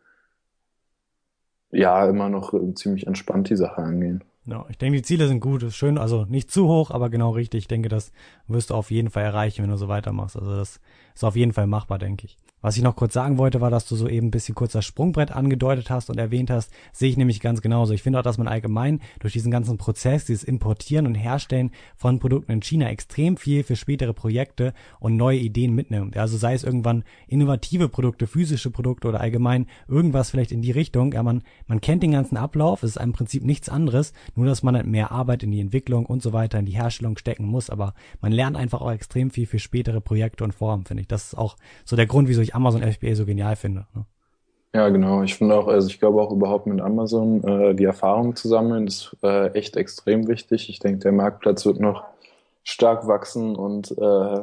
ja, 1.71 2.09
immer 2.09 2.29
noch 2.29 2.55
äh, 2.55 2.75
ziemlich 2.75 3.07
entspannt 3.07 3.51
die 3.51 3.57
Sache 3.57 3.79
angehen. 3.79 4.25
Ja, 4.47 4.65
ich 4.71 4.79
denke, 4.79 4.97
die 4.97 5.03
Ziele 5.03 5.29
sind 5.29 5.41
gut, 5.41 5.63
ist 5.63 5.77
schön, 5.77 5.99
also 5.99 6.25
nicht 6.25 6.51
zu 6.51 6.67
hoch, 6.69 6.91
aber 6.91 7.11
genau 7.11 7.31
richtig. 7.31 7.65
Ich 7.65 7.69
denke, 7.69 7.91
das 7.91 8.13
wirst 8.47 8.71
du 8.71 8.75
auf 8.75 8.91
jeden 8.91 9.11
Fall 9.11 9.25
erreichen, 9.25 9.63
wenn 9.63 9.71
du 9.71 9.77
so 9.77 9.89
weitermachst. 9.89 10.37
Also 10.39 10.57
das 10.57 10.81
ist 11.15 11.25
auf 11.25 11.37
jeden 11.37 11.53
Fall 11.53 11.67
machbar, 11.67 11.99
denke 11.99 12.25
ich. 12.25 12.39
Was 12.61 12.77
ich 12.77 12.83
noch 12.83 12.97
kurz 12.97 13.15
sagen 13.15 13.39
wollte, 13.39 13.61
war, 13.61 13.71
dass 13.71 13.87
du 13.87 13.95
so 13.95 14.09
eben 14.09 14.29
ein 14.29 14.31
bisschen 14.33 14.57
kurz 14.57 14.73
das 14.73 14.85
Sprungbrett 14.85 15.31
angedeutet 15.31 15.91
hast 15.91 16.11
und 16.11 16.19
erwähnt 16.19 16.51
hast, 16.51 16.73
sehe 16.93 17.09
ich 17.09 17.17
nämlich 17.17 17.39
ganz 17.39 17.63
genauso. 17.63 17.93
Ich 17.93 18.03
finde 18.03 18.19
auch, 18.19 18.25
dass 18.25 18.39
man 18.39 18.49
allgemein 18.49 19.01
durch 19.21 19.33
diesen 19.33 19.53
ganzen 19.53 19.79
Prozess, 19.79 20.25
dieses 20.25 20.43
Importieren 20.43 21.07
und 21.07 21.15
Herstellen 21.15 21.71
von 21.97 22.19
Produkten 22.19 22.51
in 22.51 22.63
China 22.63 22.89
extrem 22.89 23.37
viel 23.37 23.63
für 23.63 23.77
spätere 23.77 24.13
Projekte 24.13 24.75
und 24.99 25.17
neue 25.17 25.39
Ideen 25.39 25.73
mitnimmt. 25.73 26.17
Also 26.17 26.37
sei 26.37 26.53
es 26.55 26.65
irgendwann 26.65 27.05
innovative 27.29 27.89
Produkte, 27.89 28.27
physische 28.27 28.71
Produkte 28.71 29.07
oder 29.07 29.21
allgemein 29.21 29.67
irgendwas 29.87 30.31
vielleicht 30.31 30.51
in 30.51 30.63
die 30.63 30.73
Richtung. 30.73 31.13
Ja, 31.13 31.23
man, 31.23 31.43
man 31.69 31.81
kennt 31.81 32.03
den 32.03 32.13
ganzen 32.13 32.37
Ablauf, 32.37 32.83
es 32.83 32.97
ist 32.97 33.03
im 33.03 33.13
Prinzip 33.13 33.45
nichts 33.45 33.69
anderes, 33.69 34.13
nur 34.35 34.47
dass 34.47 34.65
man 34.65 34.75
halt 34.75 34.87
mehr 34.87 35.13
Arbeit 35.13 35.45
in 35.45 35.53
die 35.53 35.61
Entwicklung 35.61 36.07
und 36.07 36.23
so 36.23 36.33
weiter, 36.33 36.59
in 36.59 36.67
die 36.67 36.73
Herstellung 36.73 37.17
stecken 37.19 37.45
muss. 37.45 37.71
Aber 37.71 37.95
man 38.21 38.33
lernt 38.33 38.57
einfach 38.57 38.81
auch 38.81 38.91
extrem 38.91 39.31
viel 39.31 39.47
für 39.47 39.61
spätere 39.61 40.01
Projekte 40.01 40.43
und 40.43 40.55
Formen, 40.55 40.85
finde 40.85 41.03
ich. 41.03 41.09
Das 41.09 41.27
ist 41.27 41.39
auch 41.39 41.57
so 41.85 41.95
der 41.95 42.07
Grund, 42.07 42.27
wieso 42.27 42.41
ich 42.41 42.48
Amazon 42.55 42.83
FBA 42.83 43.15
so 43.15 43.25
genial 43.25 43.57
finde. 43.57 43.87
ne? 43.95 44.05
Ja, 44.75 44.91
genau. 44.91 45.23
Ich 45.23 45.35
finde 45.35 45.55
auch, 45.57 45.67
also 45.67 45.89
ich 45.89 45.99
glaube 45.99 46.21
auch 46.21 46.31
überhaupt 46.31 46.67
mit 46.67 46.81
Amazon 46.81 47.43
äh, 47.43 47.75
die 47.75 47.85
Erfahrung 47.85 48.37
zu 48.37 48.49
sammeln, 48.49 48.87
ist 48.87 49.17
äh, 49.23 49.49
echt 49.53 49.77
extrem 49.77 50.29
wichtig. 50.29 50.69
Ich 50.69 50.79
denke, 50.79 50.99
der 50.99 51.13
Marktplatz 51.13 51.65
wird 51.65 51.81
noch 51.81 52.05
stark 52.65 53.07
wachsen 53.07 53.57
und 53.57 53.91
äh, 53.93 54.41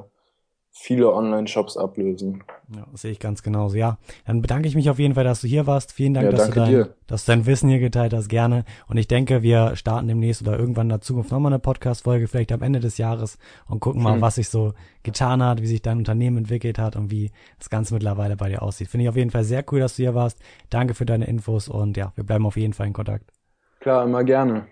viele 0.77 1.13
Online-Shops 1.13 1.77
ablösen. 1.77 2.43
Ja, 2.75 2.85
sehe 2.93 3.11
ich 3.11 3.19
ganz 3.19 3.43
genauso. 3.43 3.77
Ja, 3.77 3.97
dann 4.25 4.41
bedanke 4.41 4.67
ich 4.67 4.75
mich 4.75 4.89
auf 4.89 4.99
jeden 4.99 5.15
Fall, 5.15 5.23
dass 5.23 5.39
du 5.39 5.47
hier 5.47 5.65
warst. 5.67 5.93
Vielen 5.93 6.13
Dank, 6.13 6.25
Ja, 6.25 6.31
dass, 6.31 6.49
du 6.49 6.53
dein, 6.53 6.87
dass 7.07 7.25
du 7.25 7.31
dein 7.31 7.45
Wissen 7.45 7.69
hier 7.69 7.79
geteilt 7.79 8.13
hast. 8.13 8.27
Gerne. 8.27 8.65
Und 8.87 8.97
ich 8.97 9.07
denke, 9.07 9.41
wir 9.41 9.75
starten 9.77 10.07
demnächst 10.07 10.41
oder 10.41 10.59
irgendwann 10.59 10.87
in 10.87 10.89
der 10.89 11.01
Zukunft 11.01 11.31
nochmal 11.31 11.53
eine 11.53 11.59
Podcast-Folge, 11.59 12.27
vielleicht 12.27 12.51
am 12.51 12.61
Ende 12.61 12.81
des 12.81 12.97
Jahres 12.97 13.37
und 13.67 13.79
gucken 13.79 14.03
mal, 14.03 14.15
Hm. 14.15 14.21
was 14.21 14.35
sich 14.35 14.49
so 14.49 14.73
getan 15.03 15.41
hat, 15.41 15.61
wie 15.61 15.67
sich 15.67 15.81
dein 15.81 15.99
Unternehmen 15.99 16.37
entwickelt 16.39 16.77
hat 16.77 16.95
und 16.97 17.09
wie 17.09 17.31
das 17.57 17.69
Ganze 17.69 17.93
mittlerweile 17.93 18.35
bei 18.35 18.49
dir 18.49 18.61
aussieht. 18.61 18.89
Finde 18.89 19.03
ich 19.05 19.09
auf 19.09 19.15
jeden 19.15 19.31
Fall 19.31 19.45
sehr 19.45 19.63
cool, 19.71 19.79
dass 19.79 19.95
du 19.95 20.03
hier 20.03 20.13
warst. 20.13 20.39
Danke 20.69 20.93
für 20.93 21.05
deine 21.05 21.25
Infos 21.25 21.69
und 21.69 21.95
ja, 21.95 22.11
wir 22.15 22.25
bleiben 22.25 22.45
auf 22.45 22.57
jeden 22.57 22.73
Fall 22.73 22.87
in 22.87 22.93
Kontakt. 22.93 23.31
Klar, 23.79 24.03
immer 24.03 24.23
gerne. 24.23 24.67